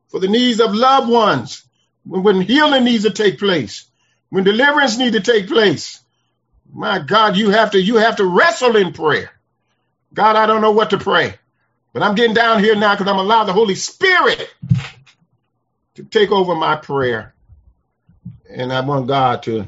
for 0.07 0.19
the 0.19 0.27
needs 0.27 0.59
of 0.59 0.73
loved 0.75 1.09
ones, 1.09 1.63
when 2.03 2.41
healing 2.41 2.83
needs 2.83 3.03
to 3.03 3.11
take 3.11 3.39
place, 3.39 3.85
when 4.29 4.43
deliverance 4.43 4.97
needs 4.97 5.15
to 5.15 5.21
take 5.21 5.47
place. 5.47 5.99
My 6.71 6.99
God, 6.99 7.35
you 7.37 7.49
have 7.49 7.71
to 7.71 7.81
you 7.81 7.97
have 7.97 8.17
to 8.17 8.25
wrestle 8.25 8.75
in 8.75 8.93
prayer. 8.93 9.31
God, 10.13 10.35
I 10.35 10.45
don't 10.45 10.61
know 10.61 10.71
what 10.71 10.91
to 10.91 10.97
pray, 10.97 11.35
but 11.93 12.03
I'm 12.03 12.15
getting 12.15 12.35
down 12.35 12.63
here 12.63 12.75
now 12.75 12.95
because 12.95 13.11
I'm 13.11 13.19
allowing 13.19 13.47
the 13.47 13.53
Holy 13.53 13.75
Spirit 13.75 14.49
to 15.95 16.03
take 16.03 16.31
over 16.31 16.55
my 16.55 16.75
prayer. 16.75 17.33
And 18.49 18.71
I 18.71 18.81
want 18.81 19.07
God 19.07 19.43
to 19.43 19.67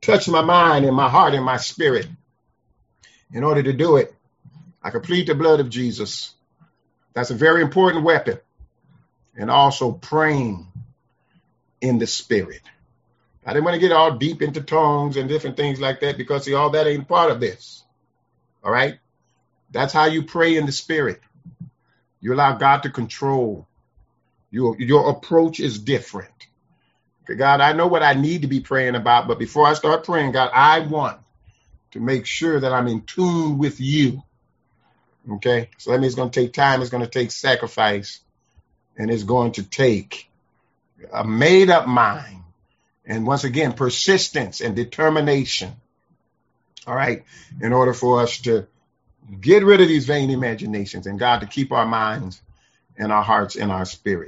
touch 0.00 0.28
my 0.28 0.42
mind 0.42 0.84
and 0.84 0.96
my 0.96 1.08
heart 1.08 1.34
and 1.34 1.44
my 1.44 1.56
spirit. 1.56 2.06
In 3.32 3.44
order 3.44 3.62
to 3.62 3.72
do 3.72 3.96
it, 3.96 4.14
I 4.82 4.90
complete 4.90 5.26
the 5.26 5.34
blood 5.34 5.60
of 5.60 5.70
Jesus. 5.70 6.34
That's 7.12 7.30
a 7.30 7.34
very 7.34 7.62
important 7.62 8.04
weapon. 8.04 8.38
And 9.36 9.50
also 9.50 9.92
praying 9.92 10.66
in 11.80 11.98
the 11.98 12.06
spirit. 12.06 12.62
I 13.44 13.52
didn't 13.52 13.64
want 13.64 13.74
to 13.74 13.80
get 13.80 13.92
all 13.92 14.16
deep 14.16 14.42
into 14.42 14.60
tongues 14.60 15.16
and 15.16 15.28
different 15.28 15.56
things 15.56 15.80
like 15.80 16.00
that 16.00 16.18
because 16.18 16.44
see, 16.44 16.54
all 16.54 16.70
that 16.70 16.86
ain't 16.86 17.08
part 17.08 17.30
of 17.30 17.40
this. 17.40 17.82
All 18.62 18.70
right. 18.70 18.98
That's 19.70 19.92
how 19.92 20.06
you 20.06 20.24
pray 20.24 20.56
in 20.56 20.66
the 20.66 20.72
spirit. 20.72 21.20
You 22.20 22.34
allow 22.34 22.56
God 22.56 22.82
to 22.82 22.90
control. 22.90 23.66
Your 24.50 24.76
your 24.78 25.10
approach 25.10 25.60
is 25.60 25.78
different. 25.78 26.48
Okay, 27.24 27.36
God, 27.36 27.60
I 27.60 27.72
know 27.72 27.86
what 27.86 28.02
I 28.02 28.14
need 28.14 28.42
to 28.42 28.48
be 28.48 28.60
praying 28.60 28.96
about, 28.96 29.28
but 29.28 29.38
before 29.38 29.66
I 29.66 29.74
start 29.74 30.04
praying, 30.04 30.32
God, 30.32 30.50
I 30.52 30.80
want 30.80 31.20
to 31.92 32.00
make 32.00 32.26
sure 32.26 32.58
that 32.60 32.72
I'm 32.72 32.88
in 32.88 33.02
tune 33.02 33.58
with 33.58 33.80
you. 33.80 34.22
Okay, 35.28 35.68
so 35.78 35.90
that 35.90 36.00
means 36.00 36.12
it's 36.12 36.16
going 36.16 36.30
to 36.30 36.40
take 36.40 36.52
time, 36.52 36.80
it's 36.80 36.90
going 36.90 37.04
to 37.04 37.10
take 37.10 37.30
sacrifice, 37.30 38.20
and 38.96 39.10
it's 39.10 39.24
going 39.24 39.52
to 39.52 39.62
take 39.62 40.30
a 41.12 41.24
made 41.24 41.70
up 41.70 41.86
mind. 41.86 42.42
And 43.04 43.26
once 43.26 43.44
again, 43.44 43.72
persistence 43.72 44.60
and 44.60 44.76
determination. 44.76 45.72
All 46.86 46.94
right, 46.94 47.24
in 47.60 47.72
order 47.72 47.92
for 47.92 48.20
us 48.20 48.38
to 48.42 48.66
get 49.40 49.64
rid 49.64 49.80
of 49.80 49.88
these 49.88 50.06
vain 50.06 50.30
imaginations 50.30 51.06
and 51.06 51.18
God 51.18 51.40
to 51.40 51.46
keep 51.46 51.72
our 51.72 51.86
minds 51.86 52.40
and 52.96 53.12
our 53.12 53.22
hearts 53.22 53.56
and 53.56 53.70
our 53.70 53.84
spirit. 53.84 54.18